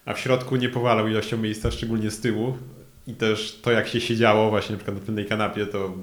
a 0.05 0.15
w 0.15 0.21
środku 0.21 0.57
nie 0.57 0.69
powalał 0.69 1.09
ilością 1.09 1.37
miejsca, 1.37 1.71
szczególnie 1.71 2.11
z 2.11 2.21
tyłu. 2.21 2.59
I 3.07 3.15
też 3.15 3.59
to, 3.63 3.71
jak 3.71 3.89
się 3.89 4.01
siedziało 4.01 4.51
właśnie 4.51 4.73
na 4.73 4.79
przykład 4.79 5.01
na 5.01 5.07
tylnej 5.07 5.27
kanapie, 5.27 5.67
to 5.67 5.95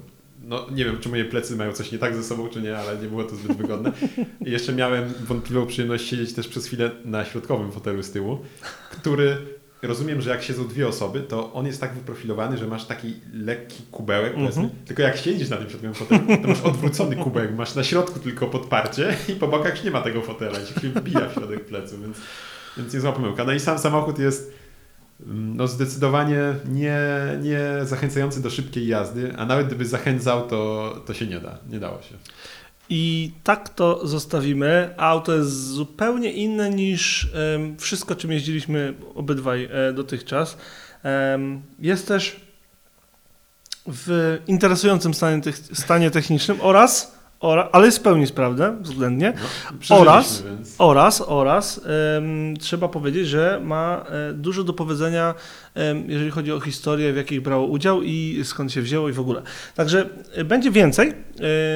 no 0.44 0.66
nie 0.72 0.86
wiem, 0.86 0.98
czy 1.00 1.10
moje 1.10 1.26
plecy 1.26 1.56
mają 1.56 1.72
coś 1.72 1.92
nie 1.92 1.98
tak 1.98 2.16
ze 2.16 2.24
sobą, 2.24 2.50
czy 2.50 2.62
nie, 2.62 2.78
ale 2.78 2.98
nie 2.98 3.08
było 3.08 3.24
to 3.24 3.36
zbyt 3.36 3.58
wygodne. 3.58 3.92
I 4.46 4.52
jeszcze 4.52 4.74
miałem 4.74 5.14
wątpliwą 5.28 5.66
przyjemność 5.66 6.08
siedzieć 6.08 6.34
też 6.34 6.48
przez 6.48 6.66
chwilę 6.66 6.92
na 7.06 7.26
środkowym 7.26 7.72
fotelu 7.72 8.04
z 8.04 8.12
tyłu, 8.12 8.40
który 8.92 9.38
rozumiem, 9.84 10.22
że 10.22 10.30
jak 10.30 10.44
siedzą 10.44 10.68
dwie 10.68 10.88
osoby, 10.88 11.22
to 11.22 11.54
on 11.54 11.66
jest 11.66 11.82
tak 11.82 11.94
wyprofilowany, 11.94 12.58
że 12.58 12.68
masz 12.68 12.86
taki 12.86 13.14
lekki 13.34 13.84
kubełek, 13.92 14.34
powiedzmy. 14.34 14.64
Mhm. 14.64 14.86
Tylko 14.86 15.02
jak 15.02 15.18
siedzisz 15.18 15.50
na 15.50 15.58
tym 15.58 15.70
środkowym 15.70 15.94
fotelu, 15.94 16.42
to 16.42 16.48
masz 16.48 16.62
odwrócony 16.62 17.16
kubełek, 17.16 17.56
masz 17.56 17.76
na 17.76 17.84
środku 17.84 18.20
tylko 18.20 18.48
podparcie 18.48 19.16
i 19.30 19.32
po 19.32 19.48
bokach 19.48 19.76
już 19.76 19.84
nie 19.84 19.92
ma 19.92 20.02
tego 20.02 20.22
fotela 20.22 20.60
i 20.60 20.82
się 20.82 20.90
wbija 20.90 21.30
w 21.30 21.34
środek 21.34 21.66
plecu, 21.66 22.02
więc, 22.02 22.18
więc 22.78 22.94
niezła 22.94 23.12
pomyłka. 23.12 23.46
No 23.46 23.54
i 23.54 23.60
sam 23.60 23.80
samochód 23.80 24.20
jest 24.20 24.42
mm, 24.44 24.63
no 25.28 25.68
zdecydowanie 25.68 26.56
nie, 26.66 27.00
nie 27.42 27.60
zachęcający 27.84 28.42
do 28.42 28.50
szybkiej 28.50 28.88
jazdy, 28.88 29.34
a 29.38 29.46
nawet 29.46 29.68
gdyby 29.68 29.86
zachęcał, 29.86 30.48
to, 30.48 30.94
to 31.06 31.14
się 31.14 31.28
nie 31.28 31.40
da. 31.40 31.58
Nie 31.70 31.80
dało 31.80 32.02
się. 32.02 32.16
I 32.90 33.32
tak 33.44 33.70
to 33.70 34.08
zostawimy. 34.08 34.94
Auto 34.98 35.36
jest 35.36 35.68
zupełnie 35.68 36.32
inne 36.32 36.70
niż 36.70 37.32
wszystko, 37.78 38.16
czym 38.16 38.32
jeździliśmy 38.32 38.94
obydwaj 39.16 39.70
e, 39.72 39.94
dotychczas. 39.94 40.58
Jest 41.80 42.08
też 42.08 42.40
w 43.88 44.40
interesującym 44.48 45.14
stanie, 45.14 45.42
stanie 45.74 46.12
technicznym 46.12 46.58
oraz, 46.62 47.13
ora, 47.44 47.70
ale 47.72 47.86
jest 47.86 47.98
w 47.98 48.02
pełni 48.02 48.28
sprawne, 48.28 48.76
względnie. 48.82 49.34
No, 49.90 49.98
Oraz- 49.98 50.42
Więc... 50.42 50.76
Oraz, 50.78 51.24
oraz 51.28 51.82
em, 52.18 52.58
trzeba 52.58 52.88
powiedzieć, 52.88 53.28
że 53.28 53.60
ma 53.64 54.06
e, 54.30 54.34
dużo 54.34 54.64
do 54.64 54.74
powiedzenia, 54.74 55.36
em, 55.76 56.10
jeżeli 56.10 56.32
chodzi 56.32 56.52
o 56.52 56.60
historię, 56.60 57.14
w 57.14 57.18
jakich 57.18 57.42
brało 57.42 57.68
udział 57.68 58.02
i 58.04 58.42
skąd 58.44 58.72
się 58.72 58.82
wzięło 58.82 59.10
i 59.10 59.12
w 59.12 59.20
ogóle. 59.20 59.42
Także 59.76 60.10
e, 60.34 60.44
będzie 60.44 60.72
więcej 60.72 61.14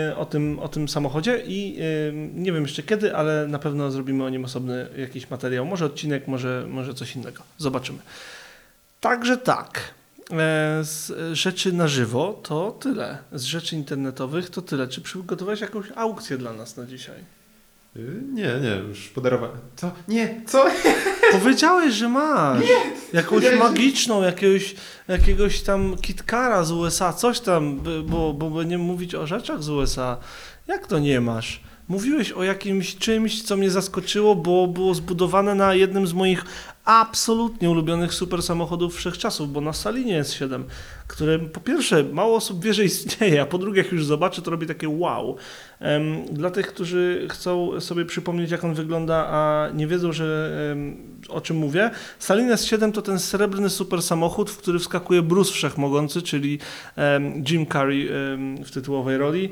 e, 0.09 0.17
o, 0.17 0.25
tym, 0.25 0.59
o 0.59 0.67
tym 0.67 0.87
samochodzie 0.89 1.43
i 1.47 1.77
em, 2.09 2.43
nie 2.43 2.51
wiem 2.51 2.63
jeszcze 2.63 2.83
kiedy, 2.83 3.15
ale 3.15 3.47
na 3.47 3.59
pewno 3.59 3.91
zrobimy 3.91 4.23
o 4.23 4.29
nim 4.29 4.45
osobny 4.45 4.87
jakiś 4.97 5.29
materiał. 5.29 5.65
Może 5.65 5.85
odcinek, 5.85 6.27
może, 6.27 6.65
może 6.69 6.93
coś 6.93 7.15
innego. 7.15 7.43
Zobaczymy. 7.57 7.99
Także 8.99 9.37
tak. 9.37 9.81
E, 10.31 10.83
Z 10.83 11.11
rzeczy 11.33 11.73
na 11.73 11.87
żywo 11.87 12.39
to 12.43 12.71
tyle. 12.71 13.17
Z 13.33 13.43
rzeczy 13.43 13.75
internetowych 13.75 14.49
to 14.49 14.61
tyle. 14.61 14.87
Czy 14.87 15.01
przygotowałeś 15.01 15.61
jakąś 15.61 15.85
aukcję 15.95 16.37
dla 16.37 16.53
nas 16.53 16.77
na 16.77 16.85
dzisiaj? 16.85 17.15
Y, 17.95 18.21
Nie, 18.33 18.43
nie, 18.61 18.75
już 18.89 19.07
podarowałem. 19.09 19.57
Co? 19.75 19.91
Nie, 20.07 20.41
co? 20.47 20.65
Powiedziałeś, 21.41 21.93
że 21.93 22.09
masz. 22.09 22.63
Jakąś 23.13 23.29
powiedziałeś, 23.29 23.57
że- 23.57 23.63
magiczną, 23.63 24.21
jakiegoś, 24.23 24.75
jakiegoś 25.07 25.61
tam 25.61 25.97
kitkara 25.97 26.63
z 26.63 26.71
USA, 26.71 27.13
coś 27.13 27.39
tam, 27.39 27.79
bo, 28.05 28.33
bo 28.33 28.49
będziemy 28.49 28.83
mówić 28.83 29.15
o 29.15 29.27
rzeczach 29.27 29.63
z 29.63 29.69
USA. 29.69 30.17
Jak 30.67 30.87
to 30.87 30.99
nie 30.99 31.21
masz? 31.21 31.61
Mówiłeś 31.87 32.31
o 32.31 32.43
jakimś 32.43 32.95
czymś, 32.95 33.43
co 33.43 33.57
mnie 33.57 33.71
zaskoczyło, 33.71 34.35
bo 34.35 34.67
było 34.67 34.93
zbudowane 34.93 35.55
na 35.55 35.73
jednym 35.73 36.07
z 36.07 36.13
moich 36.13 36.45
absolutnie 36.87 37.69
ulubionych 37.69 38.13
super 38.13 38.43
samochodów 38.43 38.95
wszechczasów, 38.95 39.51
bo 39.51 39.61
na 39.61 39.73
Salinie 39.73 40.13
jest 40.13 40.33
7, 40.33 40.65
które 41.07 41.39
po 41.39 41.59
pierwsze 41.59 42.03
mało 42.03 42.35
osób 42.35 42.63
wie, 42.63 42.73
że 42.73 42.85
istnieje, 42.85 43.41
a 43.41 43.45
po 43.45 43.57
drugie 43.57 43.81
jak 43.81 43.91
już 43.91 44.05
zobaczy, 44.05 44.41
to 44.41 44.51
robi 44.51 44.67
takie 44.67 44.89
wow. 44.89 45.35
Dla 46.31 46.51
tych, 46.51 46.67
którzy 46.67 47.27
chcą 47.31 47.81
sobie 47.81 48.05
przypomnieć, 48.05 48.51
jak 48.51 48.63
on 48.63 48.73
wygląda, 48.73 49.27
a 49.29 49.69
nie 49.73 49.87
wiedzą, 49.87 50.13
że, 50.13 50.55
o 51.29 51.41
czym 51.41 51.57
mówię, 51.57 51.91
Salines 52.19 52.65
7 52.65 52.91
to 52.91 53.01
ten 53.01 53.19
srebrny 53.19 53.69
super 53.69 54.01
samochód, 54.01 54.49
w 54.49 54.57
który 54.57 54.79
wskakuje 54.79 55.21
Bruce 55.21 55.53
Wszechmogący, 55.53 56.21
czyli 56.21 56.59
Jim 57.49 57.65
Carrey 57.65 58.09
w 58.65 58.71
tytułowej 58.71 59.17
roli 59.17 59.49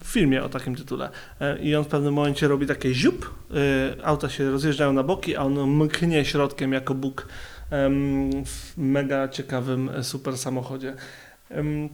w 0.00 0.06
filmie 0.06 0.44
o 0.44 0.48
takim 0.48 0.76
tytule. 0.76 1.10
E, 1.40 1.58
I 1.58 1.76
on 1.76 1.84
w 1.84 1.88
pewnym 1.88 2.14
momencie 2.14 2.48
robi 2.48 2.66
takie 2.66 2.94
ziup, 2.94 3.30
e, 3.50 4.06
auta 4.06 4.28
się 4.28 4.50
rozjeżdżają 4.50 4.92
na 4.92 5.02
boki, 5.02 5.36
a 5.36 5.42
on 5.42 5.70
mknie 5.70 6.24
środkiem 6.24 6.72
jako 6.72 6.94
Bóg 6.94 7.26
w 8.44 8.72
mega 8.76 9.28
ciekawym 9.28 9.88
e, 9.88 10.04
super 10.04 10.38
samochodzie. 10.38 10.94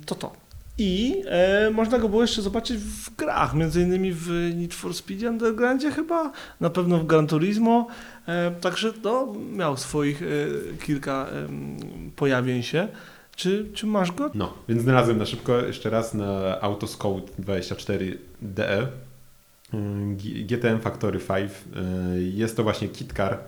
To 0.07 0.15
to. 0.15 0.33
I 0.79 1.23
e, 1.27 1.71
można 1.71 1.99
go 1.99 2.09
było 2.09 2.23
jeszcze 2.23 2.43
zobaczyć 2.43 2.77
w 2.79 3.17
grach, 3.17 3.55
między 3.55 3.83
innymi 3.83 4.13
w 4.13 4.31
Need 4.57 4.75
for 4.75 4.95
Speed 4.95 5.31
Undergroundzie 5.31 5.91
chyba, 5.91 6.33
na 6.61 6.71
pewno 6.71 6.99
w 6.99 7.07
Gran 7.07 7.27
Turismo, 7.27 7.87
e, 8.29 8.51
także 8.51 8.93
no, 9.05 9.35
miał 9.53 9.77
swoich 9.77 10.23
e, 10.23 10.27
kilka 10.87 11.27
pojawień 12.17 12.63
się. 12.63 12.89
Czy, 13.37 13.67
czy 13.75 13.87
masz 13.87 14.13
go? 14.13 14.31
No, 14.35 14.53
więc 14.69 14.83
znalazłem 14.83 15.19
na 15.19 15.27
szybko 15.27 15.59
jeszcze 15.61 15.91
raz 15.91 16.15
na 16.15 16.61
Autoscout 16.61 17.31
24 17.39 18.19
DE 18.43 18.83
y, 18.83 18.87
G- 20.17 20.45
GTM 20.45 20.81
Factory 20.81 21.19
5. 21.19 21.51
Y, 22.17 22.23
Jest 22.23 22.57
to 22.57 22.63
właśnie 22.63 22.89
kit 22.89 23.13
car, 23.13 23.33
y, 23.35 23.39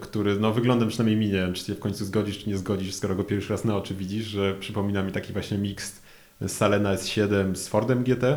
który 0.00 0.36
no, 0.40 0.52
wyglądem 0.52 0.88
przynajmniej 0.88 1.16
mi 1.16 1.26
nie 1.26 1.32
wiem, 1.32 1.54
czy 1.54 1.64
się 1.64 1.74
w 1.74 1.78
końcu 1.80 2.04
zgodzisz, 2.04 2.38
czy 2.38 2.48
nie 2.50 2.58
zgodzisz, 2.58 2.94
skoro 2.94 3.14
go 3.14 3.24
pierwszy 3.24 3.50
raz 3.52 3.64
na 3.64 3.76
oczy 3.76 3.94
widzisz, 3.94 4.26
że 4.26 4.54
przypomina 4.54 5.02
mi 5.02 5.12
taki 5.12 5.32
właśnie 5.32 5.58
mix 5.58 6.00
Salena 6.46 6.94
S7 6.94 7.54
z 7.54 7.68
Fordem 7.68 8.04
GT. 8.04 8.24
Y, 8.24 8.36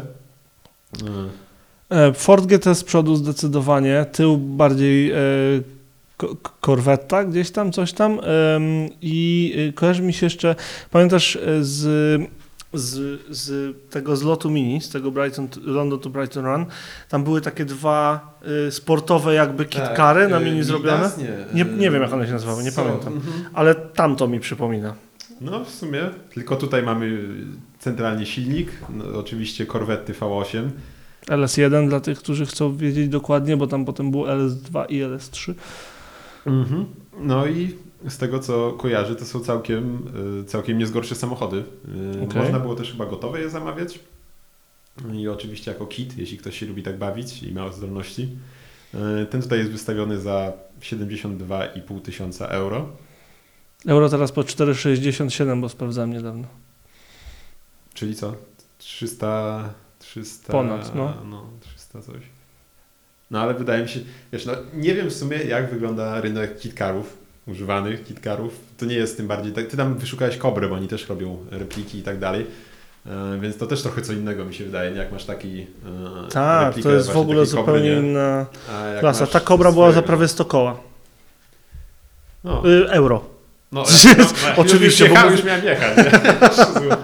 E, 1.90 2.14
Ford 2.14 2.46
GT 2.46 2.76
z 2.76 2.84
przodu 2.84 3.16
zdecydowanie, 3.16 4.06
tył 4.12 4.38
bardziej 4.38 5.12
e, 5.12 5.16
ko- 6.18 6.36
ko- 6.36 6.54
Corvetta 6.62 7.24
gdzieś 7.24 7.52
tam, 7.52 7.72
coś 7.72 7.94
tam 7.94 8.20
i 9.02 9.54
e, 9.70 9.74
kojarzy 9.74 10.02
mi 10.02 10.14
się 10.14 10.26
jeszcze, 10.26 10.56
pamiętasz 10.92 11.36
e, 11.36 11.64
z, 11.64 12.22
z, 12.74 13.22
z 13.30 13.76
tego 13.90 14.16
zlotu 14.16 14.50
mini, 14.50 14.82
z 14.82 14.90
tego 14.90 15.12
Brighton, 15.12 15.48
London 15.64 16.00
to 16.00 16.10
Brighton 16.10 16.46
Run, 16.46 16.66
tam 17.10 17.24
były 17.24 17.42
takie 17.42 17.66
dwa 17.66 18.30
e, 18.68 18.72
sportowe 18.72 19.34
jakby 19.34 19.66
kitkary 19.66 20.28
na 20.28 20.40
y, 20.42 20.46
mini 20.46 20.64
zrobione? 20.64 21.12
Nie, 21.54 21.64
Nie- 21.66 21.72
nie 21.78 21.92
wiem, 21.92 22.02
jak 22.02 22.14
one 22.14 22.26
się 22.28 22.34
nazywały, 22.34 22.64
nie 22.64 22.72
są- 22.72 22.84
pamiętam. 22.84 23.14
mhm. 23.14 23.34
ale 23.54 23.76
tam 23.76 24.16
to 24.16 24.28
mi 24.28 24.40
przypomina. 24.40 24.94
No 25.42 25.66
w 25.66 25.70
sumie, 25.70 26.02
tylko 26.34 26.56
tutaj 26.56 26.84
mamy 26.84 27.28
centralnie 27.80 28.26
silnik, 28.26 28.72
no, 28.90 29.06
oczywiście 29.20 29.66
Corvette 29.66 30.14
V8, 30.14 30.70
LS1 31.28 31.90
dla 31.90 32.00
tych, 32.00 32.18
którzy 32.20 32.46
chcą 32.46 32.78
wiedzieć 32.78 33.10
dokładnie, 33.10 33.58
bo 33.58 33.68
tam 33.68 33.86
potem 33.86 34.12
było 34.12 34.26
LS2 34.28 34.86
i 34.90 35.02
LS3. 35.04 35.54
Mhm. 36.46 36.86
No 37.20 37.46
i 37.48 37.76
z 38.08 38.18
tego 38.18 38.40
co 38.40 38.72
kojarzę, 38.72 39.16
to 39.16 39.26
są 39.26 39.40
całkiem, 39.40 40.08
y, 40.42 40.46
całkiem 40.46 40.78
niezgorsze 40.78 41.16
samochody. 41.16 41.64
Y, 42.18 42.24
Okej. 42.24 42.42
Można 42.42 42.60
było 42.60 42.76
też 42.76 42.92
chyba 42.92 43.06
gotowe 43.06 43.42
je 43.42 43.50
zamawiać. 43.50 44.00
I 45.14 45.28
oczywiście 45.28 45.72
jako 45.72 45.86
kit, 45.86 46.18
jeśli 46.18 46.38
ktoś 46.38 46.60
się 46.60 46.66
lubi 46.66 46.84
tak 46.84 46.98
bawić 46.98 47.44
i 47.44 47.54
ma 47.54 47.72
zdolności. 47.72 48.30
Y, 48.94 49.26
Ten 49.26 49.42
tutaj 49.42 49.60
jest 49.60 49.72
wystawiony 49.72 50.20
za 50.20 50.54
72,5 50.82 52.02
tysiąca 52.02 52.48
euro. 52.48 52.90
Euro 53.88 54.10
teraz 54.10 54.32
po 54.32 54.42
4,67, 54.42 55.62
bo 55.62 55.70
sprawdzałem 55.70 56.14
niedawno. 56.14 56.48
Czyli 57.94 58.16
co? 58.16 58.36
300... 58.78 59.74
300 60.00 60.52
Ponad, 60.52 60.96
no. 60.96 61.14
no 61.30 61.50
300 61.60 62.02
coś. 62.02 62.22
No 63.32 63.42
ale 63.42 63.54
wydaje 63.54 63.84
mi 63.84 63.90
się, 63.90 64.00
wiesz, 64.34 64.46
no 64.46 64.54
nie 64.74 64.96
wiem 64.96 65.10
w 65.10 65.14
sumie 65.14 65.38
jak 65.38 65.70
wygląda 65.70 66.22
rynek 66.22 66.60
kitkarów, 66.60 67.18
używanych 67.48 68.04
kitkarów. 68.04 68.60
To 68.78 68.86
nie 68.86 68.96
jest 68.96 69.18
tym 69.18 69.28
bardziej, 69.28 69.54
tak, 69.54 69.66
ty 69.68 69.78
tam 69.78 69.96
wyszukałeś 69.98 70.38
Kobrę, 70.38 70.68
bo 70.70 70.76
oni 70.76 70.88
też 70.88 71.10
robią 71.10 71.38
repliki 71.52 71.98
i 71.98 72.04
tak 72.04 72.20
dalej. 72.20 72.46
E, 73.06 73.40
Więc 73.42 73.58
to 73.58 73.68
też 73.68 73.82
trochę 73.82 74.02
co 74.02 74.14
innego 74.14 74.46
mi 74.46 74.54
się 74.54 74.64
wydaje, 74.66 74.92
nie? 74.92 74.98
jak 74.98 75.12
masz 75.12 75.26
taki 75.26 75.62
e, 75.62 76.28
Tak, 76.32 76.68
replikę 76.68 76.90
to 76.90 76.96
jest 76.96 77.12
w 77.12 77.18
ogóle 77.18 77.36
Kobry, 77.46 77.46
zupełnie 77.46 77.90
nie? 77.92 77.98
inna 77.98 78.46
klasa. 79.00 79.28
Ta 79.28 79.40
kobra 79.40 79.72
była 79.72 79.92
za 79.92 80.02
prawie 80.02 80.28
100 80.28 80.46
koła. 80.46 80.78
No, 82.44 82.64
Y, 82.70 82.90
euro. 82.92 83.24
no, 83.72 83.84
Oczywiście, 84.58 85.04
Już, 85.06 85.14
bo 85.14 85.20
jechałem, 85.20 85.32
mów- 85.32 85.40
już 85.40 85.46
miałem 85.48 85.66
jechać. 85.66 85.98
nie? 86.06 86.12
Słuchaj. 86.54 86.98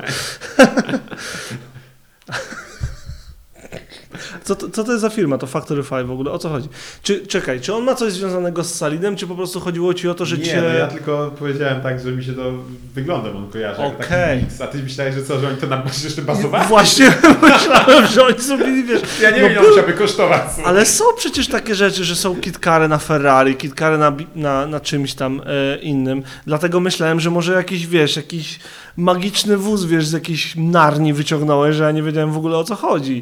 Co 4.53 4.57
to, 4.57 4.69
co 4.69 4.83
to 4.83 4.91
jest 4.91 5.01
za 5.01 5.09
firma? 5.09 5.37
To 5.37 5.47
Factory 5.47 5.83
5 5.83 6.07
w 6.07 6.11
ogóle? 6.11 6.31
O 6.31 6.39
co 6.39 6.49
chodzi? 6.49 6.69
Czy, 7.03 7.27
czekaj, 7.27 7.61
czy 7.61 7.73
on 7.73 7.83
ma 7.83 7.95
coś 7.95 8.13
związanego 8.13 8.63
z 8.63 8.75
Salinem, 8.75 9.15
czy 9.15 9.27
po 9.27 9.35
prostu 9.35 9.59
chodziło 9.59 9.93
ci 9.93 10.09
o 10.09 10.13
to, 10.13 10.25
że 10.25 10.37
nie, 10.37 10.43
cię... 10.43 10.61
no 10.61 10.67
ja 10.67 10.87
tylko 10.87 11.31
powiedziałem 11.39 11.81
tak, 11.81 11.99
że 11.99 12.11
mi 12.11 12.23
się 12.23 12.33
to 12.33 12.51
wyglądem 12.95 13.37
on 13.37 13.49
kojarzy. 13.49 13.81
Okej. 13.81 14.41
mix. 14.43 14.61
A 14.61 14.67
ty 14.67 14.77
myślałeś, 14.83 15.15
że 15.15 15.23
co, 15.23 15.39
że 15.39 15.47
oni 15.47 15.57
to 15.57 15.67
na 15.67 15.83
jeszcze 16.03 16.21
bazowali? 16.21 16.67
Właśnie 16.67 17.13
myślałem, 17.41 18.07
że 18.07 18.25
oni 18.25 18.39
zrobili, 18.39 18.83
wiesz... 18.83 19.01
Ja 19.21 19.31
nie 19.31 19.41
no 19.41 19.49
wiem, 19.49 19.57
ile 19.57 19.69
musiałby 19.69 19.93
kosztować. 19.93 20.41
Ale 20.65 20.85
są 20.85 21.03
przecież 21.17 21.47
takie 21.47 21.75
rzeczy, 21.75 22.03
że 22.03 22.15
są 22.15 22.35
kitkary 22.35 22.87
na 22.87 22.97
Ferrari, 22.97 23.55
kitkary 23.55 23.97
na, 23.97 24.15
na, 24.35 24.67
na 24.67 24.79
czymś 24.79 25.13
tam 25.13 25.41
e, 25.45 25.77
innym. 25.77 26.23
Dlatego 26.47 26.79
myślałem, 26.79 27.19
że 27.19 27.31
może 27.31 27.53
jakiś, 27.53 27.87
wiesz, 27.87 28.15
jakiś 28.15 28.59
magiczny 28.97 29.57
wóz, 29.57 29.85
wiesz, 29.85 30.07
z 30.07 30.11
jakiejś 30.11 30.55
narni 30.55 31.13
wyciągnąłeś, 31.13 31.75
że 31.75 31.83
ja 31.83 31.91
nie 31.91 32.03
wiedziałem 32.03 32.31
w 32.31 32.37
ogóle 32.37 32.57
o 32.57 32.63
co 32.63 32.75
chodzi. 32.75 33.21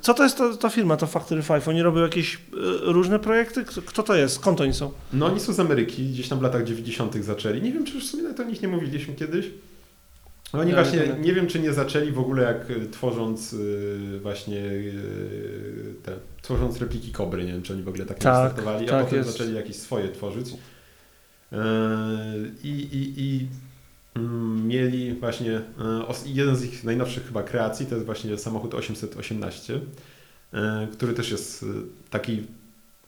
Co 0.00 0.14
to 0.14 0.22
jest 0.22 0.38
ta, 0.38 0.56
ta 0.56 0.70
firma, 0.70 0.96
to 0.96 1.06
Factory 1.06 1.42
5? 1.42 1.68
Oni 1.68 1.82
robią 1.82 2.00
jakieś 2.02 2.34
e, 2.34 2.38
różne 2.82 3.18
projekty? 3.18 3.64
Kto, 3.64 4.02
to 4.02 4.14
jest? 4.16 4.34
Skąd 4.34 4.60
oni 4.60 4.74
są? 4.74 4.90
No 5.12 5.26
oni 5.26 5.40
są 5.40 5.52
z 5.52 5.60
Ameryki, 5.60 6.06
gdzieś 6.08 6.28
tam 6.28 6.38
w 6.38 6.42
latach 6.42 6.64
90. 6.64 7.14
zaczęli. 7.24 7.62
Nie 7.62 7.72
wiem, 7.72 7.84
czy 7.84 7.94
już 7.94 8.06
w 8.06 8.10
sumie 8.10 8.22
nawet 8.22 8.40
o 8.40 8.44
nich 8.44 8.62
nie 8.62 8.68
mówiliśmy 8.68 9.14
kiedyś. 9.14 9.46
Ale 10.52 10.62
Oni 10.62 10.72
właśnie, 10.72 11.00
nie 11.20 11.32
wiem, 11.34 11.46
czy 11.46 11.60
nie 11.60 11.72
zaczęli 11.72 12.12
w 12.12 12.18
ogóle 12.18 12.42
jak 12.42 12.70
y, 12.70 12.88
tworząc 12.90 13.52
y, 13.52 14.20
właśnie 14.22 14.62
te, 16.02 16.12
tworząc 16.42 16.78
repliki 16.78 17.12
Kobry, 17.12 17.44
nie 17.44 17.52
wiem, 17.52 17.62
czy 17.62 17.72
oni 17.72 17.82
w 17.82 17.88
ogóle 17.88 18.06
tak, 18.06 18.18
Tak, 18.18 18.42
nie 18.44 18.50
startowali, 18.50 18.86
a 18.86 18.90
tak 18.90 19.04
potem 19.04 19.18
jest. 19.18 19.32
zaczęli 19.32 19.54
jakieś 19.54 19.76
swoje 19.76 20.08
tworzyć. 20.08 20.50
I, 22.64 22.68
i, 22.68 23.14
i 23.22 23.46
mieli 24.66 25.14
właśnie, 25.14 25.60
os- 26.08 26.24
jeden 26.26 26.56
z 26.56 26.64
ich 26.64 26.84
najnowszych 26.84 27.26
chyba 27.26 27.42
kreacji, 27.42 27.86
to 27.86 27.94
jest 27.94 28.06
właśnie 28.06 28.38
samochód 28.38 28.74
818, 28.74 29.74
y, 29.74 30.58
który 30.92 31.14
też 31.14 31.30
jest 31.30 31.62
y, 31.62 31.66
taki 32.10 32.42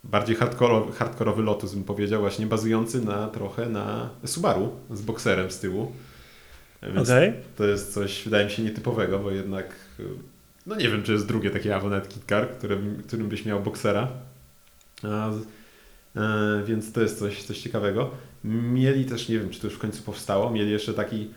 bardziej 0.05 0.37
hardkorowy, 0.37 0.93
hardkorowy 0.93 1.43
Lotus, 1.43 1.75
bym 1.75 1.85
powiedział, 1.85 2.21
właśnie 2.21 2.47
bazujący 2.47 3.05
na 3.05 3.29
trochę 3.29 3.67
na 3.69 4.11
Subaru 4.25 4.71
z 4.91 5.03
bokserem 5.03 5.51
z 5.51 5.59
tyłu. 5.61 5.93
Więc 6.83 7.11
Okej. 7.11 7.33
to 7.57 7.65
jest 7.65 7.95
coś, 7.95 8.25
wydaje 8.25 8.45
mi 8.45 8.51
się, 8.51 8.63
nietypowego, 8.63 9.19
bo 9.19 9.31
jednak, 9.31 9.75
no 10.67 10.77
nie 10.77 10.89
wiem, 10.89 11.03
czy 11.03 11.13
jest 11.13 11.27
drugie 11.27 11.51
takie 11.51 11.77
Avonet 11.77 12.09
Kit 12.09 12.25
Car, 12.29 12.49
którym, 12.51 13.03
którym 13.07 13.29
byś 13.29 13.45
miał 13.45 13.61
boksera. 13.63 14.09
E, 16.17 16.21
więc 16.65 16.93
to 16.93 17.01
jest 17.01 17.19
coś, 17.19 17.43
coś 17.43 17.59
ciekawego. 17.59 18.11
Mieli 18.45 19.05
też, 19.05 19.29
nie 19.29 19.39
wiem, 19.39 19.51
czy 19.51 19.61
to 19.61 19.67
już 19.67 19.75
w 19.77 19.79
końcu 19.79 20.03
powstało, 20.03 20.51
mieli 20.51 20.71
jeszcze 20.71 20.95
taki 20.95 21.31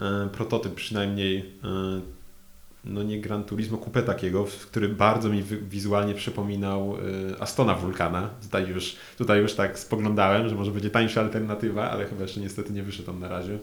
e, 0.00 0.28
prototyp 0.32 0.74
przynajmniej 0.74 1.38
e, 1.64 2.00
no 2.84 3.02
nie 3.02 3.20
Gran 3.20 3.44
Turismo, 3.44 3.78
kupę 3.78 4.02
takiego, 4.02 4.46
który 4.70 4.88
bardzo 4.88 5.28
mi 5.28 5.42
wi- 5.42 5.56
wizualnie 5.70 6.14
przypominał 6.14 6.96
Astona 7.40 7.74
Vulcana. 7.74 8.30
Tutaj 8.42 8.68
już, 8.68 8.96
tutaj 9.18 9.40
już 9.40 9.54
tak 9.54 9.78
spoglądałem, 9.78 10.48
że 10.48 10.54
może 10.54 10.70
będzie 10.70 10.90
tańsza 10.90 11.20
alternatywa, 11.20 11.90
ale 11.90 12.04
chyba 12.06 12.22
jeszcze 12.22 12.40
niestety 12.40 12.72
nie 12.72 12.82
wyszedł 12.82 13.10
on 13.10 13.18
na 13.18 13.28
razie. 13.28 13.58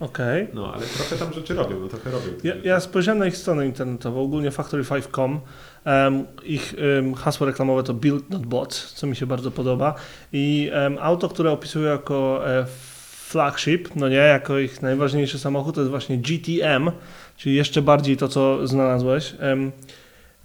Okej. 0.00 0.48
No, 0.54 0.74
ale 0.74 0.86
trochę 0.86 1.16
tam 1.16 1.32
rzeczy 1.32 1.54
robią, 1.54 1.80
no 1.80 1.88
trochę 1.88 2.10
robią. 2.10 2.26
Ja, 2.44 2.54
ja 2.64 2.80
spojrzałem 2.80 3.18
na 3.18 3.26
ich 3.26 3.36
stronę 3.36 3.66
internetową, 3.66 4.22
ogólnie 4.22 4.50
factory5.com. 4.50 5.40
Em, 5.84 6.26
ich 6.44 6.74
em, 6.98 7.14
hasło 7.14 7.46
reklamowe 7.46 7.82
to 7.82 7.94
Build 7.94 8.30
Not 8.30 8.46
Bought, 8.46 8.74
co 8.74 9.06
mi 9.06 9.16
się 9.16 9.26
bardzo 9.26 9.50
podoba. 9.50 9.94
I 10.32 10.70
em, 10.72 10.98
auto, 11.00 11.28
które 11.28 11.50
opisują 11.50 11.90
jako 11.90 12.48
e, 12.50 12.66
flagship, 13.26 13.96
no 13.96 14.08
nie, 14.08 14.16
jako 14.16 14.58
ich 14.58 14.82
najważniejszy 14.82 15.38
samochód, 15.38 15.74
to 15.74 15.80
jest 15.80 15.90
właśnie 15.90 16.18
GTM, 16.18 16.90
czyli 17.36 17.54
jeszcze 17.54 17.82
bardziej 17.82 18.16
to, 18.16 18.28
co 18.28 18.66
znalazłeś. 18.66 19.34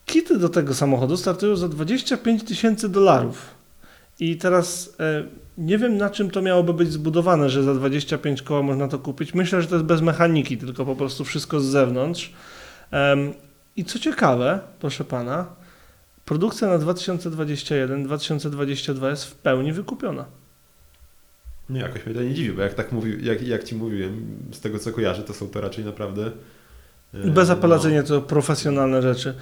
Kity 0.06 0.38
do 0.38 0.50
tego 0.50 0.74
samochodu 0.74 1.18
startują 1.18 1.56
za 1.56 1.70
25 1.70 2.44
tysięcy 2.44 2.90
dolarów. 2.90 3.58
I 4.20 4.38
teraz 4.38 4.96
e, 5.00 5.24
nie 5.58 5.78
wiem, 5.78 5.98
na 5.98 6.10
czym 6.10 6.32
to 6.32 6.42
miałoby 6.42 6.74
być 6.74 6.92
zbudowane, 6.92 7.50
że 7.50 7.64
za 7.64 7.74
25 7.74 8.42
koła 8.42 8.62
można 8.62 8.88
to 8.88 9.00
kupić. 9.00 9.34
Myślę, 9.34 9.62
że 9.62 9.68
to 9.68 9.76
jest 9.76 9.86
bez 9.86 10.02
mechaniki, 10.02 10.58
tylko 10.58 10.86
po 10.86 10.96
prostu 10.96 11.26
wszystko 11.26 11.60
z 11.60 11.66
zewnątrz. 11.66 12.34
I 13.78 13.86
co 13.86 14.00
ciekawe, 14.00 14.60
proszę 14.80 15.04
pana, 15.04 15.46
produkcja 16.26 16.68
na 16.68 16.80
2021-2022 16.80 19.10
jest 19.10 19.26
w 19.26 19.36
pełni 19.36 19.74
wykupiona. 19.74 20.26
Nie, 21.70 21.82
jakoś 21.82 22.06
mnie 22.06 22.16
to 22.16 22.22
nie 22.22 22.34
dziwi, 22.34 22.54
bo 22.54 22.62
jak 22.62 22.74
tak 22.74 22.92
mówił, 22.92 23.20
jak, 23.20 23.48
jak 23.48 23.64
ci 23.64 23.76
mówiłem, 23.76 24.28
z 24.52 24.60
tego 24.60 24.80
co 24.80 24.92
kojarzę, 24.92 25.24
to 25.24 25.34
są 25.34 25.48
to 25.48 25.62
raczej 25.62 25.86
naprawdę. 25.86 26.32
e, 27.14 27.28
Bezapelacyjnie 27.28 28.04
to 28.04 28.22
profesjonalne 28.22 29.02
rzeczy. 29.02 29.34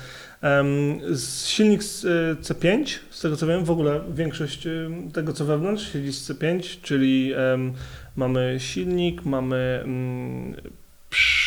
Silnik 1.45 1.83
z, 1.83 2.03
y, 2.03 2.35
C5, 2.41 2.99
z 3.09 3.21
tego 3.21 3.35
co 3.35 3.47
wiem, 3.47 3.65
w 3.65 3.71
ogóle 3.71 4.01
większość 4.13 4.67
y, 4.67 4.89
tego 5.13 5.33
co 5.33 5.45
wewnątrz 5.45 5.93
siedzi 5.93 6.13
z 6.13 6.29
C5, 6.29 6.81
czyli 6.81 7.33
mamy 8.15 8.55
silnik, 8.59 9.25
mamy 9.25 9.81
mm, 9.83 10.55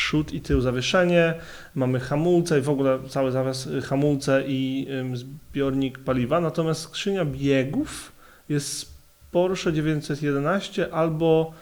przód 0.09 0.33
i 0.33 0.41
tył 0.41 0.61
zawieszenie, 0.61 1.35
mamy 1.75 2.01
hamulce 2.01 2.59
i 2.59 2.63
w 2.63 2.69
ogóle 2.69 2.99
cały 3.09 3.33
zawias 3.33 3.67
y, 3.67 3.83
hamulce 3.83 4.45
i 4.47 4.87
zbiornik 5.15 5.99
paliwa, 5.99 6.41
natomiast 6.41 6.81
skrzynia 6.81 7.25
biegów 7.25 8.13
jest 8.49 8.99
Porsche 9.33 9.73
911 9.73 10.95
albo 10.95 11.53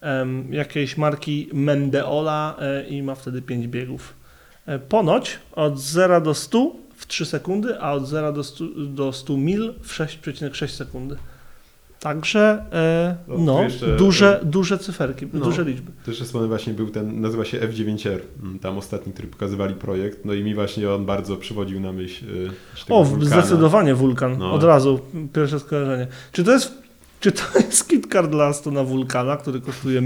em, 0.00 0.54
jakiejś 0.54 0.96
marki 0.96 1.48
Mendeola 1.52 2.56
e, 2.58 2.88
i 2.88 3.02
ma 3.02 3.14
wtedy 3.14 3.42
5 3.42 3.66
biegów. 3.66 4.14
E, 4.66 4.78
Ponoć 4.78 5.38
od 5.52 5.80
0 5.80 6.20
do 6.20 6.34
100 6.34 6.72
w 6.96 7.06
3 7.06 7.26
sekundy, 7.26 7.80
a 7.80 7.92
od 7.92 8.06
0 8.06 8.32
do 8.32 8.44
100, 8.44 8.64
do 8.86 9.12
100 9.12 9.36
mil 9.36 9.74
w 9.82 9.92
6,6 9.92 10.68
sekundy. 10.68 11.16
Także 12.02 12.64
e, 12.72 13.16
No, 13.28 13.34
no, 13.38 13.62
jeszcze- 13.62 13.96
duże, 13.96 14.40
duże 14.44 14.78
cyferki, 14.78 15.26
No. 15.32 15.44
duże 15.44 15.64
liczby. 15.64 15.92
Też 16.06 16.20
wspomnę 16.22 16.48
właśnie 16.48 16.74
był 16.74 16.90
ten, 16.90 17.20
nazywa 17.20 17.44
się 17.44 17.58
F9R, 17.60 18.18
mm, 18.42 18.58
tam 18.58 18.78
ostatni, 18.78 19.12
który 19.12 19.28
pokazywali 19.28 19.74
projekt, 19.74 20.24
no 20.24 20.32
i 20.34 20.44
mi 20.44 20.54
właśnie 20.54 20.90
on 20.90 21.06
bardzo 21.06 21.36
przywodził 21.36 21.80
na 21.80 21.92
myśl 21.92 22.24
tego 22.86 22.96
O, 23.00 23.04
wulkana. 23.04 23.40
zdecydowanie 23.42 23.94
wulkan. 23.94 24.38
No. 24.38 24.52
Od 24.52 24.62
razu 24.64 25.00
pierwsze 25.32 25.60
skojarzenie. 25.60 26.06
Czy 26.32 26.44
to 26.44 26.52
jest, 26.52 26.82
czy 27.20 27.32
to 27.32 27.42
jest 27.66 27.88
KitKat 27.88 28.30
dla 28.30 28.44
Astona 28.46 28.84
Wulkana, 28.84 29.36
który 29.36 29.60
kosztuje 29.60 30.02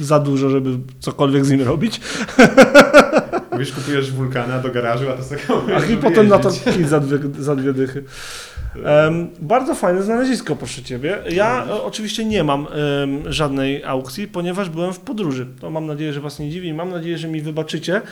za 0.00 0.18
dużo, 0.18 0.48
żeby 0.50 0.70
cokolwiek 1.00 1.44
z 1.44 1.50
nim 1.50 1.62
robić? 1.62 2.00
Mówisz, 3.52 3.72
kupujesz 3.72 4.12
wulkana 4.12 4.58
do 4.58 4.68
garażu, 4.70 5.04
a 5.10 5.12
to 5.12 5.22
sobie 5.24 5.40
A 5.76 5.84
i 5.84 5.96
potem 5.96 6.28
na 6.28 6.38
to 6.38 6.50
kit 6.50 6.88
za 6.88 7.00
dwie, 7.00 7.18
za 7.38 7.56
dwie 7.56 7.72
dychy. 7.72 8.04
Em, 8.76 9.30
bardzo 9.40 9.74
fajne 9.74 10.02
znalezisko, 10.02 10.56
proszę 10.56 10.82
Ciebie. 10.82 11.18
Ja 11.30 11.66
e, 11.66 11.82
oczywiście 11.82 12.24
nie 12.24 12.44
mam 12.44 12.66
em, 12.66 13.32
żadnej 13.32 13.84
aukcji, 13.84 14.28
ponieważ 14.28 14.68
byłem 14.68 14.92
w 14.92 15.00
podróży. 15.00 15.46
To 15.60 15.70
mam 15.70 15.86
nadzieję, 15.86 16.12
że 16.12 16.20
Was 16.20 16.38
nie 16.38 16.50
dziwi 16.50 16.68
i 16.68 16.74
mam 16.74 16.90
nadzieję, 16.90 17.18
że 17.18 17.28
mi 17.28 17.40
wybaczycie. 17.40 18.02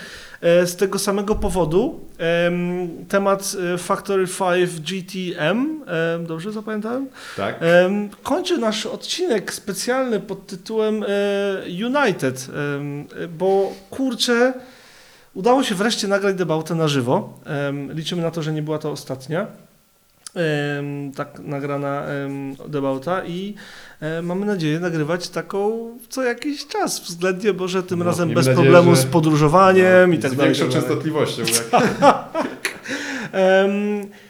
E, 0.40 0.66
z 0.66 0.76
tego 0.76 0.98
samego 0.98 1.34
powodu 1.34 2.00
em, 2.18 2.88
temat 3.08 3.56
e, 3.74 3.78
Factory 3.78 4.26
5 4.26 4.80
GTM, 4.80 5.80
dobrze 6.26 6.52
zapamiętałem? 6.52 7.08
Tak? 7.36 7.61
Kończy 8.22 8.58
nasz 8.58 8.86
odcinek 8.86 9.54
specjalny 9.54 10.20
pod 10.20 10.46
tytułem 10.46 11.04
e, 11.04 11.06
United, 11.86 12.46
bo 13.38 13.72
kurczę, 13.90 14.52
udało 15.34 15.62
się 15.62 15.74
wreszcie 15.74 16.08
nagrać 16.08 16.36
debatę 16.36 16.74
na 16.74 16.88
żywo. 16.88 17.38
Liczymy 17.88 18.22
na 18.22 18.30
to, 18.30 18.42
że 18.42 18.52
nie 18.52 18.62
była 18.62 18.78
to 18.78 18.90
ostatnia. 18.90 19.46
Tak 21.16 21.39
nagrana 21.39 22.05
em, 22.05 22.57
debata 22.68 23.24
i 23.24 23.55
mamy 24.22 24.47
nadzieję 24.47 24.81
nagrywać 24.81 25.28
taką 25.28 25.89
co 26.09 26.22
jakiś 26.22 26.66
czas 26.66 27.01
względnie, 27.01 27.53
bo 27.53 27.68
że 27.68 27.83
tym 27.83 27.99
No, 27.99 28.05
razem 28.05 28.28
bez 28.28 28.37
nadzieję, 28.47 28.55
problemu 28.57 28.95
że- 28.97 29.03
z 29.03 29.05
podróżowaniem 29.07 30.11
No, 30.11 30.16
i 30.16 30.18
tak 30.18 30.31
z 30.33 30.37
dalej. 30.37 30.55
większą 30.55 30.64
tak 30.72 30.81
częstotliwością. 30.83 31.43
Jak... 31.43 31.83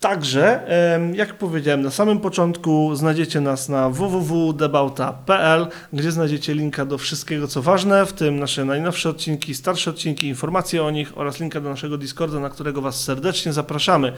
Także, 0.00 0.66
jak 1.14 1.34
powiedziałem 1.34 1.82
na 1.82 1.90
samym 1.90 2.20
początku, 2.20 2.94
znajdziecie 2.94 3.40
nas 3.40 3.68
na 3.68 3.90
www.debauta.pl, 3.90 5.66
gdzie 5.92 6.12
znajdziecie 6.12 6.54
linka 6.54 6.84
do 6.84 6.98
wszystkiego, 6.98 7.48
co 7.48 7.62
ważne, 7.62 8.06
w 8.06 8.12
tym 8.12 8.38
nasze 8.38 8.64
najnowsze 8.64 9.10
odcinki, 9.10 9.54
starsze 9.54 9.90
odcinki, 9.90 10.28
informacje 10.28 10.84
o 10.84 10.90
nich 10.90 11.18
oraz 11.18 11.40
linka 11.40 11.60
do 11.60 11.68
naszego 11.70 11.98
Discorda, 11.98 12.40
na 12.40 12.50
którego 12.50 12.82
Was 12.82 13.04
serdecznie 13.04 13.52
zapraszamy. 13.52 14.12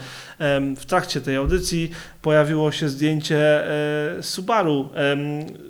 W 0.76 0.84
trakcie 0.86 1.20
tej 1.20 1.36
audycji 1.36 1.90
pojawiło 2.22 2.72
się 2.72 2.88
zdjęcie 2.88 3.70
e, 4.18 4.22
Subaru, 4.22 4.88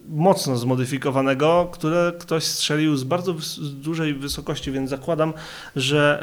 mocno 0.08 0.56
zmodyfikowanego, 0.56 1.68
które 1.72 2.12
ktoś 2.18 2.44
strzelił 2.44 2.96
z 2.96 3.04
bardzo 3.04 3.34
dużej 3.72 4.14
wysokości, 4.14 4.72
więc 4.72 4.90
zakładam, 4.90 5.32
że 5.76 6.22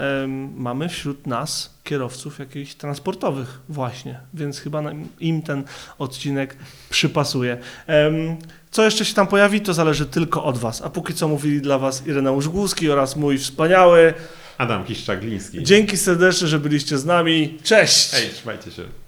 mamy 0.56 0.90
wśród 0.90 1.28
nas 1.28 1.75
kierowców 1.86 2.40
jakichś 2.40 2.74
transportowych 2.74 3.60
właśnie, 3.70 4.20
więc 4.34 4.60
chyba 4.60 4.84
im 5.20 5.42
ten 5.42 5.64
odcinek 6.00 6.58
przypasuje. 6.90 7.58
Co 8.72 8.84
jeszcze 8.84 9.06
się 9.06 9.14
tam 9.14 9.28
pojawi, 9.28 9.62
to 9.62 9.74
zależy 9.74 10.06
tylko 10.06 10.44
od 10.44 10.58
Was. 10.58 10.82
A 10.82 10.90
póki 10.90 11.14
co 11.14 11.28
mówili 11.28 11.62
dla 11.62 11.80
Was 11.80 12.08
Ireneusz 12.08 12.50
Głuski 12.50 12.92
oraz 12.92 13.16
mój 13.16 13.38
wspaniały. 13.38 14.14
Adam 14.58 14.86
Kiszczak-Gliński. 14.86 15.64
Dzięki 15.64 15.98
serdecznie, 15.98 16.48
że 16.48 16.60
byliście 16.60 16.98
z 16.98 17.06
nami. 17.06 17.58
Cześć! 17.64 18.12
Hej, 18.12 18.30
trzymajcie 18.30 18.72
się. 18.72 19.05